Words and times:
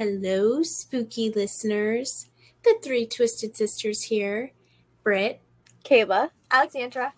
Hello, 0.00 0.62
spooky 0.62 1.28
listeners. 1.30 2.28
The 2.62 2.78
three 2.82 3.04
twisted 3.06 3.56
sisters 3.56 4.04
here, 4.04 4.52
Britt, 5.02 5.42
Kayla. 5.84 6.30
Alexandra. 6.50 7.14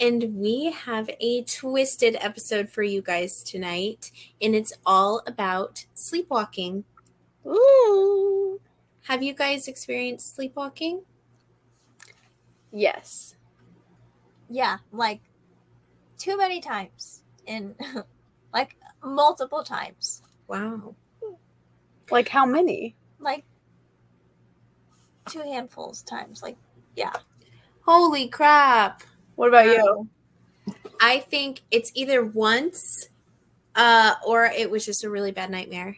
And 0.00 0.34
we 0.36 0.72
have 0.72 1.10
a 1.20 1.42
twisted 1.42 2.16
episode 2.20 2.68
for 2.68 2.82
you 2.82 3.02
guys 3.02 3.42
tonight, 3.42 4.10
and 4.40 4.54
it's 4.54 4.72
all 4.86 5.22
about 5.26 5.86
sleepwalking. 5.94 6.84
Ooh. 7.46 8.60
Have 9.04 9.22
you 9.22 9.34
guys 9.34 9.68
experienced 9.68 10.36
sleepwalking? 10.36 11.02
Yes. 12.72 13.34
Yeah, 14.50 14.78
like 14.92 15.20
too 16.18 16.36
many 16.36 16.60
times 16.60 17.22
in 17.46 17.74
like 18.52 18.76
multiple 19.02 19.64
times. 19.64 20.22
Wow. 20.46 20.94
Like 22.10 22.28
how 22.28 22.46
many? 22.46 22.94
Like 23.18 23.44
two 25.28 25.40
handfuls 25.40 26.02
times. 26.02 26.42
Like 26.42 26.56
yeah. 26.96 27.12
Holy 27.82 28.28
crap. 28.28 29.02
What 29.38 29.48
about 29.48 29.66
Wow. 29.66 29.72
you? 29.76 30.08
I 31.00 31.20
think 31.20 31.60
it's 31.70 31.92
either 31.94 32.24
once 32.24 33.08
uh, 33.76 34.14
or 34.26 34.46
it 34.46 34.68
was 34.68 34.84
just 34.84 35.04
a 35.04 35.10
really 35.10 35.30
bad 35.30 35.48
nightmare. 35.48 35.96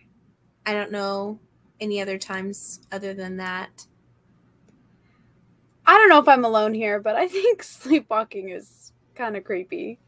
I 0.66 0.74
don't 0.74 0.92
know 0.92 1.38
any 1.80 2.02
other 2.02 2.18
times 2.18 2.80
other 2.92 3.15
than 3.15 3.38
that. 3.38 3.87
I 5.87 5.96
don't 5.96 6.10
know 6.10 6.18
if 6.18 6.28
I'm 6.28 6.45
alone 6.45 6.74
here, 6.74 7.00
but 7.00 7.16
I 7.16 7.28
think 7.28 7.62
sleepwalking 7.62 8.50
is 8.50 8.92
kind 9.15 9.38
of 9.38 9.45
creepy. 9.45 9.98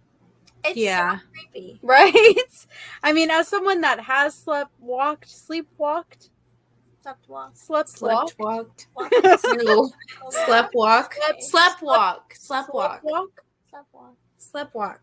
It's 0.62 0.79
Yeah. 0.79 1.20
so 1.20 1.27
creepy. 1.33 1.81
Right? 1.83 2.45
I 3.03 3.14
mean, 3.14 3.31
as 3.31 3.48
someone 3.48 3.81
that 3.81 3.98
has 4.01 4.35
slept 4.35 4.73
walked, 4.79 5.29
sleepwalked, 5.29 6.29
Slept 7.03 7.28
walk. 7.28 7.50
slept 7.56 7.89
Slept 7.89 8.34
walked, 8.39 8.86
walked. 8.95 9.45
No. 9.64 9.91
Slept 10.31 10.75
walk. 10.75 11.14
Slept- 11.14 11.42
Slept 11.42 11.83
walk. 11.83 12.34
Slept 12.39 12.72
walk. 12.72 13.03
walk. 13.03 13.45
Slept 13.69 13.86
walk. 13.92 14.14
Slept 14.36 14.75
walk. 14.75 15.00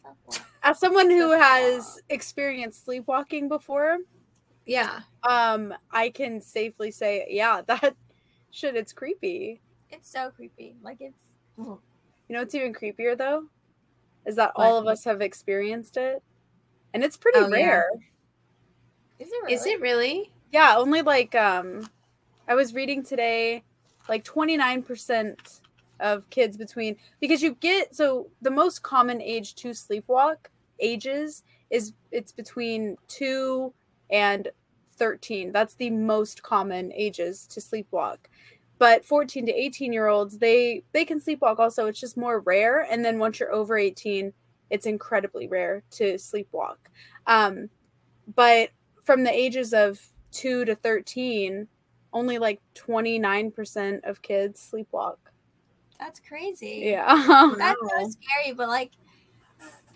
Slept 0.00 0.18
well. 0.26 0.46
As 0.62 0.78
someone 0.78 1.10
who 1.10 1.28
Slept 1.28 1.42
has 1.42 1.84
walk. 1.84 1.98
experienced 2.08 2.84
sleepwalking 2.84 3.48
before, 3.48 3.98
Yeah. 4.64 5.00
um, 5.24 5.74
I 5.90 6.08
can 6.10 6.40
safely 6.40 6.90
say, 6.90 7.26
yeah, 7.28 7.60
that 7.66 7.96
shit, 8.50 8.74
it's 8.76 8.92
creepy. 8.92 9.60
It's 9.90 10.10
so 10.10 10.30
creepy. 10.30 10.76
Like 10.82 10.98
it's 11.00 11.22
You 11.58 11.78
know 12.30 12.38
what's 12.40 12.54
even 12.54 12.72
creepier 12.72 13.16
though? 13.16 13.44
Is 14.24 14.36
that 14.36 14.52
all 14.56 14.78
of 14.78 14.86
us 14.86 15.04
have 15.04 15.20
experienced 15.20 15.96
it. 15.98 16.22
And 16.94 17.04
it's 17.04 17.16
pretty 17.18 17.38
Oh, 17.40 17.48
yeah. 17.48 17.66
rare. 17.66 17.88
is 19.18 19.28
it 19.28 19.42
really? 19.42 19.54
Is 19.54 19.66
it 19.66 19.80
really? 19.80 20.31
Yeah, 20.52 20.76
only 20.78 21.02
like 21.02 21.34
um 21.34 21.90
I 22.48 22.54
was 22.54 22.74
reading 22.74 23.04
today 23.04 23.64
like 24.08 24.24
29% 24.24 25.60
of 26.00 26.28
kids 26.30 26.56
between 26.56 26.96
because 27.20 27.42
you 27.42 27.54
get 27.56 27.94
so 27.96 28.28
the 28.42 28.50
most 28.50 28.82
common 28.82 29.22
age 29.22 29.54
to 29.56 29.70
sleepwalk 29.70 30.36
ages 30.80 31.44
is 31.70 31.92
it's 32.12 32.32
between 32.32 32.98
2 33.08 33.74
and 34.10 34.48
13. 34.96 35.52
That's 35.52 35.74
the 35.76 35.90
most 35.90 36.42
common 36.42 36.92
ages 36.94 37.46
to 37.48 37.60
sleepwalk. 37.60 38.18
But 38.78 39.04
14 39.06 39.46
to 39.46 39.52
18 39.54 39.92
year 39.92 40.08
olds, 40.08 40.38
they 40.38 40.84
they 40.92 41.04
can 41.06 41.20
sleepwalk 41.20 41.58
also. 41.60 41.86
It's 41.86 42.00
just 42.00 42.16
more 42.16 42.40
rare 42.40 42.80
and 42.90 43.04
then 43.04 43.18
once 43.18 43.40
you're 43.40 43.52
over 43.54 43.78
18, 43.78 44.34
it's 44.70 44.86
incredibly 44.86 45.48
rare 45.48 45.84
to 45.92 46.14
sleepwalk. 46.14 46.76
Um 47.26 47.70
but 48.34 48.70
from 49.04 49.24
the 49.24 49.32
ages 49.32 49.74
of 49.74 50.00
2 50.32 50.64
to 50.64 50.74
13, 50.74 51.68
only 52.12 52.38
like 52.38 52.60
29% 52.74 54.00
of 54.04 54.22
kids 54.22 54.70
sleepwalk. 54.72 55.16
That's 55.98 56.20
crazy. 56.20 56.80
Yeah. 56.84 57.06
That's 57.58 57.78
Wow. 57.80 57.88
so 58.00 58.10
scary, 58.10 58.52
but 58.54 58.68
like 58.68 58.90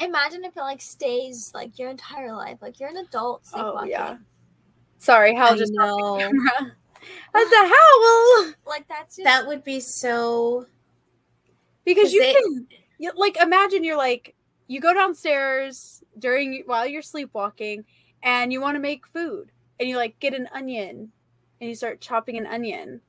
imagine 0.00 0.44
if 0.44 0.56
it 0.56 0.60
like 0.60 0.80
stays 0.80 1.50
like 1.54 1.78
your 1.78 1.90
entire 1.90 2.32
life. 2.32 2.58
Like 2.62 2.78
you're 2.78 2.88
an 2.90 2.98
adult 2.98 3.42
Oh, 3.54 3.82
yeah. 3.84 4.18
Sorry, 4.98 5.34
Hal 5.34 5.54
I 5.54 5.56
just 5.56 5.72
know. 5.72 6.18
That's 7.32 7.52
a 7.52 7.66
howl. 7.66 8.52
Like 8.66 8.88
that's 8.88 9.16
just 9.16 9.24
That 9.24 9.46
would 9.46 9.62
be 9.62 9.78
so. 9.80 10.66
because 11.84 12.12
you 12.12 12.20
they- 12.20 12.32
can 12.32 12.66
you, 12.98 13.12
like 13.16 13.36
imagine 13.36 13.84
you're 13.84 13.96
like 13.96 14.34
you 14.68 14.80
go 14.80 14.92
downstairs 14.94 16.02
during 16.18 16.62
while 16.66 16.86
you're 16.86 17.02
sleepwalking 17.02 17.84
and 18.22 18.52
you 18.52 18.60
want 18.60 18.74
to 18.74 18.80
make 18.80 19.06
food 19.06 19.52
and 19.78 19.88
you 19.88 19.96
like 19.96 20.18
get 20.20 20.34
an 20.34 20.48
onion 20.52 21.12
and 21.60 21.68
you 21.68 21.74
start 21.74 22.00
chopping 22.00 22.36
an 22.36 22.46
onion. 22.46 23.00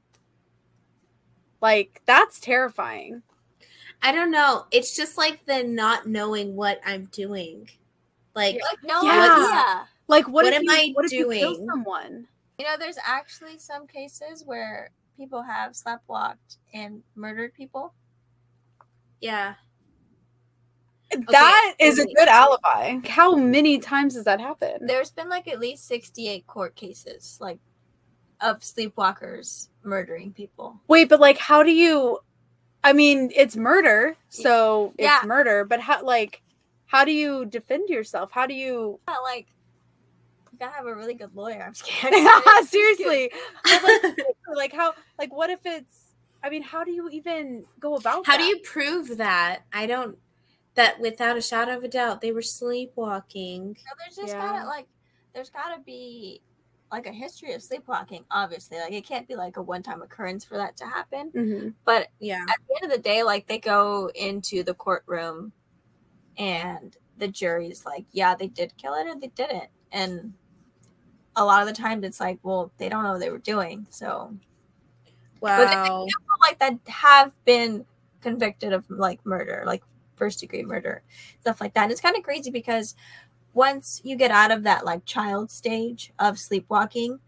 Like 1.62 2.02
that's 2.06 2.40
terrifying. 2.40 3.24
I 4.02 4.12
don't 4.12 4.32
know. 4.32 4.66
It's 4.72 4.96
just 4.96 5.18
like 5.18 5.46
the 5.46 5.64
not 5.64 6.08
knowing 6.08 6.56
what 6.56 6.80
I'm 6.86 7.06
doing. 7.06 7.70
Like, 8.36 8.60
like 8.62 8.84
no 8.84 9.02
Yeah. 9.02 9.34
idea. 9.34 9.88
Like 10.08 10.26
what, 10.28 10.44
What 10.46 10.54
if 10.54 10.60
am 10.60 10.64
you, 10.64 10.72
I 10.72 10.92
what 10.94 11.06
if 11.06 11.12
you 11.12 11.30
kill 11.32 11.56
doing? 11.56 11.68
someone? 11.68 12.28
You 12.60 12.66
know, 12.66 12.78
there's 12.78 12.98
actually 13.06 13.58
some 13.58 13.88
cases 13.88 14.44
where 14.46 14.92
people 15.18 15.42
have 15.42 15.72
sleptwalked 15.74 16.58
and 16.74 17.02
murdered 17.16 17.54
people. 17.54 17.94
yeah. 19.20 19.56
That 21.30 21.76
is 21.80 22.00
a 22.00 22.06
good 22.06 22.28
alibi. 22.28 23.00
How 23.08 23.36
many 23.36 23.80
times 23.80 24.16
has 24.16 24.26
that 24.26 24.40
happened? 24.42 24.90
There's 24.90 25.12
been 25.12 25.30
like 25.30 25.48
at 25.48 25.60
least 25.60 25.88
68 25.88 26.46
court 26.48 26.76
cases, 26.76 27.38
like 27.40 27.60
of 28.42 28.60
sleepwalkers 28.60 29.70
murdering 29.84 30.34
people. 30.34 30.80
Wait, 30.88 31.10
but 31.10 31.20
like, 31.20 31.38
how 31.38 31.64
do 31.64 31.72
you? 31.72 32.20
I 32.84 32.94
mean, 32.94 33.32
it's 33.36 33.56
murder, 33.56 34.16
so 34.30 34.94
it's 34.98 35.06
Yeah. 35.06 35.22
murder. 35.26 35.66
But 35.66 35.80
how, 35.80 36.04
like, 36.04 36.42
how 36.86 37.04
do 37.04 37.12
you 37.12 37.46
defend 37.46 37.90
yourself? 37.90 38.32
How 38.32 38.46
do 38.46 38.54
you? 38.54 39.00
Yeah, 39.08 39.18
like 39.18 39.48
you 40.52 40.58
gotta 40.60 40.74
have 40.74 40.86
a 40.86 40.96
really 40.96 41.14
good 41.14 41.36
lawyer. 41.36 41.64
I'm 41.66 41.74
scared. 41.74 42.14
I'm 42.18 42.66
Seriously, 42.66 43.32
like, 43.66 44.04
like 44.56 44.74
how? 44.74 44.94
Like, 45.18 45.34
what 45.34 45.50
if 45.50 45.60
it's? 45.66 46.14
I 46.44 46.50
mean, 46.50 46.62
how 46.62 46.84
do 46.84 46.92
you 46.92 47.10
even 47.10 47.66
go 47.80 47.96
about? 47.96 48.26
How 48.26 48.38
do 48.38 48.44
you 48.44 48.60
prove 48.60 49.18
that? 49.18 49.64
I 49.74 49.88
don't. 49.88 50.18
That 50.78 51.00
without 51.02 51.36
a 51.38 51.42
shadow 51.42 51.76
of 51.76 51.84
a 51.84 51.88
doubt, 51.88 52.22
they 52.22 52.32
were 52.32 52.42
sleepwalking. 52.44 53.76
So 53.76 53.84
there's 54.00 54.16
just 54.16 54.38
Yeah. 54.38 54.54
gotta 54.54 54.68
like 54.68 54.88
there's 55.34 55.50
gotta 55.50 55.82
be 55.82 56.42
like 56.92 57.08
a 57.08 57.12
history 57.12 57.54
of 57.54 57.64
sleepwalking, 57.64 58.24
obviously. 58.32 58.80
Like 58.80 58.94
it 58.94 59.06
can't 59.06 59.28
be 59.28 59.36
like 59.36 59.58
a 59.58 59.62
one 59.62 59.84
time 59.84 60.04
occurrence 60.04 60.46
for 60.46 60.56
that 60.58 60.78
to 60.78 60.86
happen. 60.86 61.32
Mhm. 61.36 61.74
But 61.84 62.10
Yeah. 62.20 62.46
at 62.48 62.60
the 62.68 62.76
end 62.82 62.92
of 62.92 62.96
the 62.98 63.04
day, 63.04 63.24
like 63.24 63.48
they 63.48 63.58
go 63.58 64.12
into 64.16 64.64
the 64.64 64.76
courtroom 64.76 65.52
and 66.38 66.96
the 67.18 67.28
jury's 67.28 67.86
like, 67.86 68.06
yeah, 68.14 68.36
they 68.36 68.48
did 68.48 68.78
kill 68.78 68.94
it 68.96 69.08
or 69.08 69.16
they 69.20 69.28
didn't. 69.28 69.70
And 69.92 70.34
a 71.36 71.46
lot 71.46 71.62
of 71.62 71.68
the 71.68 71.74
times 71.74 72.06
it's 72.06 72.20
like, 72.20 72.40
well, 72.44 72.72
they 72.78 72.90
don't 72.90 73.04
know 73.04 73.12
what 73.14 73.20
they 73.20 73.30
were 73.32 73.38
doing. 73.40 73.88
So 73.90 74.34
But 75.56 75.70
Wow. 75.72 76.06
people 76.06 76.36
like 76.42 76.60
that 76.60 76.80
have 76.88 77.34
been 77.46 77.86
convicted 78.22 78.74
of 78.74 78.90
like 78.90 79.26
murder, 79.26 79.64
like 79.66 79.84
first 80.18 80.40
degree 80.42 80.64
murder, 80.64 81.04
stuff 81.42 81.62
like 81.62 81.74
that. 81.76 81.84
And 81.84 81.92
it's 81.94 82.02
kind 82.02 82.18
of 82.18 82.24
crazy 82.24 82.52
because 82.52 82.96
once 83.54 84.02
you 84.04 84.16
get 84.16 84.32
out 84.32 84.52
of 84.52 84.64
that 84.64 84.86
like 84.86 85.06
child 85.06 85.52
stage 85.52 86.14
of 86.20 86.40
sleepwalking, 86.40 87.20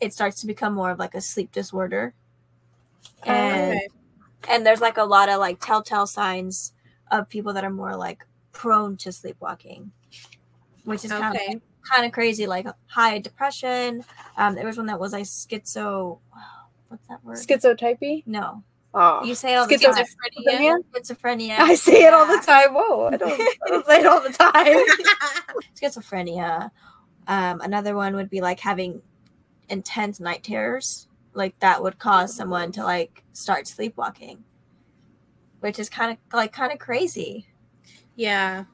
it 0.00 0.12
starts 0.14 0.40
to 0.42 0.46
become 0.48 0.74
more 0.74 0.90
of 0.92 0.98
like 1.00 1.14
a 1.14 1.20
sleep 1.22 1.52
disorder. 1.52 2.14
And 3.24 3.72
Okay. 3.72 3.88
and 4.48 4.66
there's 4.66 4.80
like 4.80 4.98
a 4.98 5.04
lot 5.04 5.28
of 5.28 5.38
like 5.40 5.60
telltale 5.60 6.06
signs 6.06 6.74
of 7.10 7.28
people 7.28 7.52
that 7.54 7.64
are 7.64 7.70
more 7.70 7.96
like 7.96 8.26
prone 8.52 8.96
to 8.98 9.12
sleepwalking, 9.12 9.92
which 10.84 11.04
is 11.04 11.12
kind 11.12 11.36
of 11.36 11.40
Okay. 11.40 11.60
kind 11.90 12.06
of 12.06 12.12
crazy, 12.12 12.46
like 12.46 12.66
high 12.88 13.18
depression. 13.20 14.04
Um, 14.36 14.54
there 14.54 14.66
was 14.66 14.76
one 14.78 14.86
that 14.86 15.00
was 15.00 15.12
like 15.12 15.24
schizo. 15.24 16.20
What's 16.88 17.08
that 17.08 17.24
word? 17.24 17.38
Schizotypy? 17.38 18.24
no, 18.26 18.64
Oh. 18.98 19.22
you 19.24 19.34
say 19.34 19.54
all 19.54 19.66
the 19.68 19.76
time. 19.76 19.92
Schizophrenia. 19.94 20.78
Schizophrenia. 20.94 21.58
I 21.58 21.74
say 21.74 22.06
it 22.06 22.14
all 22.14 22.26
the 22.26 22.42
time. 22.46 22.72
Whoa, 22.72 23.08
I 23.08 23.16
don't, 23.18 23.30
I 23.40 23.68
don't 23.68 23.84
say 23.86 24.00
it 24.00 24.06
all 24.06 24.22
the 24.22 24.30
time. 24.30 24.78
Schizophrenia. 25.80 26.70
Um, 27.28 27.60
another 27.60 27.94
one 27.94 28.16
would 28.16 28.30
be 28.30 28.40
like 28.40 28.58
having 28.58 29.02
intense 29.68 30.18
night 30.18 30.42
terrors. 30.42 31.08
Like 31.34 31.58
that 31.58 31.82
would 31.82 31.98
cause 31.98 32.34
someone 32.34 32.72
to 32.72 32.84
like 32.84 33.22
start 33.34 33.66
sleepwalking, 33.68 34.42
which 35.60 35.78
is 35.78 35.90
kind 35.90 36.12
of 36.12 36.18
like 36.32 36.52
kind 36.54 36.72
of 36.72 36.78
crazy. 36.78 37.46
yeah. 38.14 38.64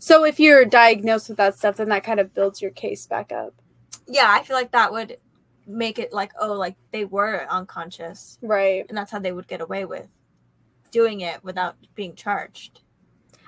So 0.00 0.24
if 0.24 0.40
you're 0.40 0.64
diagnosed 0.64 1.28
with 1.28 1.38
that 1.38 1.56
stuff, 1.56 1.76
then 1.76 1.88
that 1.90 2.02
kind 2.02 2.18
of 2.18 2.34
builds 2.34 2.60
your 2.60 2.72
case 2.72 3.06
back 3.06 3.30
up. 3.30 3.54
Yeah, 4.08 4.26
I 4.28 4.42
feel 4.42 4.56
like 4.56 4.72
that 4.72 4.90
would 4.90 5.18
make 5.68 5.98
it 5.98 6.12
like, 6.12 6.32
oh, 6.40 6.54
like 6.54 6.76
they 6.90 7.04
were 7.04 7.46
unconscious. 7.50 8.38
Right. 8.42 8.84
And 8.88 8.96
that's 8.96 9.12
how 9.12 9.18
they 9.18 9.32
would 9.32 9.46
get 9.46 9.60
away 9.60 9.84
with 9.84 10.08
doing 10.90 11.20
it 11.20 11.42
without 11.44 11.76
being 11.94 12.14
charged. 12.14 12.80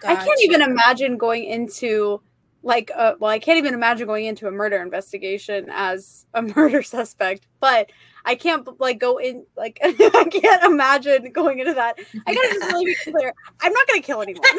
I 0.06 0.14
can't 0.14 0.40
even 0.42 0.62
imagine 0.62 1.16
going 1.18 1.44
into 1.44 2.22
like 2.62 2.90
a, 2.90 3.16
well, 3.18 3.30
I 3.30 3.38
can't 3.38 3.58
even 3.58 3.74
imagine 3.74 4.06
going 4.06 4.26
into 4.26 4.46
a 4.46 4.50
murder 4.50 4.76
investigation 4.82 5.66
as 5.70 6.26
a 6.34 6.42
murder 6.56 6.82
suspect, 6.82 7.46
but 7.60 7.90
I 8.24 8.34
can't 8.34 8.68
like 8.78 8.98
go 8.98 9.18
in 9.18 9.46
like 9.56 9.78
I 9.82 9.92
can't 10.30 10.64
imagine 10.64 11.32
going 11.32 11.58
into 11.58 11.74
that. 11.74 11.98
I 12.26 12.34
gotta 12.34 12.48
just 12.48 12.72
really 12.72 12.84
be 12.86 12.96
clear. 13.10 13.32
I'm 13.60 13.72
not 13.72 13.86
gonna 13.86 14.02
kill 14.02 14.22
anyone. 14.22 14.42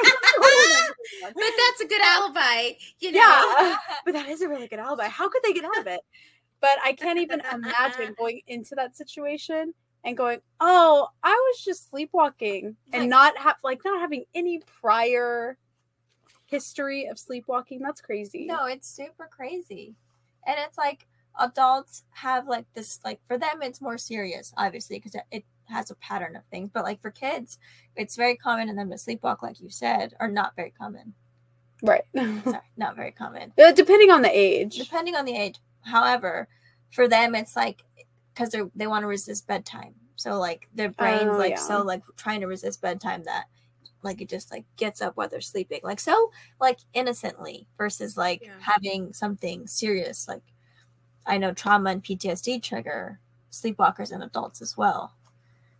But 1.23 1.33
that's 1.35 1.81
a 1.81 1.87
good 1.87 2.01
alibi, 2.01 2.71
you 2.99 3.11
know. 3.11 3.19
yeah, 3.19 3.75
but 4.05 4.13
that 4.13 4.29
is 4.29 4.41
a 4.41 4.47
really 4.47 4.67
good 4.67 4.79
alibi. 4.79 5.07
How 5.07 5.29
could 5.29 5.41
they 5.43 5.51
get 5.53 5.65
out 5.65 5.77
of 5.77 5.87
it? 5.87 6.01
But 6.61 6.77
I 6.83 6.93
can't 6.93 7.19
even 7.19 7.41
imagine 7.51 8.15
going 8.17 8.41
into 8.47 8.75
that 8.75 8.95
situation 8.95 9.73
and 10.03 10.15
going, 10.15 10.39
"Oh, 10.59 11.07
I 11.23 11.31
was 11.31 11.63
just 11.63 11.89
sleepwalking," 11.89 12.75
and 12.93 13.09
not 13.09 13.37
have 13.37 13.57
like 13.63 13.81
not 13.83 13.99
having 13.99 14.25
any 14.33 14.61
prior 14.81 15.57
history 16.45 17.07
of 17.07 17.17
sleepwalking. 17.17 17.79
That's 17.81 18.01
crazy. 18.01 18.45
No, 18.45 18.65
it's 18.65 18.87
super 18.87 19.27
crazy. 19.31 19.95
And 20.45 20.55
it's 20.59 20.77
like 20.77 21.07
adults 21.39 22.03
have 22.11 22.47
like 22.47 22.65
this 22.73 22.99
like 23.05 23.19
for 23.27 23.37
them 23.37 23.61
it's 23.61 23.81
more 23.81 23.97
serious 23.97 24.53
obviously 24.57 24.97
because 24.97 25.15
it, 25.31 25.45
has 25.69 25.89
a 25.89 25.95
pattern 25.95 26.35
of 26.35 26.43
things 26.51 26.69
but 26.73 26.83
like 26.83 27.01
for 27.01 27.09
kids 27.09 27.57
it's 27.95 28.17
very 28.17 28.35
common 28.35 28.67
in 28.67 28.75
them 28.75 28.89
to 28.89 28.97
sleepwalk 28.97 29.41
like 29.41 29.61
you 29.61 29.69
said 29.69 30.13
or 30.19 30.27
not 30.27 30.53
very 30.53 30.73
common 30.77 31.13
right? 31.81 32.03
sorry 32.43 32.59
not 32.75 32.93
very 32.93 33.11
common 33.11 33.53
Uh, 33.57 33.71
Depending 33.71 34.11
on 34.11 34.21
the 34.21 34.29
age. 34.37 34.77
depending 34.77 35.15
on 35.15 35.23
the 35.23 35.33
age 35.33 35.59
however 35.83 36.47
for 36.91 37.07
them 37.07 37.35
it's 37.35 37.55
like 37.55 37.83
because 38.33 38.49
they 38.49 38.61
they 38.75 38.87
want 38.87 39.03
to 39.03 39.07
resist 39.07 39.47
bedtime 39.47 39.93
so 40.15 40.37
like 40.39 40.67
their 40.73 40.89
oh, 40.89 40.93
brains 40.97 41.35
Oh, 41.35 41.39
like 41.39 41.51
yeah. 41.51 41.55
so 41.57 41.81
like 41.81 42.03
trying 42.17 42.41
to 42.41 42.47
resist 42.47 42.81
bedtime 42.81 43.23
that 43.25 43.45
like 44.03 44.21
it 44.21 44.29
just 44.29 44.51
like 44.51 44.65
gets 44.77 45.01
up 45.01 45.15
while 45.17 45.29
they're 45.29 45.41
sleeping 45.41 45.79
like 45.83 45.99
so 45.99 46.31
like 46.59 46.79
innocently 46.93 47.67
versus 47.77 48.17
like 48.17 48.41
Yeah. 48.43 48.51
having 48.59 49.13
something 49.13 49.67
serious 49.67 50.27
like 50.27 50.43
i 51.25 51.37
know 51.37 51.53
trauma 51.53 51.91
and 51.91 52.03
ptsd 52.03 52.61
trigger 52.61 53.19
sleepwalkers 53.51 54.11
and 54.11 54.23
adults 54.23 54.61
as 54.61 54.77
well 54.77 55.13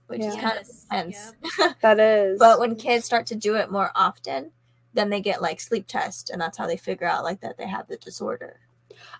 which 0.07 0.21
is 0.21 0.35
Yeah. 0.35 0.41
kind 0.41 0.59
of 0.59 0.65
sense 0.67 1.33
intense 1.35 1.75
That 1.81 1.99
is. 1.99 2.39
but 2.39 2.59
when 2.59 2.75
kids 2.75 3.05
start 3.05 3.25
to 3.27 3.35
do 3.35 3.55
it 3.55 3.71
more 3.71 3.91
often 3.95 4.51
then 4.93 5.09
they 5.09 5.21
get 5.21 5.41
like 5.41 5.59
sleep 5.61 5.87
test 5.87 6.29
and 6.29 6.41
that's 6.41 6.57
how 6.57 6.67
they 6.67 6.77
figure 6.77 7.07
out 7.07 7.23
like 7.23 7.41
that 7.41 7.57
they 7.57 7.67
have 7.67 7.87
the 7.87 7.97
disorder 7.97 8.59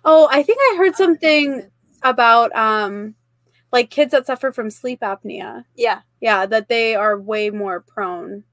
oh, 0.04 0.28
I 0.30 0.42
think 0.42 0.58
I 0.60 0.76
heard 0.76 0.96
something 0.96 1.70
about 2.02 2.54
um, 2.56 3.14
like 3.72 3.90
kids 3.90 4.12
that 4.12 4.26
suffer 4.26 4.52
from 4.52 4.70
sleep 4.70 5.00
apnea. 5.00 5.64
yeah 5.76 6.00
Yeah, 6.20 6.46
that 6.46 6.68
they 6.68 6.94
are 6.94 7.18
way 7.18 7.50
more 7.50 7.80
prone 7.80 8.44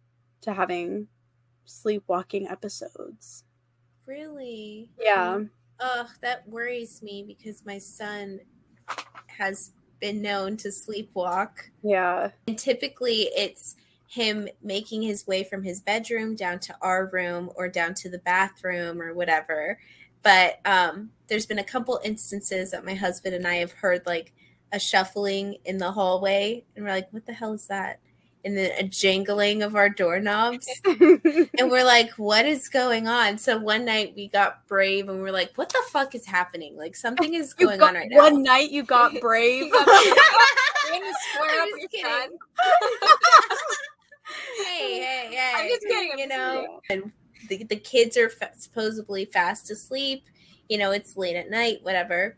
to 0.42 0.54
having 0.54 1.08
sleepwalking 1.66 2.48
episodes. 2.48 3.44
Really? 4.06 4.90
Yeah. 5.00 5.42
Ugh, 5.80 6.08
that 6.22 6.48
worries 6.48 7.02
me 7.02 7.24
because 7.28 7.66
my 7.66 7.78
son 7.78 8.40
has 9.28 9.72
been 10.00 10.22
known 10.22 10.58
to 10.58 10.70
sleepwalk. 10.70 11.52
Yeah. 11.84 12.32
And 12.48 12.58
typically 12.58 13.30
it's 13.36 13.76
him 14.08 14.48
making 14.64 15.04
his 15.04 15.28
way 15.28 15.44
from 15.44 15.64
his 15.64 15.80
bedroom 15.80 16.36
down 16.36 16.60
to 16.60 16.76
our 16.82 17.10
room 17.14 17.52
or 17.56 17.70
down 17.70 17.94
to 17.94 18.10
the 18.10 18.18
bathroom 18.18 19.02
or 19.02 19.14
whatever. 19.14 19.80
But 20.24 20.60
um, 20.66 21.12
there's 21.28 21.46
been 21.46 21.60
a 21.60 21.64
couple 21.64 22.00
instances 22.04 22.72
that 22.72 22.86
my 22.86 22.94
husband 22.96 23.36
and 23.36 23.48
I 23.48 23.56
have 23.56 23.72
heard 23.72 24.06
like 24.06 24.34
a 24.72 24.80
shuffling 24.80 25.58
in 25.66 25.78
the 25.78 25.92
hallway, 25.92 26.64
and 26.76 26.86
we're 26.86 26.92
like, 26.92 27.12
what 27.12 27.26
the 27.26 27.34
hell 27.34 27.54
is 27.54 27.68
that? 27.68 28.00
And 28.46 28.58
then 28.58 28.72
a 28.78 28.84
jangling 28.88 29.64
of 29.64 29.76
our 29.76 29.90
doorknobs. 29.90 30.66
and 30.86 31.70
we're 31.70 31.84
like, 31.86 32.12
what 32.12 32.46
is 32.46 32.70
going 32.70 33.06
on? 33.08 33.38
So 33.38 33.58
one 33.58 33.84
night 33.84 34.14
we 34.16 34.30
got 34.30 34.66
brave 34.68 35.10
and 35.10 35.22
we're 35.22 35.32
like, 35.34 35.52
what 35.58 35.68
the 35.70 35.82
fuck 35.90 36.16
is 36.16 36.26
happening? 36.26 36.78
Like 36.78 36.96
something 36.96 37.34
is 37.34 37.54
You 37.60 37.66
going 37.68 37.82
on 37.82 37.96
right 37.96 38.08
now. 38.10 38.18
One 38.18 38.42
night 38.44 38.72
you 38.72 38.84
got 38.84 39.20
brave. 39.20 39.66
You 39.66 39.72
got 39.74 39.88
You're 39.88 40.16
gonna 41.02 41.12
square 41.34 41.50
I'm 41.52 41.60
up 41.64 41.70
just 41.70 41.82
your 41.82 41.90
kidding. 41.90 42.06
son? 42.06 42.30
hey, 44.66 45.00
hey, 45.00 45.28
hey. 45.32 45.54
I'm 45.58 45.68
just 45.70 45.82
kidding, 45.82 46.12
I'm 46.14 46.20
You 46.20 46.28
know, 46.28 46.80
the, 47.48 47.64
the 47.64 47.76
kids 47.76 48.18
are 48.18 48.32
supposedly 48.58 49.26
fast 49.26 49.72
asleep. 49.72 50.24
You 50.68 50.78
know, 50.78 50.92
it's 50.92 51.18
late 51.18 51.36
at 51.36 51.50
night, 51.50 51.80
whatever. 51.84 52.36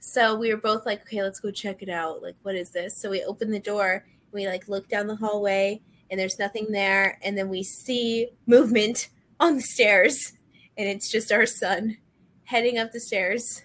So 0.00 0.34
we 0.34 0.52
were 0.52 0.60
both 0.60 0.84
like, 0.84 1.02
okay, 1.02 1.22
let's 1.22 1.40
go 1.40 1.50
check 1.50 1.82
it 1.82 1.88
out. 1.88 2.22
Like, 2.22 2.36
what 2.42 2.56
is 2.56 2.70
this? 2.70 2.96
So 2.96 3.10
we 3.10 3.22
open 3.22 3.50
the 3.50 3.60
door. 3.60 4.04
We 4.32 4.46
like 4.48 4.68
look 4.68 4.88
down 4.88 5.06
the 5.06 5.16
hallway, 5.16 5.80
and 6.10 6.18
there's 6.18 6.38
nothing 6.38 6.66
there. 6.70 7.18
And 7.22 7.38
then 7.38 7.48
we 7.48 7.62
see 7.62 8.28
movement 8.46 9.08
on 9.40 9.56
the 9.56 9.62
stairs, 9.62 10.32
and 10.76 10.88
it's 10.88 11.10
just 11.10 11.30
our 11.30 11.46
son 11.46 11.98
heading 12.44 12.78
up 12.78 12.92
the 12.92 13.00
stairs, 13.00 13.62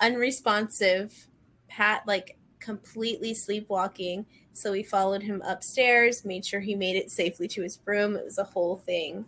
unresponsive, 0.00 1.28
pat 1.66 2.02
like 2.06 2.36
completely 2.60 3.34
sleepwalking. 3.34 4.26
So 4.52 4.70
we 4.70 4.82
followed 4.82 5.22
him 5.22 5.42
upstairs, 5.42 6.24
made 6.24 6.46
sure 6.46 6.60
he 6.60 6.76
made 6.76 6.96
it 6.96 7.10
safely 7.10 7.48
to 7.48 7.62
his 7.62 7.80
room. 7.84 8.14
It 8.16 8.24
was 8.24 8.38
a 8.38 8.44
whole 8.44 8.76
thing. 8.76 9.24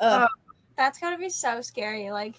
Ugh. 0.00 0.28
That's 0.76 0.98
gotta 0.98 1.18
be 1.18 1.28
so 1.28 1.60
scary. 1.60 2.10
Like 2.10 2.36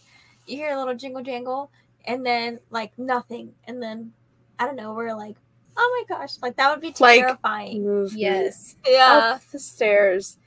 you 0.48 0.58
hear 0.58 0.74
a 0.74 0.78
little 0.78 0.96
jingle 0.96 1.22
jangle 1.24 1.72
and 2.06 2.25
then 2.25 2.60
like 2.69 2.98
nothing. 2.98 3.54
And 3.66 3.81
then 3.81 4.12
I 4.60 4.66
don't 4.66 4.75
know, 4.75 4.94
we're 4.94 5.13
like, 5.16 5.38
oh 5.78 6.06
my 6.10 6.16
gosh, 6.18 6.34
like 6.42 6.56
that 6.58 6.72
would 6.72 6.81
be 6.81 6.94
Like- 7.00 7.22
terrifying. 7.22 7.84
Movement. 7.84 8.19
yes. 8.19 8.75
yeah. 8.88 9.34
Up 9.36 9.42
the 9.52 9.60
stairs. 9.60 10.38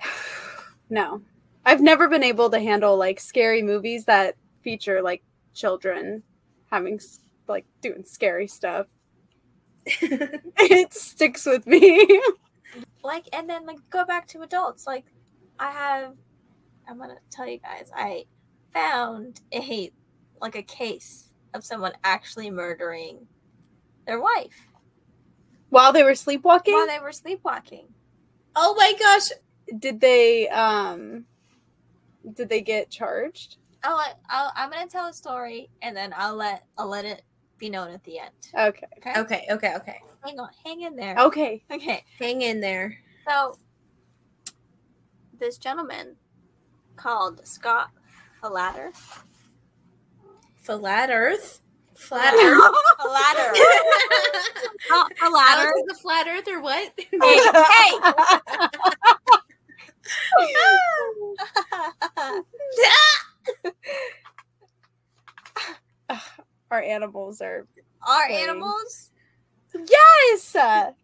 No. 0.90 1.22
I've 1.64 1.80
never 1.80 2.08
been 2.08 2.22
able 2.22 2.50
to 2.50 2.60
handle 2.60 2.96
like 2.96 3.18
scary 3.18 3.62
movies 3.62 4.04
that 4.04 4.36
feature 4.62 5.00
like 5.00 5.22
children 5.54 6.22
having 6.70 7.00
like 7.48 7.64
doing 7.80 8.04
scary 8.04 8.46
stuff. 8.46 8.86
it 9.86 10.92
sticks 10.92 11.46
with 11.46 11.66
me. 11.66 12.20
Like 13.02 13.26
and 13.32 13.48
then 13.48 13.64
like 13.64 13.78
go 13.90 14.04
back 14.04 14.26
to 14.28 14.42
adults. 14.42 14.86
Like 14.86 15.06
I 15.58 15.70
have 15.70 16.14
I'm 16.88 16.98
gonna 16.98 17.16
tell 17.30 17.48
you 17.48 17.58
guys, 17.58 17.90
I 17.94 18.24
found 18.72 19.40
a 19.52 19.90
like 20.40 20.56
a 20.56 20.62
case 20.62 21.30
of 21.54 21.64
someone 21.64 21.92
actually 22.02 22.50
murdering 22.50 23.26
their 24.06 24.20
wife 24.20 24.66
While 25.70 25.92
they 25.92 26.02
were 26.02 26.14
sleepwalking, 26.14 26.74
while 26.74 26.86
they 26.86 26.98
were 26.98 27.12
sleepwalking. 27.12 27.86
oh 28.56 28.74
my 28.76 28.92
gosh. 28.98 29.28
did 29.78 30.00
they 30.00 30.48
um 30.48 31.24
did 32.34 32.48
they 32.48 32.60
get 32.60 32.90
charged? 32.90 33.56
I'll 33.82 34.00
I'll, 34.28 34.52
I'm 34.56 34.70
gonna 34.70 34.86
tell 34.88 35.06
a 35.08 35.12
story 35.12 35.70
and 35.82 35.96
then 35.96 36.12
I'll 36.16 36.34
let 36.36 36.64
I'll 36.76 36.88
let 36.88 37.04
it 37.04 37.22
be 37.58 37.70
known 37.70 37.90
at 37.90 38.02
the 38.04 38.18
end. 38.18 38.30
Okay. 38.54 38.86
Okay. 38.98 39.12
Okay, 39.20 39.46
okay, 39.50 39.74
okay. 39.76 40.00
Hang 40.24 40.40
on, 40.40 40.48
hang 40.64 40.82
in 40.82 40.96
there. 40.96 41.16
Okay. 41.18 41.62
Okay. 41.70 42.02
Hang 42.18 42.42
in 42.42 42.60
there. 42.60 42.98
So 43.28 43.56
this 45.38 45.58
gentleman 45.58 46.16
called 46.96 47.46
Scott 47.46 47.90
Falater. 48.42 48.90
Flat 50.62 51.10
Earth. 51.10 51.60
Flat 51.94 52.34
Earth. 52.34 52.74
Falater. 52.98 53.54
Scott 54.86 55.12
Alex 55.22 55.46
Falater. 55.56 55.70
is 55.70 55.84
a 55.90 55.94
flat 56.00 56.26
Earth 56.28 56.48
or 56.48 56.60
what? 56.60 56.92
Hey, 56.98 57.40
Our 66.70 66.82
animals 66.82 67.40
are 67.40 67.66
Our 68.06 68.28
Same. 68.28 68.50
animals 68.50 69.10
Yes! 69.74 70.56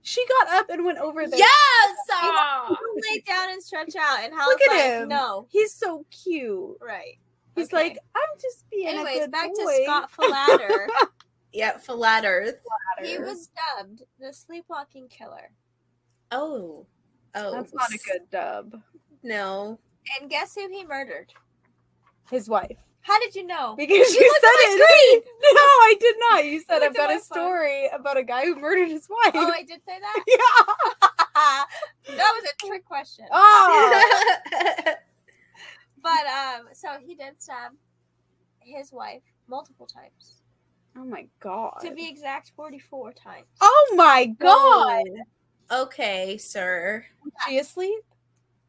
She 0.02 0.24
got 0.26 0.48
up 0.48 0.70
and 0.70 0.84
went 0.84 0.98
over 0.98 1.26
there. 1.26 1.38
yes! 1.38 1.96
ah! 2.12 2.76
lay 3.10 3.20
down 3.20 3.50
and 3.50 3.62
stretch 3.62 3.94
out, 3.98 4.20
and 4.22 4.32
Hal's 4.32 4.46
Look 4.48 4.60
at 4.62 4.68
like, 4.74 4.84
him. 5.02 5.08
no, 5.08 5.46
He's 5.50 5.72
so 5.74 6.04
cute. 6.10 6.76
right. 6.80 7.18
He's 7.56 7.66
Okay. 7.66 7.76
like, 7.76 7.98
I'm 8.14 8.38
just 8.40 8.68
being 8.70 8.86
a 8.86 8.90
Anyways, 8.90 9.18
good 9.20 9.30
back 9.32 9.48
boy. 9.48 9.54
to 9.76 9.84
Scott 9.84 10.10
Falater. 10.16 10.86
Yeah, 11.52 11.78
flat 11.78 12.24
he 13.02 13.18
was 13.18 13.48
dubbed 13.76 14.02
the 14.20 14.32
sleepwalking 14.32 15.08
killer. 15.08 15.50
Oh. 16.30 16.86
Oh. 17.34 17.52
That's 17.52 17.74
not 17.74 17.90
a 17.92 17.98
good 18.10 18.30
dub. 18.30 18.80
No. 19.24 19.78
And 20.20 20.30
guess 20.30 20.54
who 20.54 20.68
he 20.68 20.84
murdered? 20.84 21.32
His 22.30 22.48
wife. 22.48 22.76
How 23.02 23.18
did 23.18 23.34
you 23.34 23.46
know? 23.46 23.74
Because 23.76 24.14
you, 24.14 24.20
You 24.20 24.38
said 24.40 24.48
at 24.48 24.78
my 24.78 24.96
it. 25.16 25.24
No, 25.42 25.60
I 25.60 25.94
did 25.98 26.16
not. 26.18 26.44
You 26.44 26.60
said 26.60 26.74
looked 26.74 26.86
I've 26.86 26.96
got 26.96 27.08
my 27.08 27.14
a 27.14 27.18
phone. 27.18 27.22
story 27.22 27.88
about 27.92 28.18
a 28.18 28.22
guy 28.22 28.44
who 28.44 28.56
murdered 28.56 28.88
his 28.88 29.08
wife. 29.08 29.32
Oh, 29.34 29.50
I 29.50 29.62
did 29.62 29.82
say 29.84 29.98
that. 29.98 30.24
yeah. 30.28 32.16
that 32.16 32.32
was 32.34 32.44
a 32.44 32.66
trick 32.66 32.84
question. 32.84 33.26
Oh. 33.30 34.14
but 36.02 36.26
um, 36.26 36.68
so 36.72 36.88
he 37.00 37.14
did 37.14 37.40
stab 37.40 37.72
his 38.60 38.92
wife 38.92 39.22
multiple 39.48 39.86
times. 39.86 40.42
Oh 40.96 41.04
my 41.04 41.26
god. 41.40 41.78
To 41.82 41.94
be 41.94 42.08
exact, 42.08 42.52
forty-four 42.54 43.12
times. 43.12 43.46
Oh 43.60 43.94
my 43.96 44.26
god. 44.26 45.04
Okay, 45.70 46.36
sir. 46.36 47.04
Was 47.24 47.32
she 47.48 47.58
asleep? 47.58 48.02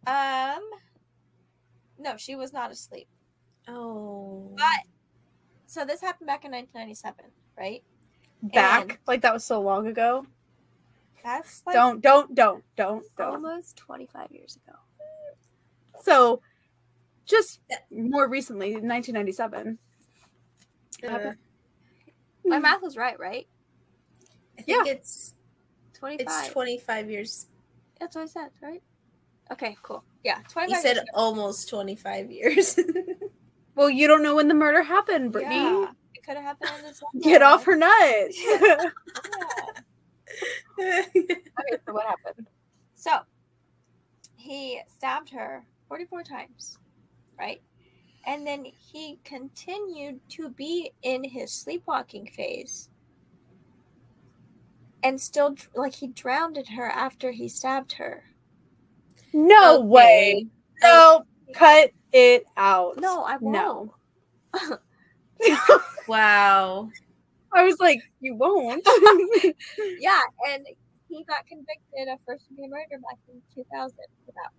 Um, 0.05 0.61
no, 1.99 2.15
she 2.17 2.35
was 2.35 2.53
not 2.53 2.71
asleep. 2.71 3.07
Oh. 3.71 4.53
But 4.57 4.85
so 5.65 5.85
this 5.85 6.01
happened 6.01 6.27
back 6.27 6.43
in 6.43 6.51
1997, 6.51 7.25
right? 7.57 7.83
Back? 8.43 8.81
And- 8.81 8.97
like 9.07 9.21
that 9.21 9.33
was 9.33 9.45
so 9.45 9.61
long 9.61 9.87
ago? 9.87 10.25
That's 11.23 11.61
like 11.65 11.75
don't, 11.75 12.01
don't, 12.01 12.33
don't, 12.33 12.63
don't, 12.75 13.03
don't. 13.17 13.45
almost 13.45 13.77
25 13.77 14.31
years 14.31 14.57
ago. 14.65 14.77
So 16.01 16.41
just 17.25 17.61
more 17.91 18.27
recently, 18.27 18.71
1997. 18.71 19.77
Uh, 21.07 21.31
My 22.43 22.59
math 22.59 22.81
was 22.81 22.97
right, 22.97 23.19
right? 23.19 23.47
I 24.57 24.61
think 24.63 24.87
it's 24.87 25.35
25. 25.93 26.27
it's 26.27 26.51
25 26.51 27.09
years. 27.09 27.47
That's 27.99 28.15
what 28.15 28.23
I 28.23 28.27
said, 28.27 28.49
right? 28.61 28.81
Okay, 29.51 29.77
cool. 29.83 30.03
Yeah, 30.23 30.39
25 30.49 30.69
You 30.69 30.81
said 30.81 30.95
years 30.95 31.05
almost 31.13 31.69
25 31.69 32.31
years. 32.31 32.79
Well, 33.75 33.89
you 33.89 34.07
don't 34.07 34.23
know 34.23 34.35
when 34.35 34.47
the 34.47 34.53
murder 34.53 34.83
happened, 34.83 35.31
Brittany. 35.31 35.55
Yeah, 35.55 35.89
it 36.15 36.23
could 36.23 36.35
have 36.35 36.43
happened 36.43 36.71
December. 36.87 37.05
Get 37.23 37.41
off 37.41 37.65
her 37.65 37.75
nuts. 37.75 38.37
Okay, 40.79 41.77
so 41.85 41.93
what 41.93 42.07
happened? 42.07 42.47
So 42.95 43.11
he 44.35 44.81
stabbed 44.87 45.29
her 45.29 45.65
44 45.87 46.23
times, 46.23 46.77
right? 47.37 47.61
And 48.25 48.47
then 48.47 48.65
he 48.65 49.19
continued 49.23 50.19
to 50.29 50.49
be 50.49 50.91
in 51.03 51.23
his 51.23 51.51
sleepwalking 51.51 52.27
phase. 52.27 52.89
And 55.03 55.19
still, 55.19 55.55
like, 55.75 55.95
he 55.95 56.07
drowned 56.07 56.57
her 56.75 56.87
after 56.87 57.31
he 57.31 57.47
stabbed 57.47 57.93
her. 57.93 58.23
No 59.33 59.75
Okay. 59.75 59.83
way. 59.83 60.45
No, 60.83 61.23
cut 61.53 61.91
it 62.11 62.45
out. 62.57 62.99
No, 62.99 63.23
I 63.23 63.37
won't. 63.37 63.91
No. 64.53 64.77
Wow. 66.07 66.89
I 67.53 67.63
was 67.63 67.79
like, 67.79 67.99
you 68.19 68.35
won't. 68.35 68.85
Yeah, 69.99 70.19
and 70.49 70.65
he 71.09 71.23
got 71.25 71.45
convicted 71.47 72.07
of 72.11 72.19
first 72.25 72.47
degree 72.49 72.67
murder 72.67 73.01
back 73.01 73.17
in 73.29 73.41
2000 73.53 73.95
for 74.25 74.31
that 74.33 74.51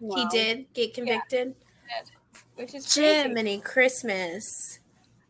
one, 0.00 0.18
He 0.18 0.26
did 0.36 0.66
get 0.72 0.94
convicted. 0.94 1.54
which 2.56 2.74
is 2.74 2.92
crazy. 2.92 3.28
Jiminy 3.28 3.60
Christmas. 3.60 4.78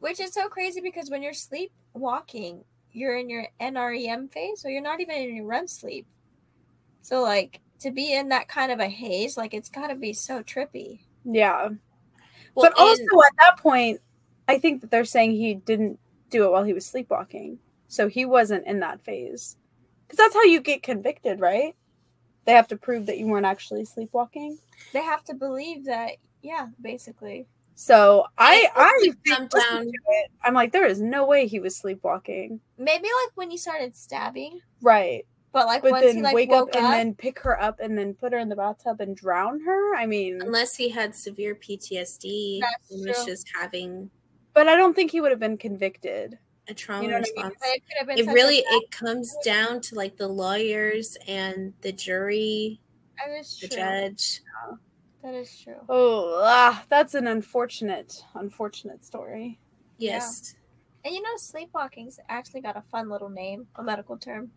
Which 0.00 0.20
is 0.20 0.32
so 0.32 0.48
crazy 0.48 0.80
because 0.80 1.10
when 1.10 1.22
you're 1.22 1.32
sleepwalking, 1.32 2.64
you're 2.92 3.16
in 3.18 3.28
your 3.30 3.46
NREM 3.60 4.32
phase, 4.32 4.60
so 4.60 4.68
you're 4.68 4.82
not 4.82 5.00
even 5.00 5.16
in 5.16 5.36
your 5.36 5.46
REM 5.46 5.66
sleep. 5.68 6.06
So 7.02 7.22
like 7.22 7.60
to 7.80 7.90
be 7.90 8.12
in 8.14 8.28
that 8.28 8.48
kind 8.48 8.70
of 8.72 8.78
a 8.80 8.88
haze, 8.88 9.36
like 9.36 9.54
it's 9.54 9.68
got 9.68 9.88
to 9.88 9.94
be 9.94 10.12
so 10.12 10.42
trippy. 10.42 11.00
Yeah. 11.24 11.70
Well, 12.54 12.70
but 12.70 12.74
also 12.78 13.00
and- 13.02 13.22
at 13.26 13.36
that 13.38 13.58
point, 13.58 14.00
I 14.48 14.58
think 14.58 14.80
that 14.80 14.90
they're 14.90 15.04
saying 15.04 15.32
he 15.32 15.54
didn't 15.54 15.98
do 16.30 16.44
it 16.44 16.50
while 16.52 16.64
he 16.64 16.72
was 16.72 16.86
sleepwalking. 16.86 17.58
So 17.88 18.08
he 18.08 18.24
wasn't 18.24 18.66
in 18.66 18.80
that 18.80 19.00
phase. 19.04 19.56
Because 20.06 20.18
that's 20.18 20.34
how 20.34 20.44
you 20.44 20.60
get 20.60 20.82
convicted, 20.82 21.40
right? 21.40 21.74
They 22.44 22.52
have 22.52 22.68
to 22.68 22.76
prove 22.76 23.06
that 23.06 23.18
you 23.18 23.26
weren't 23.26 23.46
actually 23.46 23.84
sleepwalking. 23.84 24.58
They 24.92 25.02
have 25.02 25.22
to 25.24 25.34
believe 25.34 25.84
that, 25.84 26.12
yeah, 26.42 26.68
basically. 26.80 27.46
So 27.74 28.26
I 28.36 28.68
I 28.74 29.12
down- 29.26 29.88
it, 29.88 30.30
I'm 30.42 30.54
like, 30.54 30.72
there 30.72 30.86
is 30.86 31.00
no 31.00 31.24
way 31.26 31.46
he 31.46 31.60
was 31.60 31.76
sleepwalking. 31.76 32.60
Maybe 32.76 33.04
like 33.04 33.36
when 33.36 33.50
he 33.50 33.56
started 33.56 33.96
stabbing, 33.96 34.60
Right. 34.82 35.26
But 35.52 35.66
like 35.66 35.82
But 35.82 35.90
once 35.92 36.04
then 36.06 36.16
he 36.16 36.22
like 36.22 36.34
wake 36.34 36.50
woke 36.50 36.68
up 36.70 36.82
and 36.82 36.92
then 36.92 37.14
pick 37.14 37.38
her 37.40 37.60
up 37.60 37.80
and 37.80 37.96
then 37.98 38.14
put 38.14 38.32
her 38.32 38.38
in 38.38 38.48
the 38.48 38.56
bathtub 38.56 39.00
and 39.00 39.16
drown 39.16 39.60
her. 39.60 39.94
I 39.96 40.06
mean 40.06 40.40
unless 40.42 40.76
he 40.76 40.88
had 40.88 41.14
severe 41.14 41.54
PTSD 41.54 42.60
That's 42.60 42.90
and 42.90 43.06
was 43.06 43.24
just 43.24 43.46
having 43.60 44.10
but 44.54 44.68
I 44.68 44.76
don't 44.76 44.94
think 44.94 45.10
he 45.12 45.20
would 45.20 45.30
have 45.30 45.40
been 45.40 45.56
convicted. 45.58 46.38
a 46.68 46.74
trauma 46.74 47.02
You 47.04 47.10
know 47.10 47.18
what 47.18 47.28
I 47.36 47.42
mean? 47.42 47.50
response. 47.50 47.54
it 47.62 47.82
could 47.88 47.98
have 47.98 48.06
been 48.08 48.18
It 48.28 48.32
really 48.32 48.62
bad- 48.62 48.74
it 48.82 48.90
comes 48.90 49.34
down 49.44 49.80
to 49.82 49.94
like 49.94 50.16
the 50.16 50.28
lawyers 50.28 51.16
and 51.28 51.72
the 51.82 51.92
jury, 51.92 52.80
that 53.18 53.30
is 53.38 53.58
the 53.60 53.68
true. 53.68 53.76
judge. 53.76 54.40
That 55.22 55.34
is 55.34 55.54
true. 55.62 55.74
Oh, 55.88 56.40
ah, 56.42 56.82
that's 56.88 57.14
an 57.14 57.26
unfortunate, 57.26 58.24
unfortunate 58.34 59.04
story. 59.04 59.58
Yes. 59.98 60.54
And 61.04 61.14
you 61.14 61.20
know, 61.22 61.34
sleepwalking's 61.36 62.18
actually 62.30 62.62
got 62.62 62.76
a 62.76 62.82
fun 62.90 63.08
little 63.10 63.28
name, 63.28 63.66
a 63.76 63.82
medical 63.82 64.16
term. 64.16 64.50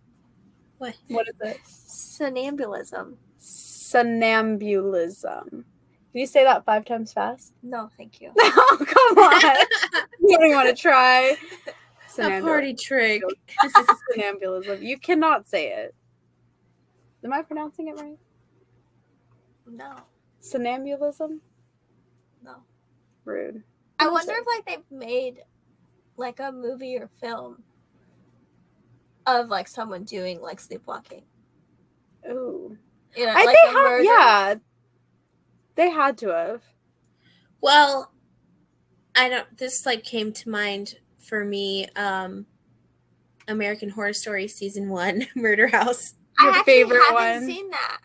What? 0.84 0.96
What 1.08 1.28
is 1.30 1.36
it? 1.40 1.60
Sonambulism. 1.66 3.16
Sonambulism. 3.40 5.50
Can 5.50 5.66
you 6.12 6.28
say 6.28 6.44
that 6.44 6.66
five 6.66 6.84
times 6.84 7.14
fast? 7.14 7.54
No, 7.64 7.90
thank 7.98 8.20
you. 8.20 8.34
oh, 8.38 8.86
come 8.86 9.18
on. 9.18 9.42
you 10.20 10.38
don't 10.38 10.48
even 10.48 10.58
want 10.58 10.68
to 10.68 10.76
try. 10.76 11.38
a 12.20 12.42
party 12.42 12.74
trick. 12.74 13.22
Sonambulism. 14.14 14.82
You 14.82 15.00
cannot 15.00 15.48
say 15.48 15.72
it. 15.72 15.96
Am 17.24 17.32
I 17.32 17.44
pronouncing 17.44 17.88
it 17.88 17.96
right? 17.96 18.18
No, 19.66 19.96
Sonambulism? 20.42 21.40
no. 22.44 22.56
Rude. 23.24 23.64
I 24.00 24.10
wonder 24.10 24.34
if 24.34 24.46
like 24.46 24.66
they've 24.66 24.92
made 24.92 25.44
like 26.18 26.42
a 26.42 26.52
movie 26.52 26.98
or 26.98 27.10
film 27.22 27.64
of 29.26 29.50
like 29.50 29.68
someone 29.68 30.04
doing 30.04 30.42
like 30.42 30.60
sleepwalking. 30.60 31.24
Ooh. 32.30 32.78
You 33.16 33.26
know, 33.26 33.32
I 33.36 33.46
like 33.46 33.58
they 33.64 33.70
a 33.70 33.74
had, 33.74 34.04
yeah. 34.04 34.56
They 35.76 35.90
had 35.90 36.18
to 36.20 36.30
have. 36.30 36.62
Well, 37.62 38.12
I 39.16 39.30
don't. 39.30 39.58
This 39.58 39.86
like 39.86 40.04
came 40.04 40.32
to 40.34 40.50
mind 40.50 40.96
for 41.18 41.46
me. 41.46 41.88
Um, 41.96 42.46
American 43.48 43.90
Horror 43.90 44.14
Story 44.14 44.48
season 44.48 44.90
one, 44.90 45.28
Murder 45.36 45.68
House. 45.68 46.16
Your 46.40 46.52
actually 46.52 46.74
favorite 46.74 47.02
haven't 47.10 47.16
one? 47.16 47.46
seen 47.46 47.70
that. 47.72 48.00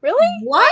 Really? 0.00 0.26
What? 0.44 0.70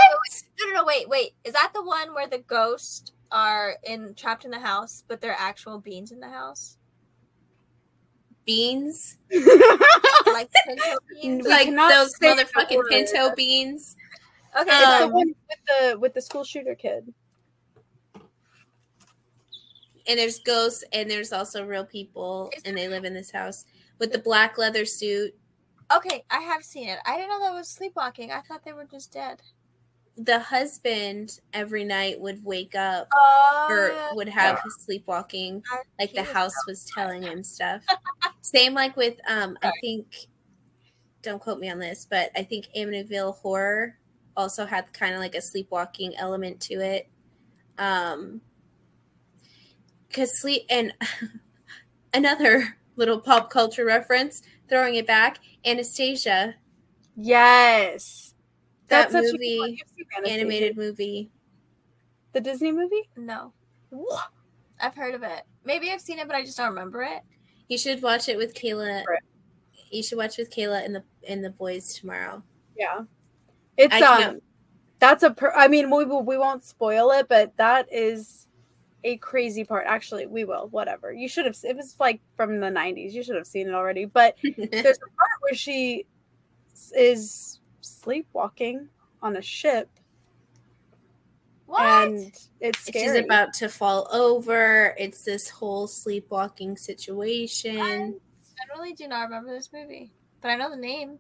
No, 0.60 0.68
no, 0.68 0.74
no. 0.76 0.84
Wait, 0.84 1.08
wait. 1.08 1.32
Is 1.44 1.54
that 1.54 1.72
the 1.74 1.82
one 1.82 2.14
where 2.14 2.28
the 2.28 2.38
ghosts 2.38 3.12
are 3.32 3.76
in 3.84 4.14
trapped 4.14 4.44
in 4.44 4.50
the 4.50 4.58
house, 4.58 5.02
but 5.08 5.20
they're 5.20 5.36
actual 5.38 5.78
beings 5.78 6.12
in 6.12 6.20
the 6.20 6.28
house, 6.28 6.76
Beans, 8.46 9.16
like 10.26 10.50
pinto 10.66 10.98
beans? 11.22 11.46
Like 11.46 11.68
those 11.74 12.16
say 12.18 12.34
the 12.36 12.44
motherfucking 12.44 12.88
pinto 12.88 13.34
beans. 13.34 13.96
Okay, 14.60 14.70
It's 14.70 14.98
the 14.98 15.04
Um, 15.06 15.12
one 15.12 15.34
with 15.48 15.58
the 15.66 15.98
with 15.98 16.14
the 16.14 16.20
school 16.20 16.44
shooter 16.44 16.74
kid. 16.74 17.12
And 20.06 20.18
there's 20.18 20.40
ghosts, 20.40 20.84
and 20.92 21.10
there's 21.10 21.32
also 21.32 21.64
real 21.64 21.84
people, 21.84 22.50
and 22.66 22.76
they 22.76 22.88
live 22.88 23.04
in 23.06 23.14
this 23.14 23.30
house 23.30 23.64
with 23.98 24.12
the 24.12 24.18
black 24.18 24.58
leather 24.58 24.84
suit. 24.84 25.34
okay, 25.94 26.24
I 26.30 26.40
have 26.40 26.62
seen 26.62 26.88
it. 26.90 26.98
I 27.06 27.16
didn't 27.16 27.30
know 27.30 27.40
that 27.40 27.54
was 27.54 27.68
sleepwalking. 27.68 28.30
I 28.30 28.40
thought 28.42 28.64
they 28.64 28.72
were 28.74 28.84
just 28.84 29.12
dead. 29.12 29.40
The 30.16 30.38
husband 30.38 31.40
every 31.52 31.84
night 31.84 32.20
would 32.20 32.44
wake 32.44 32.74
up 32.76 33.08
Oh, 33.12 33.66
or 33.70 34.14
would 34.16 34.28
have 34.28 34.60
his 34.62 34.76
sleepwalking 34.76 35.62
like 35.98 36.12
the 36.12 36.22
house 36.22 36.54
was 36.68 36.84
telling 36.94 37.22
him 37.22 37.42
stuff. 37.42 37.82
Same 38.44 38.74
like 38.74 38.94
with 38.94 39.18
um 39.26 39.56
I 39.62 39.72
think 39.80 40.06
don't 41.22 41.40
quote 41.40 41.58
me 41.58 41.70
on 41.70 41.78
this, 41.78 42.06
but 42.08 42.30
I 42.36 42.42
think 42.42 42.66
Amityville 42.76 43.36
horror 43.36 43.96
also 44.36 44.66
had 44.66 44.92
kind 44.92 45.14
of 45.14 45.20
like 45.20 45.34
a 45.34 45.40
sleepwalking 45.40 46.14
element 46.16 46.60
to 46.60 46.74
it. 46.74 47.08
Um 47.78 48.42
cuz 50.12 50.38
sleep 50.38 50.64
and 50.68 50.92
another 52.14 52.76
little 52.96 53.18
pop 53.18 53.48
culture 53.48 53.84
reference 53.86 54.42
throwing 54.68 54.94
it 54.94 55.06
back 55.06 55.38
Anastasia 55.64 56.56
Yes. 57.16 58.34
that 58.88 59.10
such 59.10 59.24
a 59.24 59.32
movie 59.32 59.58
one. 59.58 59.70
You've 59.70 59.88
seen 59.96 60.06
Anastasia. 60.18 60.40
animated 60.40 60.76
movie. 60.76 61.30
The 62.32 62.40
Disney 62.42 62.72
movie? 62.72 63.08
no. 63.16 63.54
I've 64.80 64.94
heard 64.96 65.14
of 65.14 65.22
it. 65.22 65.44
Maybe 65.64 65.90
I've 65.90 66.00
seen 66.02 66.18
it, 66.18 66.26
but 66.26 66.36
I 66.36 66.44
just 66.44 66.58
don't 66.58 66.68
remember 66.68 67.02
it. 67.02 67.22
You 67.68 67.78
should 67.78 68.02
watch 68.02 68.28
it 68.28 68.36
with 68.36 68.54
Kayla. 68.54 69.02
You 69.90 70.02
should 70.02 70.18
watch 70.18 70.38
with 70.38 70.50
Kayla 70.50 70.84
and 70.84 70.94
the 70.94 71.04
and 71.28 71.44
the 71.44 71.50
boys 71.50 71.94
tomorrow. 71.94 72.42
Yeah. 72.76 73.02
It's 73.76 73.94
I 73.94 74.22
um 74.22 74.40
that's 74.98 75.22
a 75.22 75.30
per- 75.30 75.52
I 75.54 75.68
mean 75.68 75.90
we 75.90 76.04
we 76.04 76.38
won't 76.38 76.64
spoil 76.64 77.10
it, 77.12 77.28
but 77.28 77.56
that 77.56 77.92
is 77.92 78.46
a 79.02 79.16
crazy 79.18 79.64
part. 79.64 79.86
Actually, 79.86 80.26
we 80.26 80.44
will. 80.44 80.68
Whatever. 80.68 81.12
You 81.12 81.28
should 81.28 81.46
have 81.46 81.56
it 81.62 81.76
was 81.76 81.96
like 82.00 82.20
from 82.36 82.60
the 82.60 82.68
90s. 82.68 83.12
You 83.12 83.22
should 83.22 83.36
have 83.36 83.46
seen 83.46 83.68
it 83.68 83.74
already. 83.74 84.04
But 84.04 84.36
there's 84.42 84.56
a 84.56 84.70
part 84.72 85.30
where 85.40 85.54
she 85.54 86.06
is 86.96 87.60
sleepwalking 87.80 88.88
on 89.22 89.36
a 89.36 89.42
ship 89.42 89.88
What? 91.66 91.82
and 91.82 92.32
it's 92.60 92.80
scary. 92.86 93.16
She's 93.16 93.24
about 93.24 93.52
to 93.54 93.68
fall 93.68 94.08
over. 94.12 94.94
It's 94.98 95.24
this 95.24 95.48
whole 95.48 95.86
sleepwalking 95.86 96.76
situation. 96.76 97.78
I 97.80 98.76
really 98.78 98.92
do 98.92 99.08
not 99.08 99.22
remember 99.22 99.50
this 99.52 99.70
movie, 99.72 100.12
but 100.40 100.50
I 100.50 100.56
know 100.56 100.70
the 100.70 100.76
name. 100.76 101.18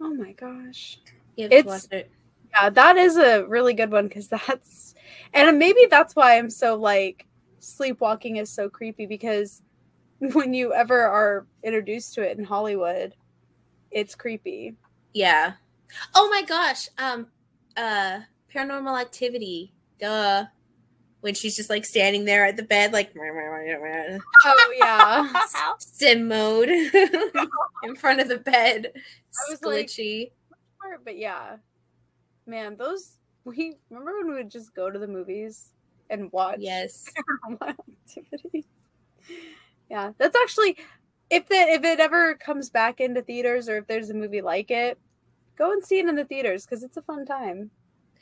oh 0.00 0.14
my 0.14 0.32
gosh. 0.32 0.98
You 1.36 1.44
have 1.44 1.50
to 1.50 1.56
It's- 1.56 1.88
it. 1.90 2.10
Yeah, 2.54 2.68
that 2.68 2.98
is 2.98 3.16
a 3.16 3.46
really 3.46 3.72
good 3.72 3.90
one 3.90 4.08
because 4.08 4.28
that's, 4.28 4.94
and 5.32 5.58
maybe 5.58 5.86
that's 5.90 6.14
why 6.14 6.36
I'm 6.36 6.50
so 6.50 6.76
like 6.76 7.26
sleepwalking 7.60 8.36
is 8.36 8.50
so 8.50 8.68
creepy 8.68 9.06
because 9.06 9.62
when 10.18 10.52
you 10.52 10.74
ever 10.74 11.00
are 11.00 11.46
introduced 11.64 12.12
to 12.14 12.22
it 12.22 12.36
in 12.36 12.44
Hollywood, 12.44 13.14
it's 13.90 14.14
creepy. 14.14 14.74
Yeah. 15.14 15.54
Oh 16.14 16.28
my 16.28 16.42
gosh. 16.42 16.88
Um 16.98 17.28
uh 17.74 18.20
paranormal 18.54 19.00
activity. 19.00 19.72
Duh. 19.98 20.46
When 21.20 21.34
she's 21.34 21.54
just 21.54 21.70
like 21.70 21.84
standing 21.84 22.24
there 22.24 22.44
at 22.44 22.56
the 22.56 22.64
bed, 22.64 22.92
like 22.92 23.12
Oh 24.44 24.74
yeah, 24.76 25.32
sim 25.78 26.26
mode 26.26 26.68
in 27.84 27.94
front 27.96 28.20
of 28.20 28.28
the 28.28 28.38
bed. 28.38 28.90
I 28.94 29.50
was 29.50 29.62
like- 29.62 29.86
Glitchy. 29.86 30.32
but 31.04 31.16
yeah, 31.16 31.58
man, 32.46 32.76
those 32.76 33.18
we 33.44 33.76
remember 33.88 34.18
when 34.18 34.28
we 34.30 34.34
would 34.34 34.50
just 34.50 34.74
go 34.74 34.90
to 34.90 34.98
the 34.98 35.06
movies 35.06 35.70
and 36.10 36.30
watch 36.32 36.56
yes. 36.58 37.04
paranormal 37.50 37.76
activity. 38.08 38.66
Yeah, 39.88 40.10
that's 40.18 40.36
actually 40.36 40.76
if 41.30 41.48
that 41.48 41.68
if 41.68 41.84
it 41.84 42.00
ever 42.00 42.34
comes 42.34 42.68
back 42.68 43.00
into 43.00 43.22
theaters 43.22 43.68
or 43.68 43.78
if 43.78 43.86
there's 43.86 44.10
a 44.10 44.14
movie 44.14 44.42
like 44.42 44.70
it, 44.72 44.98
go 45.56 45.70
and 45.70 45.84
see 45.84 45.98
it 46.00 46.08
in 46.08 46.16
the 46.16 46.24
theaters 46.24 46.64
because 46.64 46.82
it's 46.82 46.96
a 46.96 47.02
fun 47.02 47.24
time. 47.24 47.70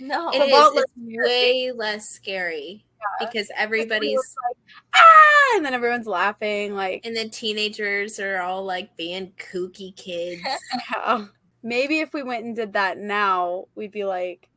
No. 0.01 0.31
It 0.33 0.39
is. 0.39 0.85
way 0.97 1.73
less 1.73 2.09
scary 2.09 2.85
because 3.19 3.51
everybody's 3.57 4.17
like, 4.17 4.57
ah, 4.95 5.57
and 5.57 5.65
then 5.65 5.75
everyone's 5.75 6.07
laughing 6.07 6.75
like 6.75 7.05
and 7.05 7.17
the 7.17 7.29
teenagers 7.29 8.19
are 8.21 8.41
all 8.41 8.65
like 8.65 8.97
being 8.97 9.33
kooky 9.39 9.95
kids. 9.97 10.43
yeah. 10.91 11.27
Maybe 11.63 12.01
if 12.01 12.15
we 12.15 12.23
went 12.23 12.45
and 12.45 12.57
did 12.57 12.73
that 12.73 12.99
now, 12.99 13.67
we'd 13.75 13.93
be 13.93 14.05
like, 14.05 14.49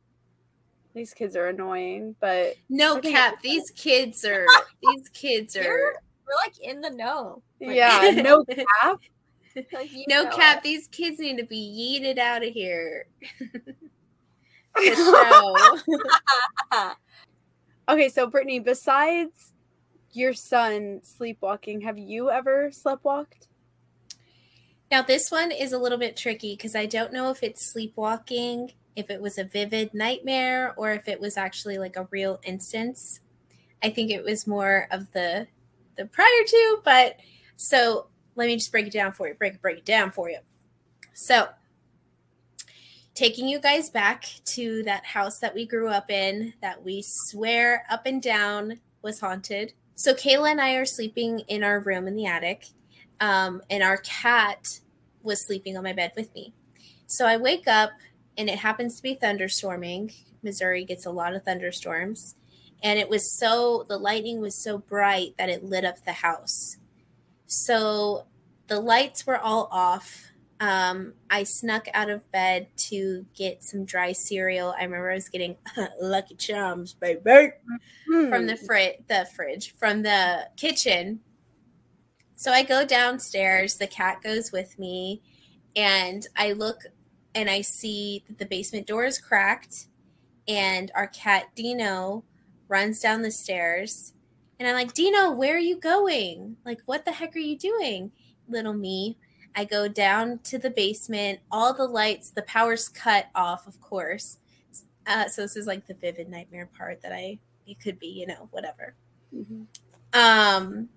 these 0.94 1.12
kids 1.12 1.36
are 1.36 1.48
annoying, 1.48 2.16
but 2.20 2.54
No 2.68 3.00
cap, 3.00 3.34
these 3.42 3.70
kids 3.72 4.24
are 4.24 4.46
these 4.82 5.08
kids 5.10 5.56
are 5.56 5.62
You're- 5.62 5.94
We're 6.26 6.36
like 6.44 6.58
in 6.62 6.80
the 6.80 6.90
know. 6.90 7.42
Like, 7.60 7.76
yeah, 7.76 8.10
no 8.22 8.44
cap. 8.44 9.00
like, 9.72 9.90
no 10.08 10.24
know 10.24 10.30
cap, 10.36 10.62
these 10.62 10.88
kids 10.88 11.18
need 11.18 11.36
to 11.38 11.44
be 11.44 12.00
yeeted 12.02 12.18
out 12.18 12.44
of 12.44 12.52
here. 12.52 13.06
The 14.76 15.82
show. 16.76 16.92
okay, 17.88 18.08
so 18.08 18.26
Brittany, 18.26 18.58
besides 18.58 19.52
your 20.12 20.32
son 20.32 21.00
sleepwalking, 21.02 21.82
have 21.82 21.98
you 21.98 22.30
ever 22.30 22.70
sleptwalked? 22.70 23.48
Now, 24.90 25.02
this 25.02 25.30
one 25.30 25.50
is 25.50 25.72
a 25.72 25.78
little 25.78 25.98
bit 25.98 26.16
tricky 26.16 26.54
because 26.54 26.76
I 26.76 26.86
don't 26.86 27.12
know 27.12 27.30
if 27.30 27.42
it's 27.42 27.72
sleepwalking, 27.72 28.72
if 28.94 29.10
it 29.10 29.20
was 29.20 29.38
a 29.38 29.44
vivid 29.44 29.92
nightmare, 29.92 30.74
or 30.76 30.92
if 30.92 31.08
it 31.08 31.20
was 31.20 31.36
actually 31.36 31.78
like 31.78 31.96
a 31.96 32.06
real 32.10 32.40
instance. 32.44 33.20
I 33.82 33.90
think 33.90 34.10
it 34.10 34.24
was 34.24 34.46
more 34.46 34.86
of 34.90 35.10
the 35.12 35.48
the 35.96 36.06
prior 36.06 36.44
to, 36.46 36.78
but 36.84 37.18
so 37.56 38.06
let 38.36 38.46
me 38.46 38.56
just 38.56 38.70
break 38.70 38.86
it 38.86 38.92
down 38.92 39.12
for 39.12 39.28
you. 39.28 39.34
Break 39.34 39.60
break 39.60 39.78
it 39.78 39.84
down 39.84 40.10
for 40.10 40.30
you. 40.30 40.38
So, 41.12 41.48
taking 43.14 43.48
you 43.48 43.60
guys 43.60 43.90
back 43.90 44.24
to 44.44 44.82
that 44.82 45.04
house 45.04 45.38
that 45.38 45.54
we 45.54 45.64
grew 45.64 45.88
up 45.88 46.10
in, 46.10 46.52
that 46.60 46.84
we 46.84 47.02
swear 47.04 47.84
up 47.88 48.06
and 48.06 48.20
down 48.20 48.80
was 49.02 49.20
haunted. 49.20 49.72
So, 49.94 50.12
Kayla 50.14 50.50
and 50.50 50.60
I 50.60 50.74
are 50.74 50.84
sleeping 50.84 51.40
in 51.40 51.62
our 51.62 51.78
room 51.78 52.08
in 52.08 52.16
the 52.16 52.26
attic, 52.26 52.66
um, 53.20 53.62
and 53.70 53.82
our 53.82 53.98
cat 53.98 54.80
was 55.22 55.46
sleeping 55.46 55.76
on 55.76 55.84
my 55.84 55.92
bed 55.92 56.12
with 56.16 56.34
me. 56.34 56.52
So, 57.06 57.26
I 57.26 57.36
wake 57.36 57.68
up, 57.68 57.92
and 58.36 58.50
it 58.50 58.58
happens 58.58 58.96
to 58.96 59.02
be 59.02 59.14
thunderstorming. 59.14 60.12
Missouri 60.42 60.84
gets 60.84 61.06
a 61.06 61.10
lot 61.10 61.34
of 61.34 61.44
thunderstorms. 61.44 62.34
And 62.82 62.98
it 62.98 63.08
was 63.08 63.38
so, 63.38 63.86
the 63.88 63.96
lightning 63.96 64.40
was 64.40 64.62
so 64.62 64.78
bright 64.78 65.34
that 65.38 65.48
it 65.48 65.64
lit 65.64 65.84
up 65.84 66.04
the 66.04 66.12
house. 66.12 66.76
So, 67.46 68.26
the 68.66 68.80
lights 68.80 69.26
were 69.26 69.38
all 69.38 69.68
off 69.70 70.32
um, 70.64 71.12
I 71.28 71.42
snuck 71.42 71.88
out 71.92 72.08
of 72.08 72.30
bed 72.32 72.68
to 72.88 73.26
get 73.34 73.62
some 73.62 73.84
dry 73.84 74.12
cereal. 74.12 74.74
I 74.78 74.84
remember 74.84 75.10
I 75.10 75.16
was 75.16 75.28
getting 75.28 75.56
Lucky 76.00 76.36
Charms, 76.36 76.94
baby, 76.94 77.50
from 78.30 78.46
the 78.46 78.56
fri- 78.56 78.96
the 79.06 79.28
fridge, 79.36 79.74
from 79.76 80.02
the 80.02 80.48
kitchen. 80.56 81.20
So 82.34 82.50
I 82.50 82.62
go 82.62 82.86
downstairs. 82.86 83.76
The 83.76 83.86
cat 83.86 84.22
goes 84.22 84.52
with 84.52 84.78
me, 84.78 85.20
and 85.76 86.26
I 86.34 86.52
look 86.52 86.84
and 87.34 87.50
I 87.50 87.60
see 87.60 88.24
that 88.26 88.38
the 88.38 88.46
basement 88.46 88.86
door 88.86 89.04
is 89.04 89.18
cracked, 89.18 89.88
and 90.48 90.90
our 90.94 91.08
cat 91.08 91.48
Dino 91.54 92.24
runs 92.68 93.00
down 93.00 93.20
the 93.20 93.30
stairs. 93.30 94.14
And 94.58 94.66
I'm 94.66 94.74
like, 94.74 94.94
Dino, 94.94 95.30
where 95.30 95.56
are 95.56 95.58
you 95.58 95.78
going? 95.78 96.56
Like, 96.64 96.80
what 96.86 97.04
the 97.04 97.12
heck 97.12 97.36
are 97.36 97.40
you 97.40 97.58
doing, 97.58 98.12
little 98.48 98.72
me? 98.72 99.18
I 99.56 99.64
go 99.64 99.88
down 99.88 100.40
to 100.44 100.58
the 100.58 100.70
basement. 100.70 101.40
All 101.50 101.74
the 101.74 101.86
lights, 101.86 102.30
the 102.30 102.42
power's 102.42 102.88
cut 102.88 103.26
off, 103.34 103.66
of 103.66 103.80
course. 103.80 104.38
Uh, 105.06 105.28
so 105.28 105.42
this 105.42 105.56
is 105.56 105.66
like 105.66 105.86
the 105.86 105.94
vivid 105.94 106.28
nightmare 106.28 106.68
part 106.76 107.02
that 107.02 107.12
I 107.12 107.38
it 107.66 107.80
could 107.80 107.98
be, 107.98 108.08
you 108.08 108.26
know, 108.26 108.48
whatever. 108.50 108.94
Mhm. 109.34 109.66
Um, 110.12 110.88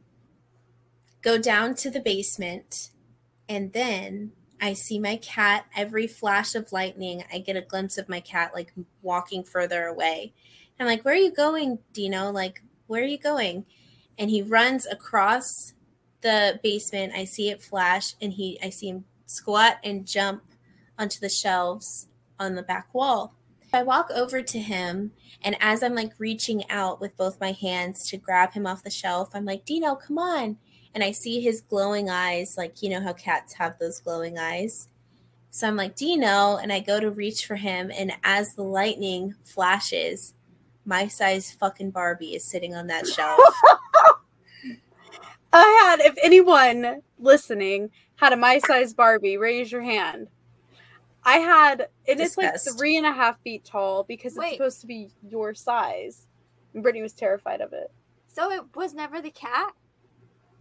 go 1.21 1.37
down 1.37 1.75
to 1.75 1.89
the 1.89 1.99
basement, 1.99 2.91
and 3.47 3.73
then 3.73 4.33
I 4.59 4.73
see 4.73 4.99
my 4.99 5.17
cat. 5.17 5.65
Every 5.75 6.07
flash 6.07 6.55
of 6.55 6.71
lightning, 6.71 7.23
I 7.31 7.39
get 7.39 7.55
a 7.55 7.61
glimpse 7.61 7.97
of 7.97 8.09
my 8.09 8.19
cat 8.19 8.53
like 8.53 8.73
walking 9.01 9.43
further 9.43 9.85
away. 9.85 10.33
I'm 10.79 10.85
like, 10.85 11.03
"Where 11.03 11.13
are 11.13 11.17
you 11.17 11.31
going, 11.31 11.79
Dino? 11.93 12.31
Like, 12.31 12.61
where 12.87 13.01
are 13.01 13.05
you 13.05 13.17
going?" 13.17 13.65
And 14.17 14.29
he 14.29 14.41
runs 14.41 14.85
across 14.85 15.73
the 16.21 16.59
basement. 16.63 17.13
I 17.15 17.25
see 17.25 17.49
it 17.49 17.63
flash, 17.63 18.15
and 18.21 18.33
he 18.33 18.59
I 18.61 18.69
see 18.69 18.89
him 18.89 19.05
squat 19.25 19.77
and 19.83 20.07
jump 20.07 20.43
onto 20.97 21.19
the 21.19 21.29
shelves 21.29 22.07
on 22.39 22.55
the 22.55 22.63
back 22.63 22.93
wall. 22.93 23.33
I 23.73 23.83
walk 23.83 24.09
over 24.15 24.41
to 24.41 24.59
him, 24.59 25.11
and 25.41 25.55
as 25.59 25.83
I'm 25.83 25.95
like 25.95 26.13
reaching 26.17 26.69
out 26.69 27.01
with 27.01 27.17
both 27.17 27.39
my 27.39 27.51
hands 27.51 28.09
to 28.09 28.17
grab 28.17 28.53
him 28.53 28.65
off 28.65 28.83
the 28.83 28.89
shelf, 28.89 29.31
I'm 29.33 29.45
like, 29.45 29.65
Dino, 29.65 29.95
come 29.95 30.17
on. 30.17 30.57
And 30.93 31.03
I 31.03 31.11
see 31.11 31.41
his 31.41 31.61
glowing 31.61 32.09
eyes, 32.09 32.55
like, 32.57 32.81
you 32.81 32.89
know 32.89 33.01
how 33.01 33.13
cats 33.13 33.53
have 33.55 33.77
those 33.77 33.99
glowing 33.99 34.39
eyes. 34.39 34.87
So 35.51 35.67
I'm 35.67 35.75
like, 35.75 35.95
Dino, 35.95 36.57
and 36.57 36.71
I 36.71 36.79
go 36.79 36.99
to 36.99 37.11
reach 37.11 37.45
for 37.45 37.55
him. 37.55 37.91
And 37.93 38.13
as 38.23 38.53
the 38.53 38.63
lightning 38.63 39.35
flashes, 39.43 40.33
my 40.85 41.07
size 41.07 41.51
fucking 41.51 41.91
Barbie 41.91 42.35
is 42.35 42.43
sitting 42.43 42.73
on 42.73 42.87
that 42.87 43.05
shelf. 43.05 43.39
I 45.53 45.97
had, 45.99 45.99
if 46.01 46.15
anyone 46.21 47.01
listening 47.19 47.91
had 48.15 48.33
a 48.33 48.37
my 48.37 48.59
size 48.59 48.93
Barbie, 48.93 49.37
raise 49.37 49.71
your 49.71 49.81
hand. 49.81 50.27
I 51.23 51.37
had, 51.39 51.87
and 52.07 52.19
it's 52.19 52.37
like 52.37 52.55
three 52.77 52.97
and 52.97 53.05
a 53.05 53.11
half 53.11 53.41
feet 53.41 53.65
tall 53.65 54.03
because 54.03 54.33
it's 54.33 54.39
Wait. 54.39 54.53
supposed 54.53 54.81
to 54.81 54.87
be 54.87 55.09
your 55.27 55.53
size. 55.53 56.25
And 56.73 56.81
Brittany 56.81 57.01
was 57.01 57.13
terrified 57.13 57.61
of 57.61 57.73
it. 57.73 57.91
So 58.27 58.51
it 58.51 58.63
was 58.75 58.93
never 58.93 59.21
the 59.21 59.31
cat? 59.31 59.73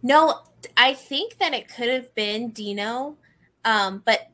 No, 0.03 0.41
I 0.75 0.93
think 0.93 1.37
that 1.37 1.53
it 1.53 1.67
could 1.67 1.89
have 1.89 2.13
been 2.15 2.49
Dino, 2.49 3.17
um, 3.65 4.01
but 4.05 4.31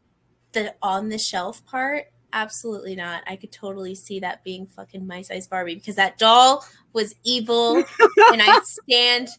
the 0.54 0.74
on 0.82 1.10
the 1.10 1.18
shelf 1.18 1.66
part, 1.66 2.06
absolutely 2.32 2.96
not. 2.96 3.24
I 3.28 3.36
could 3.36 3.52
totally 3.52 3.96
see 3.96 4.20
that 4.20 4.44
being 4.44 4.66
fucking 4.66 5.06
my 5.06 5.22
size 5.22 5.48
Barbie 5.48 5.76
because 5.76 5.96
that 5.96 6.18
doll 6.18 6.66
was 6.94 7.16
evil, 7.24 7.76
and 8.32 8.42
I 8.42 8.60
stand 8.64 9.30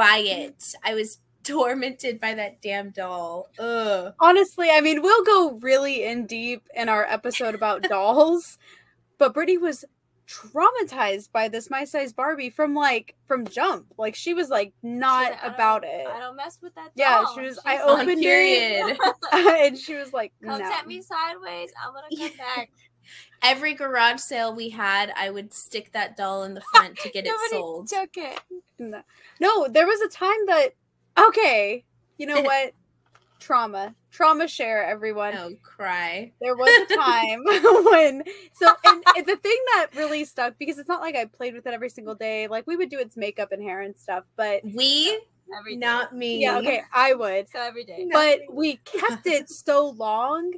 by 0.00 0.18
it. 0.18 0.74
I 0.82 0.94
was 0.94 1.18
tormented 1.44 2.20
by 2.20 2.34
that 2.34 2.60
damn 2.62 2.90
doll. 2.90 3.48
Ugh. 3.58 4.14
Honestly, 4.18 4.68
I 4.70 4.80
mean, 4.80 5.02
we'll 5.02 5.24
go 5.24 5.52
really 5.60 6.04
in 6.04 6.26
deep 6.26 6.62
in 6.74 6.88
our 6.88 7.04
episode 7.04 7.54
about 7.54 7.82
dolls, 7.88 8.58
but 9.18 9.34
Brittany 9.34 9.58
was 9.58 9.84
traumatized 10.28 11.32
by 11.32 11.48
this 11.48 11.70
my 11.70 11.84
size 11.84 12.12
Barbie 12.12 12.50
from 12.50 12.72
like 12.74 13.16
from 13.26 13.44
jump. 13.46 13.86
Like 13.98 14.14
she 14.14 14.32
was 14.32 14.48
like 14.48 14.72
not 14.82 15.32
She's 15.32 15.42
like, 15.42 15.54
about 15.54 15.84
it. 15.84 16.06
I 16.06 16.20
don't 16.20 16.36
mess 16.36 16.58
with 16.62 16.74
that. 16.76 16.94
Doll. 16.94 16.94
Yeah, 16.96 17.24
she 17.34 17.40
was- 17.40 17.54
She's 17.56 17.64
I 17.66 17.84
like, 17.84 18.00
opened 18.02 18.20
it. 18.20 18.22
period. 18.22 18.98
and 19.32 19.76
she 19.78 19.94
was 19.96 20.12
like, 20.12 20.32
Comes 20.42 20.60
no. 20.60 20.72
at 20.72 20.86
me 20.86 21.02
sideways. 21.02 21.72
I'm 21.84 21.92
gonna 21.92 22.06
come 22.28 22.36
back. 22.38 22.70
Every 23.42 23.74
garage 23.74 24.20
sale 24.20 24.54
we 24.54 24.68
had, 24.68 25.12
I 25.16 25.30
would 25.30 25.52
stick 25.54 25.92
that 25.92 26.16
doll 26.16 26.42
in 26.44 26.54
the 26.54 26.62
front 26.72 26.98
to 26.98 27.08
get 27.10 27.26
it 27.26 27.32
sold. 27.50 27.88
took 27.88 28.10
it. 28.16 28.40
No. 28.78 29.02
no, 29.40 29.68
there 29.68 29.86
was 29.86 30.00
a 30.00 30.08
time 30.08 30.46
that 30.46 30.74
okay, 31.18 31.84
you 32.18 32.26
know 32.26 32.40
what? 32.42 32.72
trauma. 33.40 33.94
Trauma 34.10 34.46
share, 34.46 34.84
everyone. 34.84 35.34
Oh, 35.36 35.52
cry. 35.62 36.32
There 36.40 36.54
was 36.54 36.90
a 36.90 36.94
time 36.94 37.42
when 37.90 38.22
so 38.52 38.72
and, 38.84 39.02
and 39.16 39.26
the 39.26 39.36
thing 39.36 39.58
that 39.74 39.86
really 39.94 40.24
stuck 40.24 40.58
because 40.58 40.78
it's 40.78 40.88
not 40.88 41.00
like 41.00 41.16
I 41.16 41.24
played 41.24 41.54
with 41.54 41.66
it 41.66 41.72
every 41.74 41.88
single 41.88 42.14
day. 42.14 42.46
Like 42.48 42.66
we 42.66 42.76
would 42.76 42.90
do 42.90 42.98
its 42.98 43.16
makeup 43.16 43.52
and 43.52 43.62
hair 43.62 43.80
and 43.80 43.96
stuff, 43.96 44.24
but 44.36 44.62
We, 44.64 45.18
Every 45.58 45.74
day. 45.74 45.80
not 45.80 46.14
me. 46.14 46.42
yeah, 46.42 46.58
okay, 46.58 46.82
I 46.94 47.14
would. 47.14 47.48
So 47.50 47.60
every 47.60 47.84
day. 47.84 48.06
But 48.12 48.40
we 48.52 48.76
kept 48.84 49.26
it 49.26 49.48
so 49.48 49.90
long 49.90 50.52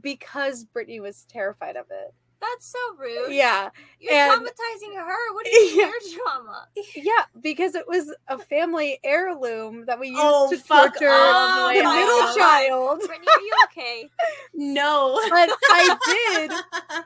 because 0.00 0.64
Brittany 0.64 1.00
was 1.00 1.24
terrified 1.28 1.76
of 1.76 1.86
it. 1.90 2.14
That's 2.40 2.66
so 2.66 2.78
rude. 2.98 3.32
Yeah. 3.32 3.70
You're 4.00 4.14
and- 4.14 4.42
traumatizing 4.42 4.96
her. 4.96 5.32
What 5.34 5.44
do 5.44 5.50
you 5.52 5.60
mean 5.64 5.78
Yeah. 5.78 5.84
your 5.86 6.18
trauma? 6.24 6.66
Yeah, 6.96 7.24
because 7.40 7.76
it 7.76 7.86
was 7.86 8.12
a 8.26 8.36
family 8.36 8.98
heirloom 9.04 9.84
that 9.86 10.00
we 10.00 10.08
used 10.08 10.20
Oh, 10.20 10.50
to 10.50 10.56
torture 10.56 11.08
off. 11.08 11.72
the 11.72 11.78
Oh 11.78 11.82
my 11.84 11.94
middle 11.94 12.18
God. 12.18 12.36
child. 12.36 12.98
Brittany, 13.06 13.28
are 13.28 13.40
you 13.40 13.52
okay? 13.66 14.10
No. 14.54 15.20
But 15.30 15.50
I 15.70 15.96
did 16.04 16.50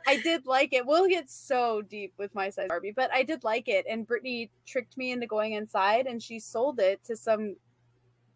I 0.07 0.17
did 0.23 0.47
like 0.47 0.73
it. 0.73 0.87
We'll 0.87 1.07
get 1.07 1.29
so 1.29 1.83
deep 1.83 2.15
with 2.17 2.35
my 2.35 2.49
size 2.49 2.69
Barbie, 2.69 2.93
but 2.97 3.13
I 3.13 3.23
did 3.23 3.45
like 3.45 3.69
it. 3.69 3.85
And 3.91 4.07
Brittany 4.07 4.51
tricked 4.65 4.97
me 4.97 5.13
into 5.13 5.27
going 5.27 5.53
inside 5.53 6.07
and 6.07 6.23
she 6.23 6.41
sold 6.41 6.81
it 6.81 7.05
to 7.05 7.15
some 7.15 7.57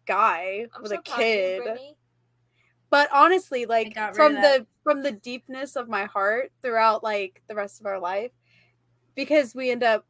guy 0.05 0.67
I'm 0.75 0.83
with 0.83 0.91
so 0.91 0.97
a 0.97 1.01
proud 1.01 1.19
of 1.19 1.19
you, 1.19 1.25
kid. 1.25 1.63
Brittany. 1.63 1.97
But 2.91 3.09
honestly, 3.11 3.65
like 3.65 3.95
from 4.13 4.35
of 4.35 4.41
the 4.43 4.67
from 4.83 5.01
the 5.01 5.11
deepness 5.11 5.75
of 5.75 5.89
my 5.89 6.05
heart 6.05 6.51
throughout 6.61 7.03
like 7.03 7.41
the 7.47 7.55
rest 7.55 7.79
of 7.79 7.87
our 7.87 7.99
life, 7.99 8.31
because 9.15 9.55
we 9.55 9.71
end 9.71 9.81
up 9.81 10.05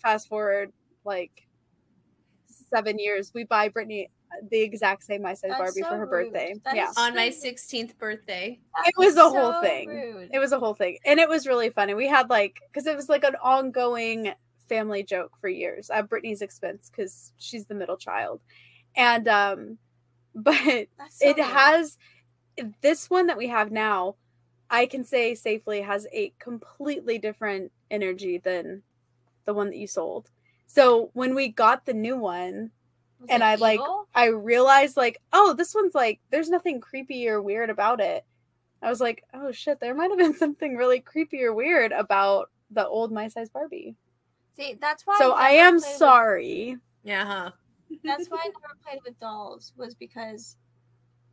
fast 0.00 0.28
forward 0.28 0.72
like 1.04 1.48
seven 2.46 2.98
years, 2.98 3.32
we 3.34 3.44
buy 3.44 3.68
Brittany 3.68 4.10
the 4.50 4.60
exact 4.60 5.04
same 5.04 5.22
my 5.22 5.34
size 5.34 5.50
That's 5.50 5.58
Barbie 5.58 5.80
so 5.80 5.88
for 5.88 5.96
her 5.96 6.06
rude. 6.06 6.32
birthday. 6.32 6.54
That 6.64 6.76
yeah. 6.76 6.90
is 6.90 6.96
On 6.96 7.14
my 7.14 7.30
16th 7.30 7.98
birthday. 7.98 8.60
It 8.86 8.94
was 8.96 9.16
a 9.16 9.28
whole 9.28 9.60
thing. 9.60 9.88
rude. 9.88 10.30
It 10.32 10.38
was 10.38 10.52
a 10.52 10.58
whole 10.58 10.74
thing. 10.74 10.98
And 11.04 11.18
it 11.18 11.28
was 11.28 11.46
really 11.46 11.70
fun. 11.70 11.88
And 11.88 11.98
we 11.98 12.06
had 12.06 12.30
like, 12.30 12.60
because 12.72 12.86
it 12.86 12.96
was 12.96 13.08
like 13.08 13.24
an 13.24 13.36
ongoing 13.42 14.32
family 14.68 15.02
joke 15.02 15.32
for 15.40 15.48
years 15.48 15.90
at 15.90 16.08
Brittany's 16.08 16.42
expense 16.42 16.90
because 16.90 17.32
she's 17.38 17.66
the 17.66 17.74
middle 17.74 17.96
child. 17.96 18.40
And, 18.96 19.26
um, 19.28 19.78
but 20.34 20.54
so 21.10 21.28
it 21.28 21.36
rude. 21.36 21.46
has 21.46 21.98
this 22.80 23.08
one 23.10 23.26
that 23.26 23.38
we 23.38 23.48
have 23.48 23.70
now, 23.70 24.16
I 24.68 24.86
can 24.86 25.04
say 25.04 25.34
safely 25.34 25.80
has 25.82 26.06
a 26.12 26.32
completely 26.38 27.18
different 27.18 27.72
energy 27.90 28.38
than 28.38 28.82
the 29.44 29.54
one 29.54 29.68
that 29.70 29.76
you 29.76 29.86
sold. 29.86 30.30
So 30.66 31.10
when 31.14 31.34
we 31.34 31.48
got 31.48 31.86
the 31.86 31.94
new 31.94 32.16
one, 32.16 32.70
Was 33.20 33.30
and 33.30 33.42
it 33.42 33.46
I, 33.46 33.54
like. 33.56 33.80
I 34.14 34.26
realized 34.26 34.96
like, 34.96 35.20
oh, 35.32 35.54
this 35.54 35.74
one's 35.74 35.94
like 35.94 36.20
there's 36.30 36.50
nothing 36.50 36.80
creepy 36.80 37.28
or 37.28 37.40
weird 37.42 37.70
about 37.70 38.00
it. 38.00 38.24
I 38.82 38.88
was 38.88 39.00
like, 39.00 39.24
oh 39.34 39.52
shit, 39.52 39.78
there 39.80 39.94
might 39.94 40.10
have 40.10 40.18
been 40.18 40.34
something 40.38 40.76
really 40.76 41.00
creepy 41.00 41.42
or 41.42 41.52
weird 41.52 41.92
about 41.92 42.50
the 42.70 42.86
old 42.86 43.10
my 43.12 43.28
size 43.28 43.48
Barbie. 43.48 43.94
See, 44.56 44.76
that's 44.80 45.06
why. 45.06 45.16
so 45.18 45.32
I 45.32 45.52
never 45.52 45.62
am 45.68 45.80
played 45.80 45.88
with- 45.90 45.98
sorry. 45.98 46.76
Yeah, 47.02 47.24
huh? 47.24 47.50
That's 48.04 48.28
why 48.28 48.38
I 48.42 48.46
never 48.48 48.74
played 48.84 49.00
with 49.04 49.18
dolls 49.20 49.72
was 49.76 49.94
because, 49.94 50.56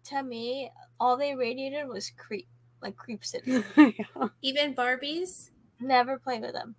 to 0.05 0.23
me, 0.23 0.71
all 0.99 1.17
they 1.17 1.35
radiated 1.35 1.87
was 1.87 2.11
creep, 2.17 2.47
like 2.81 2.95
creep 2.95 3.23
city. 3.25 3.63
Yeah. 3.77 4.27
Even 4.41 4.75
Barbies? 4.75 5.49
never 5.79 6.17
played 6.19 6.41
with 6.41 6.53
them. 6.53 6.75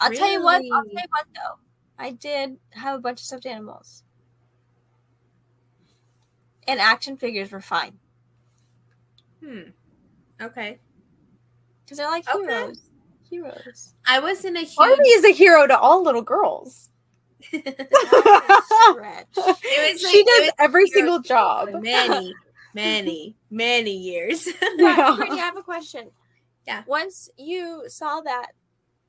I'll 0.00 0.12
tell 0.12 0.30
you 0.30 0.42
what. 0.42 0.56
I'll 0.56 0.84
tell 0.84 0.84
you 0.86 0.98
what 1.10 1.26
though. 1.34 1.58
I 1.98 2.12
did 2.12 2.56
have 2.70 2.96
a 2.98 3.00
bunch 3.00 3.20
of 3.20 3.26
stuffed 3.26 3.46
animals, 3.46 4.02
and 6.66 6.80
action 6.80 7.16
figures 7.16 7.50
were 7.52 7.60
fine 7.60 7.98
Hmm. 9.44 9.70
Okay. 10.40 10.78
because 11.84 11.98
they're 11.98 12.10
like 12.10 12.28
Okay. 12.28 12.44
heroes. 12.44 12.80
Heroes. 13.28 13.94
I 14.06 14.20
was 14.20 14.44
in 14.44 14.56
a 14.56 14.60
huge. 14.60 14.76
Barbie 14.76 15.02
is 15.08 15.24
a 15.24 15.32
hero 15.32 15.66
to 15.66 15.78
all 15.78 16.02
little 16.02 16.22
girls. 16.22 16.89
That's 17.52 17.66
a 17.66 18.62
stretch. 18.92 19.26
It 19.36 19.94
was 19.94 20.02
like- 20.02 20.12
she 20.12 20.18
it 20.18 20.26
does 20.26 20.40
was 20.46 20.52
every 20.58 20.86
single 20.88 21.20
job. 21.20 21.68
many, 21.82 22.34
many, 22.74 23.36
many 23.50 23.90
years. 23.96 24.46
Yeah. 24.76 25.14
Brittany, 25.16 25.40
I 25.40 25.44
have 25.44 25.56
a 25.56 25.62
question. 25.62 26.10
Yeah. 26.66 26.82
Once 26.86 27.30
you 27.36 27.84
saw 27.88 28.20
that 28.20 28.48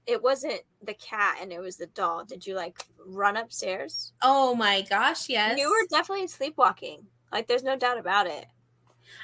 it 0.08 0.22
wasn't 0.24 0.62
the 0.84 0.94
cat 0.96 1.38
and 1.42 1.52
it 1.52 1.60
was 1.60 1.78
the 1.78 1.88
doll, 1.88 2.26
did 2.26 2.46
you 2.48 2.56
like 2.56 2.84
run 3.06 3.38
upstairs? 3.38 4.14
oh 4.24 4.56
my 4.56 4.82
gosh, 4.90 5.30
yes. 5.30 5.60
You 5.60 5.70
were 5.70 5.88
definitely 5.90 6.28
sleepwalking. 6.28 7.06
Like, 7.32 7.48
there's 7.48 7.64
no 7.64 7.78
doubt 7.78 7.98
about 7.98 8.28
it. 8.28 8.46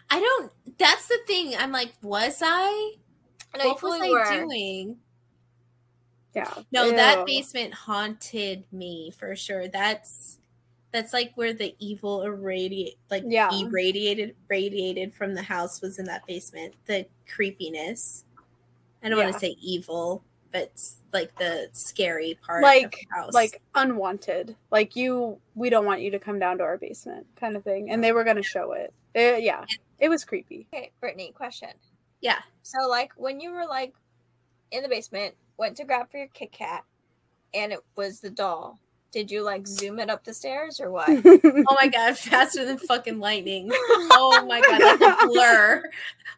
I 0.09 0.19
don't. 0.19 0.51
That's 0.77 1.07
the 1.07 1.19
thing. 1.27 1.53
I'm 1.57 1.71
like, 1.71 1.91
was 2.01 2.41
I? 2.43 2.93
I 3.53 3.57
know 3.57 3.69
what 3.69 3.83
was 3.83 4.01
I 4.01 4.09
were. 4.09 4.45
doing? 4.45 4.97
Yeah. 6.37 6.63
No, 6.71 6.91
that 6.91 7.25
basement 7.25 7.73
haunted 7.73 8.63
me 8.71 9.11
for 9.17 9.35
sure. 9.35 9.67
That's 9.67 10.39
that's 10.91 11.11
like 11.13 11.33
where 11.35 11.53
the 11.53 11.75
evil 11.79 12.21
irradiate 12.23 12.97
like 13.11 13.23
Yeah. 13.25 13.49
irradiated 13.53 14.35
radiated 14.47 15.13
from 15.13 15.33
the 15.35 15.41
house 15.43 15.81
was 15.81 15.99
in 15.99 16.05
that 16.05 16.25
basement. 16.25 16.75
The 16.85 17.05
creepiness. 17.27 18.23
I 19.03 19.09
don't 19.09 19.19
want 19.19 19.33
to 19.33 19.39
say 19.39 19.55
evil, 19.61 20.23
but 20.51 20.71
like 21.13 21.35
the 21.37 21.69
scary 21.73 22.37
part 22.41 22.63
of 22.63 22.63
Like- 22.63 22.91
the 23.09 23.15
house. 23.15 23.33
like 23.33 23.61
unwanted 23.75 24.55
like 24.71 24.95
you 24.95 25.39
we 25.55 25.69
don't 25.69 25.85
want 25.85 26.01
you 26.01 26.11
to 26.11 26.19
come 26.19 26.39
down 26.39 26.57
to 26.59 26.63
our 26.63 26.77
basement 26.77 27.25
kind 27.39 27.55
of 27.55 27.63
thing 27.63 27.89
and 27.91 28.03
they 28.03 28.11
were 28.11 28.23
going 28.23 28.35
to 28.37 28.43
show 28.43 28.71
it 28.73 28.93
Uh, 29.15 29.37
yeah 29.37 29.65
it 29.99 30.09
was 30.09 30.23
creepy 30.25 30.67
Okay, 30.73 30.91
Brittany, 30.99 31.31
question. 31.35 31.69
yeah. 32.21 32.39
So, 32.61 32.87
like, 32.87 33.11
when 33.17 33.39
you 33.39 33.51
were 33.51 33.65
like 33.65 33.93
in 34.71 34.83
the 34.83 34.89
basement, 34.89 35.33
went 35.57 35.77
to 35.77 35.85
grab 35.85 36.09
for 36.11 36.17
your 36.17 36.27
Kit 36.27 36.51
Kat, 36.51 36.83
and 37.53 37.71
it 37.71 37.79
was 37.95 38.19
the 38.19 38.29
doll. 38.29 38.79
Did 39.11 39.31
you 39.31 39.41
like 39.41 39.65
zoom 39.67 39.99
it 39.99 40.09
up 40.09 40.23
the 40.23 40.33
stairs 40.33 40.79
or 40.79 40.91
what? 40.91 41.09
Oh 41.69 41.75
my 41.75 41.87
god, 41.87 42.17
faster 42.17 42.65
than 42.65 42.77
fucking 42.77 43.19
lightning. 43.19 43.69
Oh 43.71 44.45
my 44.47 44.61
god, 44.61 44.81
like 44.81 45.23
a 45.23 45.27
blur. 45.27 45.83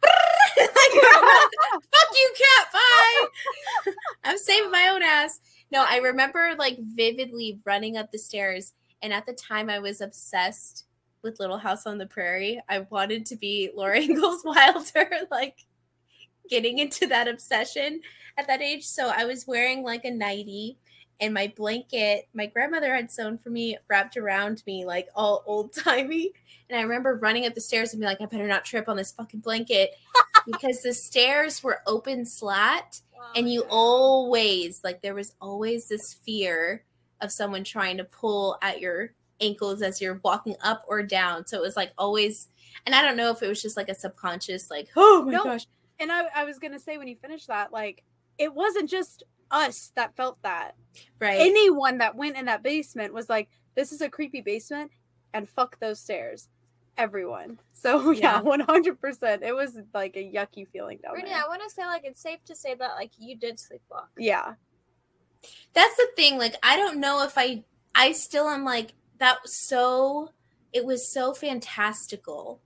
Fuck 0.56 2.10
you, 2.12 2.32
cat. 2.38 2.72
Bye. 2.72 3.92
I'm 4.24 4.38
saving 4.38 4.70
my 4.70 4.88
own 4.92 5.02
ass. 5.02 5.40
No, 5.72 5.84
I 5.88 5.98
remember 5.98 6.54
like 6.58 6.78
vividly 6.78 7.60
running 7.64 7.96
up 7.96 8.10
the 8.10 8.18
stairs, 8.18 8.72
and 9.02 9.12
at 9.12 9.26
the 9.26 9.32
time 9.32 9.68
I 9.68 9.78
was 9.78 10.00
obsessed 10.00 10.86
with 11.22 11.40
Little 11.40 11.58
House 11.58 11.86
on 11.86 11.98
the 11.98 12.06
Prairie. 12.06 12.60
I 12.68 12.80
wanted 12.90 13.26
to 13.26 13.36
be 13.36 13.70
Laura 13.74 14.00
Ingalls 14.00 14.42
Wilder, 14.44 15.10
like 15.30 15.66
getting 16.50 16.78
into 16.78 17.06
that 17.06 17.28
obsession 17.28 18.00
at 18.36 18.46
that 18.48 18.60
age. 18.60 18.84
So 18.84 19.08
I 19.14 19.24
was 19.24 19.46
wearing 19.46 19.82
like 19.82 20.04
a 20.04 20.10
nightie 20.10 20.78
and 21.22 21.34
my 21.34 21.52
blanket 21.54 22.26
my 22.32 22.46
grandmother 22.46 22.94
had 22.94 23.10
sewn 23.10 23.36
for 23.36 23.50
me 23.50 23.76
wrapped 23.88 24.16
around 24.16 24.62
me 24.66 24.84
like 24.84 25.08
all 25.14 25.42
old 25.46 25.72
timey. 25.74 26.32
And 26.68 26.78
I 26.78 26.82
remember 26.82 27.14
running 27.16 27.46
up 27.46 27.54
the 27.54 27.60
stairs 27.60 27.92
and 27.92 28.00
be 28.00 28.06
like, 28.06 28.20
I 28.20 28.26
better 28.26 28.46
not 28.46 28.64
trip 28.64 28.88
on 28.88 28.96
this 28.96 29.12
fucking 29.12 29.40
blanket 29.40 29.90
because 30.46 30.82
the 30.82 30.94
stairs 30.94 31.62
were 31.62 31.80
open 31.86 32.24
slat 32.24 33.00
oh 33.18 33.32
and 33.36 33.52
you 33.52 33.64
always 33.68 34.82
like 34.82 35.02
there 35.02 35.14
was 35.14 35.34
always 35.40 35.88
this 35.88 36.14
fear 36.24 36.84
of 37.20 37.30
someone 37.30 37.64
trying 37.64 37.98
to 37.98 38.04
pull 38.04 38.56
at 38.62 38.80
your 38.80 39.12
ankles 39.42 39.82
as 39.82 40.00
you're 40.00 40.20
walking 40.24 40.56
up 40.62 40.84
or 40.88 41.02
down. 41.02 41.46
So 41.46 41.58
it 41.58 41.62
was 41.62 41.76
like 41.76 41.92
always 41.98 42.48
and 42.86 42.94
I 42.94 43.02
don't 43.02 43.16
know 43.16 43.30
if 43.30 43.42
it 43.42 43.48
was 43.48 43.60
just 43.60 43.76
like 43.76 43.88
a 43.90 43.94
subconscious 43.94 44.70
like, 44.70 44.88
oh 44.96 45.22
my 45.26 45.32
No. 45.32 45.44
gosh. 45.44 45.66
And 46.00 46.10
I, 46.10 46.24
I 46.34 46.44
was 46.44 46.58
going 46.58 46.72
to 46.72 46.80
say 46.80 46.98
when 46.98 47.06
you 47.08 47.16
finished 47.16 47.46
that 47.48 47.72
like 47.72 48.02
it 48.38 48.52
wasn't 48.54 48.88
just 48.90 49.22
us 49.50 49.92
that 49.96 50.16
felt 50.16 50.38
that 50.42 50.74
Right. 51.20 51.38
anyone 51.40 51.98
that 51.98 52.16
went 52.16 52.36
in 52.36 52.46
that 52.46 52.62
basement 52.62 53.14
was 53.14 53.28
like 53.28 53.48
this 53.76 53.92
is 53.92 54.00
a 54.00 54.08
creepy 54.08 54.40
basement 54.40 54.90
and 55.34 55.48
fuck 55.48 55.78
those 55.78 56.00
stairs 56.00 56.48
everyone 56.96 57.58
so 57.72 58.10
yeah, 58.12 58.40
Yeah. 58.42 58.42
100% 58.42 59.42
it 59.42 59.54
was 59.54 59.78
like 59.94 60.16
a 60.16 60.32
yucky 60.32 60.66
feeling 60.72 60.98
down 61.02 61.12
Brittany, 61.12 61.32
there 61.32 61.44
I 61.44 61.48
want 61.48 61.62
to 61.62 61.70
say 61.70 61.84
like 61.86 62.02
it's 62.04 62.20
safe 62.20 62.44
to 62.46 62.56
say 62.56 62.74
that 62.74 62.94
like 62.96 63.12
you 63.18 63.36
did 63.36 63.58
sleepwalk. 63.58 64.08
yeah 64.18 64.54
that's 65.72 65.96
the 65.96 66.08
thing 66.16 66.36
like 66.38 66.54
i 66.62 66.76
don't 66.76 66.98
know 67.00 67.22
if 67.24 67.34
i 67.38 67.62
i 67.94 68.12
still 68.12 68.48
am 68.48 68.64
like 68.64 68.92
that 69.18 69.38
was 69.42 69.56
so 69.56 70.30
it 70.72 70.84
was 70.84 71.10
so 71.12 71.32
fantastical 71.32 72.60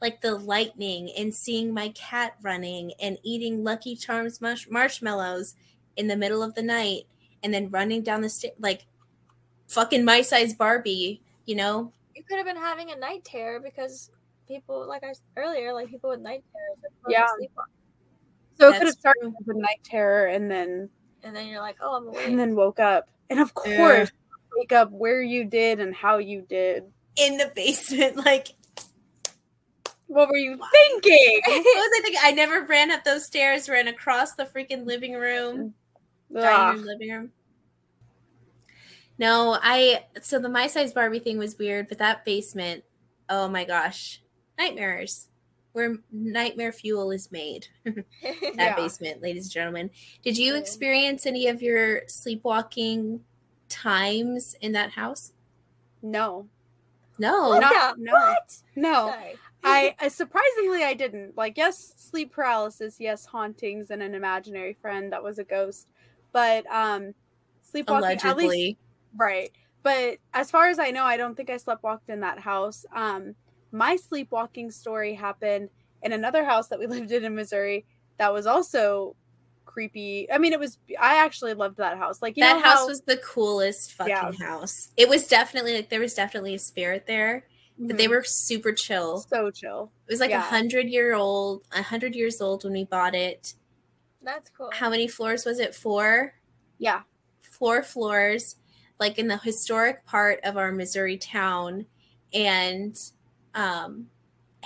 like 0.00 0.20
the 0.22 0.34
lightning 0.34 1.10
and 1.16 1.34
seeing 1.34 1.72
my 1.74 1.88
cat 1.90 2.34
running 2.42 2.92
and 3.00 3.18
eating 3.22 3.62
lucky 3.64 3.94
charms 3.96 4.40
mush- 4.40 4.68
marshmallows 4.70 5.54
in 5.96 6.06
the 6.08 6.16
middle 6.16 6.42
of 6.42 6.54
the 6.54 6.62
night 6.62 7.02
and 7.42 7.52
then 7.52 7.68
running 7.70 8.02
down 8.02 8.20
the 8.22 8.28
stairs 8.28 8.54
like 8.58 8.86
fucking 9.68 10.04
my 10.04 10.20
size 10.22 10.54
barbie 10.54 11.20
you 11.46 11.54
know 11.54 11.92
You 12.16 12.22
could 12.24 12.36
have 12.38 12.46
been 12.46 12.56
having 12.56 12.90
a 12.90 12.96
night 12.96 13.24
terror 13.24 13.60
because 13.60 14.10
people, 14.48 14.86
like 14.88 15.04
I 15.04 15.12
earlier, 15.36 15.72
like 15.72 15.88
people 15.88 16.10
with 16.10 16.20
night 16.20 16.42
terrors 16.52 16.78
are 16.84 17.08
to 17.08 17.12
Yeah. 17.12 17.26
sleepwalk. 17.38 17.70
so 18.58 18.68
it 18.68 18.78
could 18.78 18.86
have 18.88 18.94
started 18.94 19.20
true. 19.22 19.34
with 19.46 19.56
a 19.56 19.60
night 19.60 19.80
terror 19.84 20.26
and 20.26 20.50
then 20.50 20.90
And 21.22 21.36
then 21.36 21.46
you're 21.46 21.60
like, 21.60 21.76
oh, 21.80 21.96
I'm 21.96 22.08
awake. 22.08 22.26
and 22.26 22.38
then 22.38 22.56
woke 22.56 22.80
up 22.80 23.08
and 23.30 23.38
of 23.38 23.54
course 23.54 24.10
wake 24.56 24.72
up 24.72 24.90
where 24.90 25.22
you 25.22 25.44
did 25.44 25.78
and 25.78 25.94
how 25.94 26.18
you 26.18 26.40
did 26.48 26.84
in 27.16 27.36
the 27.36 27.52
basement 27.54 28.16
like 28.26 28.48
What 30.10 30.28
were 30.28 30.36
you 30.36 30.58
thinking? 30.72 31.40
What 31.46 31.64
was 31.64 31.90
I 31.98 32.00
thinking? 32.02 32.20
I 32.24 32.32
never 32.32 32.64
ran 32.66 32.90
up 32.90 33.04
those 33.04 33.24
stairs, 33.24 33.68
ran 33.68 33.86
across 33.86 34.34
the 34.34 34.44
freaking 34.44 34.84
living 34.84 35.14
room, 35.14 35.72
dining 36.34 36.78
room, 36.78 36.86
living 36.86 37.10
room. 37.10 37.30
No, 39.18 39.56
I 39.62 40.04
so 40.20 40.40
the 40.40 40.48
my 40.48 40.66
size 40.66 40.92
Barbie 40.92 41.20
thing 41.20 41.38
was 41.38 41.56
weird, 41.58 41.88
but 41.88 41.98
that 41.98 42.24
basement, 42.24 42.82
oh 43.28 43.46
my 43.48 43.64
gosh, 43.64 44.20
nightmares. 44.58 45.28
Where 45.72 45.98
nightmare 46.10 46.72
fuel 46.72 47.12
is 47.12 47.30
made. 47.30 47.68
that 47.84 48.04
Yeah. 48.56 48.74
basement, 48.74 49.22
ladies 49.22 49.44
and 49.44 49.52
gentlemen. 49.52 49.90
Did 50.24 50.36
you 50.36 50.56
experience 50.56 51.24
any 51.26 51.46
of 51.46 51.62
your 51.62 52.02
sleepwalking 52.08 53.20
times 53.68 54.56
in 54.60 54.72
that 54.72 54.90
house? 54.90 55.32
No, 56.02 56.48
No. 57.20 57.60
Not- 57.60 57.96
the- 57.96 58.02
no. 58.02 58.12
What? 58.12 58.56
no. 58.74 58.92
Sorry. 59.14 59.36
I 59.64 59.94
uh, 60.00 60.08
surprisingly 60.08 60.82
I 60.84 60.94
didn't. 60.94 61.36
Like 61.36 61.56
yes, 61.56 61.92
sleep 61.96 62.32
paralysis, 62.32 62.96
yes, 62.98 63.26
hauntings 63.26 63.90
and 63.90 64.02
an 64.02 64.14
imaginary 64.14 64.74
friend 64.80 65.12
that 65.12 65.22
was 65.22 65.38
a 65.38 65.44
ghost. 65.44 65.88
But 66.32 66.64
um 66.72 67.14
sleepwalking 67.62 68.18
at 68.22 68.36
least 68.36 68.40
Allegedly. 68.40 68.78
right. 69.16 69.50
But 69.82 70.18
as 70.34 70.50
far 70.50 70.68
as 70.68 70.78
I 70.78 70.90
know, 70.90 71.04
I 71.04 71.16
don't 71.16 71.36
think 71.36 71.50
I 71.50 71.56
sleepwalked 71.56 72.08
in 72.08 72.20
that 72.20 72.38
house. 72.38 72.84
Um 72.94 73.34
my 73.72 73.96
sleepwalking 73.96 74.70
story 74.70 75.14
happened 75.14 75.70
in 76.02 76.12
another 76.12 76.44
house 76.44 76.68
that 76.68 76.78
we 76.78 76.86
lived 76.88 77.12
in 77.12 77.24
in 77.24 77.34
Missouri 77.34 77.84
that 78.18 78.32
was 78.32 78.46
also 78.46 79.16
creepy. 79.64 80.30
I 80.32 80.38
mean, 80.38 80.52
it 80.52 80.58
was 80.60 80.78
I 81.00 81.16
actually 81.24 81.54
loved 81.54 81.76
that 81.78 81.96
house. 81.98 82.20
Like 82.22 82.36
you 82.36 82.42
that 82.44 82.62
house 82.62 82.80
how- 82.80 82.88
was 82.88 83.02
the 83.02 83.18
coolest 83.18 83.92
fucking 83.92 84.10
Yeah. 84.12 84.32
house. 84.32 84.88
It 84.96 85.08
was 85.08 85.28
definitely 85.28 85.74
like 85.74 85.90
there 85.90 86.00
was 86.00 86.14
definitely 86.14 86.54
a 86.54 86.58
spirit 86.58 87.06
there, 87.06 87.44
but 87.80 87.96
they 87.96 88.06
Mhm. 88.06 88.10
were 88.10 88.24
super 88.24 88.72
chill. 88.72 89.18
so 89.20 89.50
chill. 89.50 89.90
It 90.06 90.12
was 90.12 90.20
like 90.20 90.30
a 90.30 90.34
Yeah. 90.34 90.40
hundred 90.42 90.88
year 90.90 91.14
old, 91.14 91.64
a 91.72 91.82
hundred 91.82 92.14
years 92.14 92.40
old 92.40 92.62
when 92.64 92.74
we 92.74 92.84
bought 92.84 93.14
it. 93.14 93.54
That's 94.22 94.50
cool. 94.50 94.70
How 94.72 94.90
many 94.90 95.08
floors 95.08 95.44
was 95.46 95.58
it? 95.58 95.74
Four, 95.74 96.34
Yeah. 96.78 97.02
four 97.40 97.82
floors, 97.82 98.56
like 98.98 99.18
in 99.18 99.28
the 99.28 99.38
historic 99.38 100.04
part 100.04 100.40
of 100.44 100.56
our 100.58 100.70
Missouri 100.72 101.16
town, 101.16 101.86
and 102.34 102.96
um, 103.54 104.10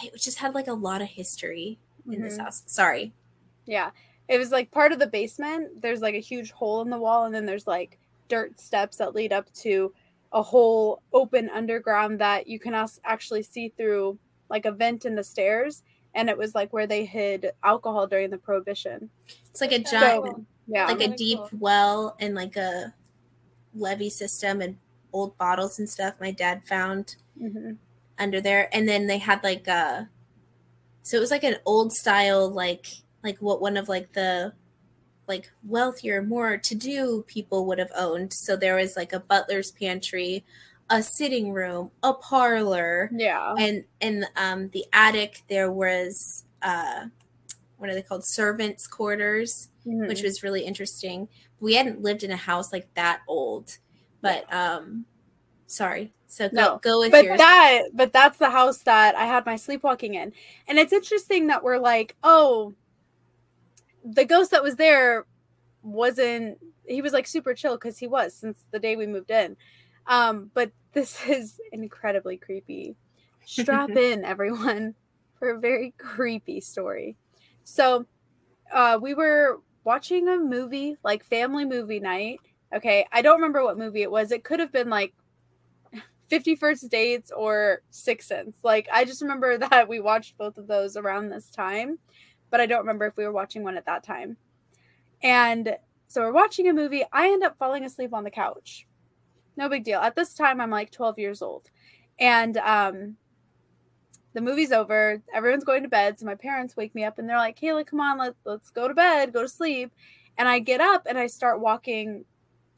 it 0.03 0.14
just 0.20 0.38
had 0.38 0.55
like 0.55 0.66
a 0.66 0.74
lot 0.74 1.00
of 1.00 1.09
history 1.09 1.79
in 2.11 2.20
this 2.20 2.37
Mhm. 2.37 2.42
house. 2.42 2.62
Sorry, 2.66 3.14
Yeah. 3.64 3.92
It 4.29 4.38
was 4.38 4.50
like 4.50 4.70
part 4.70 4.90
of 4.92 4.98
the 4.98 5.07
basement. 5.07 5.81
There's 5.83 6.00
like 6.03 6.14
a 6.14 6.18
huge 6.20 6.50
hole 6.50 6.81
in 6.83 6.90
the 6.90 6.98
wall, 6.98 7.24
and 7.27 7.35
then 7.35 7.46
there's 7.46 7.66
like 7.66 7.98
dirt 8.29 8.59
steps 8.59 8.96
that 8.96 9.14
lead 9.14 9.33
up 9.33 9.53
to 9.55 9.94
a 10.34 10.42
whole 10.42 11.00
open 11.12 11.48
underground 11.48 12.18
that 12.20 12.46
you 12.48 12.58
can 12.58 12.74
actually 13.04 13.42
see 13.42 13.72
through 13.76 14.18
like 14.50 14.66
a 14.66 14.72
vent 14.72 15.04
in 15.06 15.14
the 15.14 15.24
stairs. 15.24 15.82
And 16.14 16.28
it 16.28 16.36
was 16.36 16.54
like 16.54 16.72
where 16.72 16.86
they 16.86 17.04
hid 17.06 17.52
alcohol 17.62 18.06
during 18.06 18.30
the 18.30 18.38
prohibition. 18.38 19.10
it's 19.50 19.60
like 19.60 19.72
a 19.72 19.78
giant, 19.78 20.24
cool. 20.24 20.44
Yeah. 20.66 20.86
like 20.86 21.00
a 21.00 21.08
deep 21.08 21.38
cool. 21.38 21.58
well 21.60 22.16
and 22.20 22.34
like 22.34 22.56
a 22.56 22.94
levee 23.74 24.10
system 24.10 24.60
and 24.60 24.76
old 25.12 25.36
bottles 25.38 25.78
and 25.78 25.88
stuff. 25.88 26.14
My 26.20 26.30
dad 26.30 26.64
found 26.66 27.16
Mhm. 27.40 27.78
under 28.18 28.40
there 28.40 28.68
and 28.72 28.88
then 28.88 29.06
they 29.08 29.18
had 29.18 29.42
like 29.42 29.66
a 29.66 30.08
so 31.02 31.16
it 31.16 31.20
was 31.20 31.30
like 31.32 31.42
an 31.44 31.56
old 31.66 31.92
style 31.92 32.48
like 32.48 32.86
like 33.24 33.38
what 33.38 33.60
one 33.60 33.76
of 33.76 33.88
like 33.88 34.12
the 34.12 34.52
like 35.26 35.50
wealthier 35.66 36.22
more 36.22 36.56
to 36.56 36.74
do 36.74 37.24
people 37.26 37.66
would 37.66 37.78
have 37.78 37.90
owned 37.96 38.32
so 38.32 38.56
there 38.56 38.76
was 38.76 38.96
like 38.96 39.12
a 39.12 39.20
butler's 39.20 39.70
pantry 39.70 40.44
a 40.90 41.02
sitting 41.02 41.52
room 41.52 41.90
a 42.02 42.12
parlor 42.12 43.10
Yeah. 43.12 43.54
and 43.58 43.84
in 44.00 44.26
um 44.37 44.68
the 44.70 44.84
attic 44.92 45.42
there 45.48 45.70
was 45.72 46.44
uh 46.62 47.06
what 47.78 47.88
are 47.90 47.94
they 47.94 48.02
called 48.02 48.24
servants 48.24 48.87
quarters 48.87 49.68
Mhm. 49.87 50.08
which 50.08 50.22
was 50.22 50.42
really 50.42 50.62
interesting 50.64 51.28
we 51.60 51.74
hadn't 51.74 52.02
lived 52.02 52.22
in 52.22 52.30
a 52.30 52.37
house 52.37 52.72
like 52.72 52.92
that 52.94 53.20
old 53.28 53.78
but 54.20 54.50
um 54.52 55.04
sorry 55.66 56.12
so 56.26 56.48
go 56.48 56.54
No. 56.54 56.78
go 56.82 56.98
with 57.00 57.12
but 57.12 57.24
yours 57.24 57.38
that 57.38 57.82
but 57.94 58.12
that's 58.12 58.38
the 58.38 58.50
house 58.50 58.78
that 58.82 59.14
I 59.14 59.24
had 59.24 59.46
my 59.46 59.56
sleepwalking 59.56 60.14
in. 60.14 60.32
And 60.68 60.78
it's 60.78 60.92
interesting 60.92 61.46
that 61.46 61.62
we're 61.62 61.78
like, 61.78 62.16
oh, 62.24 62.74
the 64.04 64.24
ghost 64.24 64.50
that 64.50 64.62
was 64.62 64.76
there 64.76 65.26
wasn't 65.82 66.58
he 66.86 67.02
was 67.02 67.12
like 67.12 67.26
super 67.26 67.54
chill 67.54 67.76
because 67.76 67.98
he 67.98 68.06
was 68.06 68.34
since 68.34 68.58
the 68.70 68.78
day 68.78 68.96
we 68.96 69.06
moved 69.06 69.30
in. 69.30 69.56
Um, 70.06 70.50
but 70.54 70.72
this 70.92 71.18
is 71.26 71.60
incredibly 71.72 72.36
creepy. 72.36 72.96
Strap 73.44 73.90
in, 73.96 74.24
everyone, 74.24 74.94
for 75.38 75.50
a 75.50 75.58
very 75.58 75.94
creepy 75.98 76.60
story. 76.60 77.16
So 77.64 78.06
uh 78.72 78.98
we 79.00 79.14
were 79.14 79.60
watching 79.84 80.28
a 80.28 80.38
movie, 80.38 80.96
like 81.02 81.24
family 81.24 81.64
movie 81.64 82.00
night. 82.00 82.40
Okay, 82.74 83.06
I 83.12 83.22
don't 83.22 83.36
remember 83.36 83.62
what 83.62 83.78
movie 83.78 84.02
it 84.02 84.10
was. 84.10 84.32
It 84.32 84.44
could 84.44 84.60
have 84.60 84.72
been 84.72 84.90
like 84.90 85.14
50 86.28 86.56
First 86.56 86.90
Dates 86.90 87.30
or 87.30 87.82
Sixth 87.90 88.28
Sense. 88.28 88.56
Like, 88.62 88.88
I 88.92 89.04
just 89.04 89.22
remember 89.22 89.58
that 89.70 89.88
we 89.88 90.00
watched 90.00 90.36
both 90.36 90.58
of 90.58 90.66
those 90.66 90.96
around 90.96 91.28
this 91.28 91.50
time, 91.50 91.98
but 92.54 92.60
I 92.60 92.66
don't 92.66 92.82
remember 92.82 93.04
if 93.06 93.16
we 93.16 93.24
were 93.24 93.32
watching 93.32 93.64
one 93.64 93.76
at 93.76 93.86
that 93.86 94.04
time. 94.04 94.36
And 95.24 95.76
so 96.06 96.20
we're 96.20 96.30
watching 96.32 96.68
a 96.68 96.72
movie. 96.72 97.02
I 97.12 97.26
end 97.26 97.42
up 97.42 97.58
falling 97.58 97.82
asleep 97.84 98.14
on 98.14 98.22
the 98.22 98.30
couch. 98.30 98.86
No 99.56 99.68
big 99.68 99.82
deal. 99.82 99.98
At 99.98 100.14
this 100.14 100.34
time, 100.34 100.60
I'm 100.60 100.70
like 100.70 100.92
12 100.92 101.18
years 101.18 101.42
old. 101.42 101.68
And 102.20 102.56
um, 102.58 103.16
the 104.34 104.40
movie's 104.40 104.70
over. 104.70 105.20
Everyone's 105.34 105.64
going 105.64 105.82
to 105.82 105.88
bed. 105.88 106.16
So 106.16 106.26
my 106.26 106.36
parents 106.36 106.76
wake 106.76 106.94
me 106.94 107.02
up 107.02 107.18
and 107.18 107.28
they're 107.28 107.38
like, 107.38 107.58
Kayla, 107.58 107.84
come 107.84 107.98
on, 107.98 108.18
let, 108.18 108.36
let's 108.44 108.70
go 108.70 108.86
to 108.86 108.94
bed, 108.94 109.32
go 109.32 109.42
to 109.42 109.48
sleep. 109.48 109.90
And 110.38 110.48
I 110.48 110.60
get 110.60 110.80
up 110.80 111.08
and 111.08 111.18
I 111.18 111.26
start 111.26 111.58
walking 111.58 112.24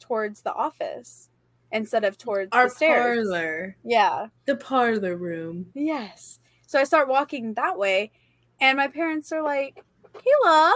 towards 0.00 0.40
the 0.40 0.54
office 0.54 1.28
instead 1.70 2.04
of 2.04 2.16
towards 2.16 2.48
our 2.52 2.70
the 2.70 2.74
stairs. 2.74 3.28
parlor 3.28 3.76
Yeah. 3.84 4.28
the 4.46 4.56
parlor 4.56 5.16
room 5.16 5.66
Yes. 5.74 6.38
So 6.66 6.78
I 6.80 6.84
start 6.84 7.08
walking 7.08 7.52
that 7.54 7.76
way, 7.76 8.12
and 8.60 8.76
my 8.76 8.88
parents 8.88 9.32
are 9.32 9.42
like, 9.42 9.82
Kayla, 10.14 10.72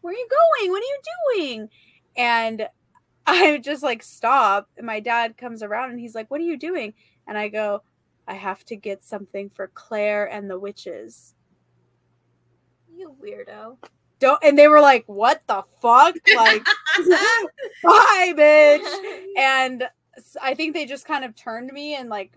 where 0.00 0.14
are 0.14 0.16
you 0.16 0.28
going? 0.28 0.70
What 0.70 0.82
are 0.82 0.86
you 0.86 1.00
doing? 1.34 1.68
And 2.16 2.68
I 3.26 3.58
just 3.58 3.82
like 3.82 4.02
stop, 4.02 4.68
and 4.76 4.86
my 4.86 5.00
dad 5.00 5.36
comes 5.36 5.62
around 5.62 5.90
and 5.90 6.00
he's 6.00 6.14
like, 6.14 6.30
What 6.30 6.40
are 6.40 6.44
you 6.44 6.56
doing? 6.56 6.94
And 7.26 7.38
I 7.38 7.48
go, 7.48 7.82
I 8.26 8.34
have 8.34 8.64
to 8.66 8.76
get 8.76 9.04
something 9.04 9.50
for 9.50 9.70
Claire 9.74 10.26
and 10.26 10.50
the 10.50 10.58
witches. 10.58 11.34
You 12.96 13.14
weirdo. 13.22 13.76
Don't 14.18 14.42
and 14.42 14.58
they 14.58 14.68
were 14.68 14.80
like, 14.80 15.04
What 15.06 15.42
the 15.46 15.62
fuck? 15.80 16.16
Like, 16.34 16.64
bye, 17.82 18.34
bitch. 18.36 19.24
and 19.36 19.84
I 20.42 20.54
think 20.54 20.74
they 20.74 20.86
just 20.86 21.06
kind 21.06 21.24
of 21.24 21.34
turned 21.36 21.72
me 21.72 21.94
and 21.94 22.08
like 22.08 22.32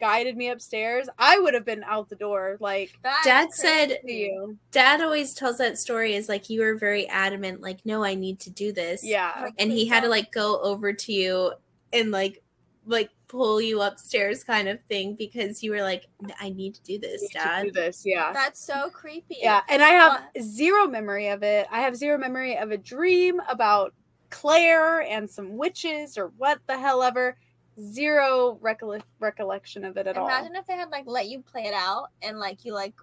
guided 0.00 0.36
me 0.36 0.48
upstairs. 0.48 1.08
I 1.18 1.38
would 1.38 1.54
have 1.54 1.64
been 1.64 1.82
out 1.84 2.08
the 2.08 2.16
door, 2.16 2.56
like 2.60 2.92
That's 3.02 3.24
Dad 3.24 3.52
said- 3.52 3.98
to 4.04 4.12
you. 4.12 4.58
dad 4.70 5.00
always 5.00 5.34
tells 5.34 5.58
that 5.58 5.78
story 5.78 6.14
is 6.14 6.28
like 6.28 6.48
you 6.50 6.60
were 6.60 6.76
very 6.76 7.08
adamant 7.08 7.60
like 7.60 7.78
no 7.84 8.04
i 8.04 8.14
need 8.14 8.38
to 8.40 8.50
do 8.50 8.72
this 8.72 9.02
Yeah. 9.04 9.50
And 9.58 9.70
he 9.72 9.86
had 9.86 10.02
to 10.02 10.08
like 10.08 10.30
go 10.32 10.60
over 10.62 10.92
to 10.92 11.12
you 11.12 11.52
and 11.92 12.10
like 12.10 12.42
like 12.86 13.10
pull 13.28 13.60
you 13.60 13.82
upstairs 13.82 14.42
kind 14.44 14.68
of 14.68 14.80
thing 14.84 15.14
because 15.14 15.62
you 15.62 15.70
were 15.70 15.82
like 15.82 16.06
i 16.40 16.48
need 16.48 16.74
to 16.74 16.82
do 16.82 16.98
this 16.98 17.20
need 17.20 17.28
to 17.28 17.38
dad 17.38 17.62
do 17.64 17.72
this, 17.72 18.02
yeah. 18.06 18.32
That's 18.32 18.60
so 18.64 18.88
creepy. 18.90 19.36
Yeah, 19.40 19.60
and 19.68 19.82
I 19.82 19.88
have 19.90 20.22
What? 20.34 20.42
zero 20.42 20.86
memory 20.86 21.28
of 21.28 21.42
it. 21.42 21.66
I 21.70 21.80
have 21.80 21.94
zero 21.96 22.16
memory 22.18 22.56
of 22.56 22.70
a 22.70 22.78
dream 22.78 23.40
about 23.48 23.92
Claire 24.30 25.00
and 25.02 25.28
some 25.28 25.56
witches 25.56 26.16
or 26.18 26.28
what 26.36 26.60
the 26.66 26.78
hell 26.78 27.02
ever. 27.02 27.36
Zero 27.80 28.58
recolle- 28.62 29.02
recollection 29.20 29.84
of 29.84 29.96
it 29.96 30.06
at 30.06 30.16
all. 30.16 30.26
Imagine 30.26 30.56
if 30.56 30.66
they 30.66 30.74
had 30.74 30.90
like 30.90 31.04
let 31.06 31.28
you 31.28 31.40
play 31.40 31.62
it 31.62 31.74
out 31.74 32.08
and 32.22 32.38
like 32.38 32.64
you 32.64 32.74
like 32.74 32.94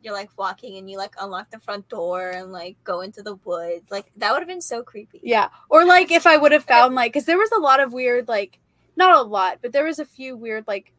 you're 0.00 0.14
like 0.14 0.30
walking 0.38 0.78
and 0.78 0.88
you 0.90 0.96
like 0.96 1.14
unlock 1.20 1.50
the 1.50 1.58
front 1.58 1.88
door 1.88 2.30
and 2.30 2.52
like 2.52 2.76
go 2.84 3.00
into 3.00 3.22
the 3.22 3.34
woods. 3.44 3.90
Like 3.90 4.06
that 4.16 4.32
would 4.32 4.38
have 4.40 4.48
been 4.48 4.60
so 4.60 4.82
creepy. 4.82 5.20
Yeah, 5.22 5.48
or 5.68 5.84
like 5.84 6.10
if 6.10 6.26
I 6.26 6.36
would 6.36 6.52
have 6.52 6.64
found 6.64 6.94
like 6.94 7.12
because 7.12 7.26
there 7.26 7.38
was 7.38 7.50
a 7.52 7.58
lot 7.60 7.80
of 7.80 7.92
weird 7.92 8.28
like 8.28 8.58
not 8.96 9.16
a 9.16 9.22
lot, 9.22 9.58
but 9.60 9.72
there 9.72 9.84
was 9.84 9.98
a 9.98 10.04
few 10.04 10.36
weird 10.36 10.64
like 10.66 10.92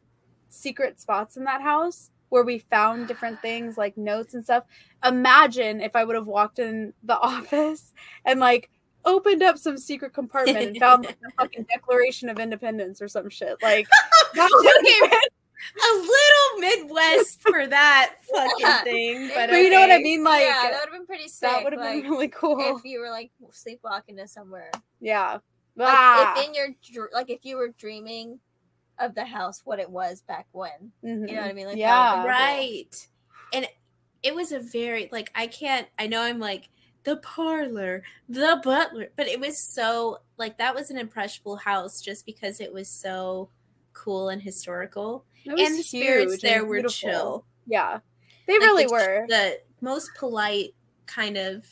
secret 0.50 1.00
spots 1.00 1.38
in 1.38 1.46
that 1.46 1.62
house 1.62 2.12
where 2.30 2.44
we 2.44 2.60
found 2.60 3.08
different 3.08 3.42
things 3.42 3.78
like 3.78 3.98
notes 3.98 4.34
and 4.34 4.44
stuff. 4.44 4.64
Imagine 5.04 5.82
if 5.82 5.96
I 5.96 6.04
would 6.04 6.16
have 6.16 6.28
walked 6.28 6.60
in 6.60 6.94
the 7.04 7.18
office 7.20 7.94
and 8.26 8.40
like 8.40 8.70
opened 9.06 9.42
up 9.44 9.58
some 9.58 9.78
secret 9.78 10.14
compartment 10.14 10.58
and 10.58 10.78
found 10.78 11.06
like, 11.06 11.20
the 11.22 11.30
fucking 11.38 11.64
Declaration 11.74 12.30
of 12.30 12.40
Independence 12.40 13.02
or 13.02 13.08
some 13.08 13.30
shit. 13.30 13.56
Like 13.62 13.88
that 14.36 14.50
would 14.54 15.12
have 15.12 15.22
a 15.76 15.94
little 15.98 16.86
midwest 16.88 17.42
for 17.42 17.66
that 17.68 18.16
fucking 18.34 18.84
thing 18.84 19.32
but, 19.34 19.50
but 19.50 19.56
you 19.58 19.70
know 19.70 19.80
what 19.80 19.92
I 19.92 19.98
mean? 19.98 20.24
Like 20.24 20.42
yeah, 20.42 20.54
that 20.64 20.72
would 20.72 20.90
have 20.90 20.92
been 20.92 21.06
pretty 21.06 21.28
sick. 21.28 21.50
that 21.50 21.64
would 21.64 21.74
have 21.74 21.82
like, 21.82 22.04
been 22.04 22.12
really 22.12 22.28
cool. 22.28 22.78
if 22.78 22.86
you 22.86 23.00
were 23.00 23.10
like 23.10 23.32
sleepwalking 23.52 24.18
to 24.18 24.28
somewhere. 24.28 24.72
yeah. 25.00 25.40
Like 25.76 25.90
Ah. 25.94 26.34
if 26.40 26.48
in 26.48 26.54
your 26.56 27.10
like 27.14 27.30
if 27.30 27.44
you 27.44 27.56
were 27.58 27.70
dreaming 27.70 28.40
of 29.00 29.14
the 29.14 29.26
house, 29.26 29.62
what 29.64 29.80
it 29.80 29.90
was 29.90 30.22
back 30.22 30.48
when. 30.52 30.92
Mhm. 31.04 31.30
You 31.30 31.36
know 31.36 31.42
what 31.42 31.50
I 31.50 31.54
mean? 31.54 31.68
Like 31.68 31.78
yeah. 31.78 32.12
would've 32.12 32.24
cool. 32.24 32.30
right 32.30 33.08
and 33.54 33.68
it 34.24 34.34
was 34.36 34.52
a 34.52 34.60
very 34.60 35.08
like 35.12 35.32
I 35.36 35.48
can't. 35.48 35.88
I 36.00 36.08
know 36.08 36.22
I'm 36.22 36.40
like 36.40 36.70
the 37.04 37.18
parlor, 37.18 38.04
the 38.28 38.60
butler, 38.64 39.08
but 39.16 39.28
it 39.28 39.40
was 39.40 39.58
so 39.60 40.20
like 40.38 40.58
that 40.58 40.76
was 40.76 40.90
an 40.92 40.98
impressionable 40.98 41.56
house 41.58 42.02
just 42.02 42.26
because 42.26 42.60
it 42.60 42.72
was 42.74 42.90
so 42.90 43.50
cool 43.94 44.30
and 44.30 44.42
historical, 44.42 45.26
and 45.46 45.58
the 45.58 45.84
spirits 45.84 46.42
there 46.42 46.66
were 46.66 46.76
beautiful. 46.82 46.92
chill. 47.10 47.46
Yeah, 47.66 48.00
they 48.46 48.54
Like, 48.60 48.62
really 48.62 48.86
the- 48.86 48.92
were. 48.92 49.26
the 49.28 49.60
most 49.82 50.12
polite 50.18 50.74
kind 51.06 51.38
of 51.38 51.66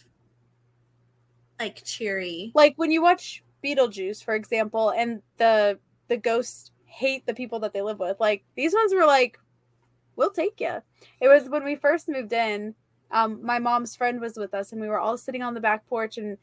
like 1.59 1.83
cheery. 1.85 2.51
like 2.53 2.73
when 2.77 2.91
you 2.91 3.01
watch 3.01 3.43
Beetlejuice, 3.63 4.23
for 4.23 4.35
example, 4.35 4.89
and 4.91 5.21
the 5.37 5.79
the 6.07 6.17
ghosts 6.17 6.71
hate 6.85 7.25
the 7.25 7.33
people 7.33 7.59
that 7.59 7.73
they 7.73 7.81
live 7.81 7.99
with. 7.99 8.19
Like 8.19 8.43
these 8.55 8.73
ones 8.73 8.93
were 8.93 9.05
like, 9.05 9.37
"We'll 10.15 10.31
take 10.31 10.59
you." 10.61 10.81
It 11.19 11.27
was 11.27 11.49
when 11.49 11.63
we 11.63 11.75
first 11.75 12.07
moved 12.07 12.31
in. 12.33 12.75
Um, 13.15 13.39
my 13.43 13.59
mom's 13.59 13.95
friend 13.95 14.21
was 14.21 14.37
with 14.37 14.53
us, 14.53 14.71
and 14.71 14.81
we 14.81 14.87
were 14.87 14.99
all 14.99 15.17
sitting 15.17 15.41
on 15.41 15.53
the 15.55 15.61
back 15.61 15.87
porch, 15.87 16.17
and 16.17 16.37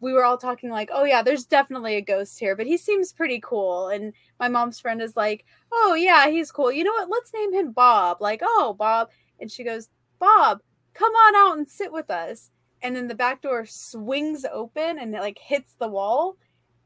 we 0.00 0.12
were 0.12 0.24
all 0.24 0.38
talking 0.38 0.70
like, 0.70 0.90
"Oh 0.92 1.04
yeah, 1.04 1.22
there's 1.22 1.44
definitely 1.46 1.96
a 1.96 2.00
ghost 2.02 2.38
here, 2.38 2.56
but 2.56 2.66
he 2.66 2.76
seems 2.78 3.12
pretty 3.12 3.40
cool." 3.42 3.88
And 3.88 4.14
my 4.40 4.48
mom's 4.48 4.80
friend 4.80 5.02
is 5.02 5.16
like, 5.16 5.44
"Oh 5.72 5.94
yeah, 5.94 6.28
he's 6.28 6.52
cool. 6.52 6.72
You 6.72 6.84
know 6.84 6.92
what? 6.92 7.10
Let's 7.10 7.32
name 7.34 7.52
him 7.52 7.72
Bob." 7.72 8.18
Like, 8.20 8.40
"Oh 8.44 8.74
Bob," 8.78 9.10
and 9.40 9.50
she 9.50 9.64
goes, 9.64 9.88
"Bob, 10.18 10.60
come 10.94 11.12
on 11.12 11.36
out 11.36 11.58
and 11.58 11.68
sit 11.68 11.92
with 11.92 12.10
us." 12.10 12.50
and 12.82 12.96
then 12.96 13.08
the 13.08 13.14
back 13.14 13.42
door 13.42 13.64
swings 13.64 14.44
open 14.52 14.98
and 14.98 15.14
it 15.14 15.20
like 15.20 15.38
hits 15.38 15.74
the 15.78 15.88
wall 15.88 16.36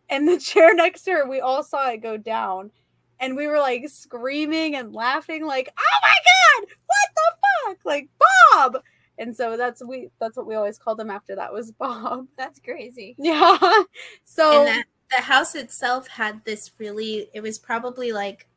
and 0.08 0.28
the 0.28 0.38
chair 0.40 0.74
next 0.74 1.02
to 1.02 1.12
her 1.12 1.28
we 1.28 1.40
all 1.40 1.62
saw 1.62 1.88
it 1.90 2.02
go 2.02 2.16
down 2.16 2.70
and 3.18 3.36
we 3.36 3.46
were 3.46 3.58
like 3.58 3.88
screaming 3.88 4.76
and 4.76 4.94
laughing 4.94 5.44
like 5.44 5.70
oh 5.78 5.98
my 6.02 6.14
god 6.62 6.68
what 6.86 7.08
the 7.14 7.74
fuck 7.74 7.78
like 7.84 8.08
bob 8.52 8.82
and 9.18 9.36
so 9.36 9.56
that's 9.56 9.84
we 9.84 10.08
that's 10.20 10.36
what 10.36 10.46
we 10.46 10.54
always 10.54 10.78
called 10.78 11.00
him 11.00 11.10
after 11.10 11.36
that 11.36 11.52
was 11.52 11.72
bob. 11.78 12.26
That's 12.36 12.60
crazy. 12.60 13.14
yeah. 13.18 13.58
So 14.24 14.60
and 14.60 14.68
that 14.68 14.84
the 15.10 15.22
house 15.22 15.54
itself 15.54 16.08
had 16.08 16.44
this 16.44 16.72
really 16.78 17.28
it 17.32 17.40
was 17.40 17.58
probably 17.58 18.12
like 18.12 18.48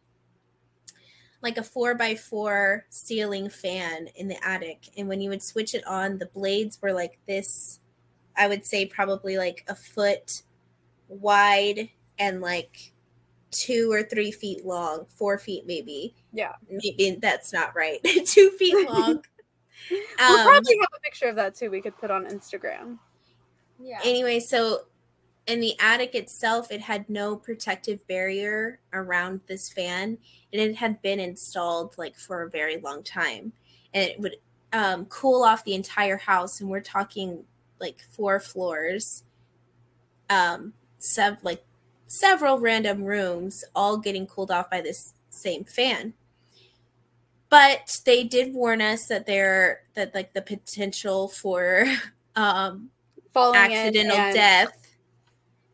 like 1.41 1.57
a 1.57 1.63
four 1.63 1.95
by 1.95 2.15
four 2.15 2.85
ceiling 2.89 3.49
fan 3.49 4.09
in 4.15 4.27
the 4.27 4.45
attic. 4.45 4.89
And 4.97 5.07
when 5.07 5.21
you 5.21 5.29
would 5.29 5.43
switch 5.43 5.73
it 5.73 5.85
on 5.87 6.17
the 6.17 6.25
blades 6.25 6.79
were 6.81 6.93
like 6.93 7.19
this 7.27 7.79
i 8.35 8.47
would 8.47 8.65
say 8.65 8.85
probably 8.85 9.37
like 9.37 9.65
a 9.67 9.75
foot 9.75 10.43
wide 11.07 11.89
and 12.17 12.41
like 12.41 12.93
two 13.51 13.91
or 13.91 14.03
three 14.03 14.31
feet 14.31 14.65
long 14.65 15.05
four 15.15 15.37
feet 15.37 15.65
maybe. 15.65 16.15
Yeah. 16.31 16.53
Maybe 16.69 17.17
that's 17.19 17.51
not 17.51 17.75
right. 17.75 17.99
Two 18.25 18.51
feet 18.51 18.87
long 18.87 19.23
we'll 19.91 20.39
Um, 20.39 20.45
probably 20.47 20.77
have 20.79 20.89
a 20.95 20.99
picture 21.01 21.27
of 21.27 21.35
that 21.35 21.55
too 21.55 21.69
we 21.69 21.81
could 21.81 21.97
put 21.97 22.11
on 22.11 22.25
instagram. 22.25 22.97
Yeah. 23.81 23.99
anyway 24.03 24.39
so 24.39 24.81
in 25.47 25.59
the 25.61 25.73
attic 25.79 26.13
itself 26.15 26.71
it 26.71 26.81
had 26.81 27.09
no 27.09 27.35
protective 27.35 28.05
barrier 28.07 28.79
around 28.93 29.41
this 29.47 29.69
fan 29.71 30.17
and 30.53 30.61
it 30.61 30.75
had 30.75 31.01
been 31.01 31.19
installed 31.19 31.97
like 31.97 32.15
for 32.17 32.43
a 32.43 32.49
very 32.49 32.77
long 32.81 33.01
time. 33.03 33.53
And 33.93 34.03
it 34.09 34.19
would 34.19 34.35
um, 34.73 35.05
cool 35.05 35.43
off 35.43 35.63
the 35.63 35.73
entire 35.73 36.17
house 36.17 36.59
and 36.61 36.69
we're 36.69 36.81
talking 36.81 37.43
like 37.79 38.01
four 38.11 38.39
floors 38.39 39.23
um 40.29 40.73
sev- 40.99 41.43
like 41.43 41.63
several 42.05 42.59
random 42.59 43.03
rooms 43.03 43.63
all 43.73 43.97
getting 43.97 44.27
cooled 44.27 44.51
off 44.51 44.69
by 44.69 44.81
this 44.81 45.13
same 45.31 45.63
fan 45.63 46.13
but 47.49 47.99
they 48.05 48.23
did 48.23 48.53
warn 48.53 48.81
us 48.81 49.07
that 49.07 49.25
there 49.25 49.81
that 49.95 50.13
like 50.13 50.33
the 50.33 50.41
potential 50.41 51.27
for 51.27 51.85
um 52.35 52.89
falling 53.33 53.59
in 53.71 53.71
accidental 53.71 54.17
and- 54.17 54.33
death 54.35 54.73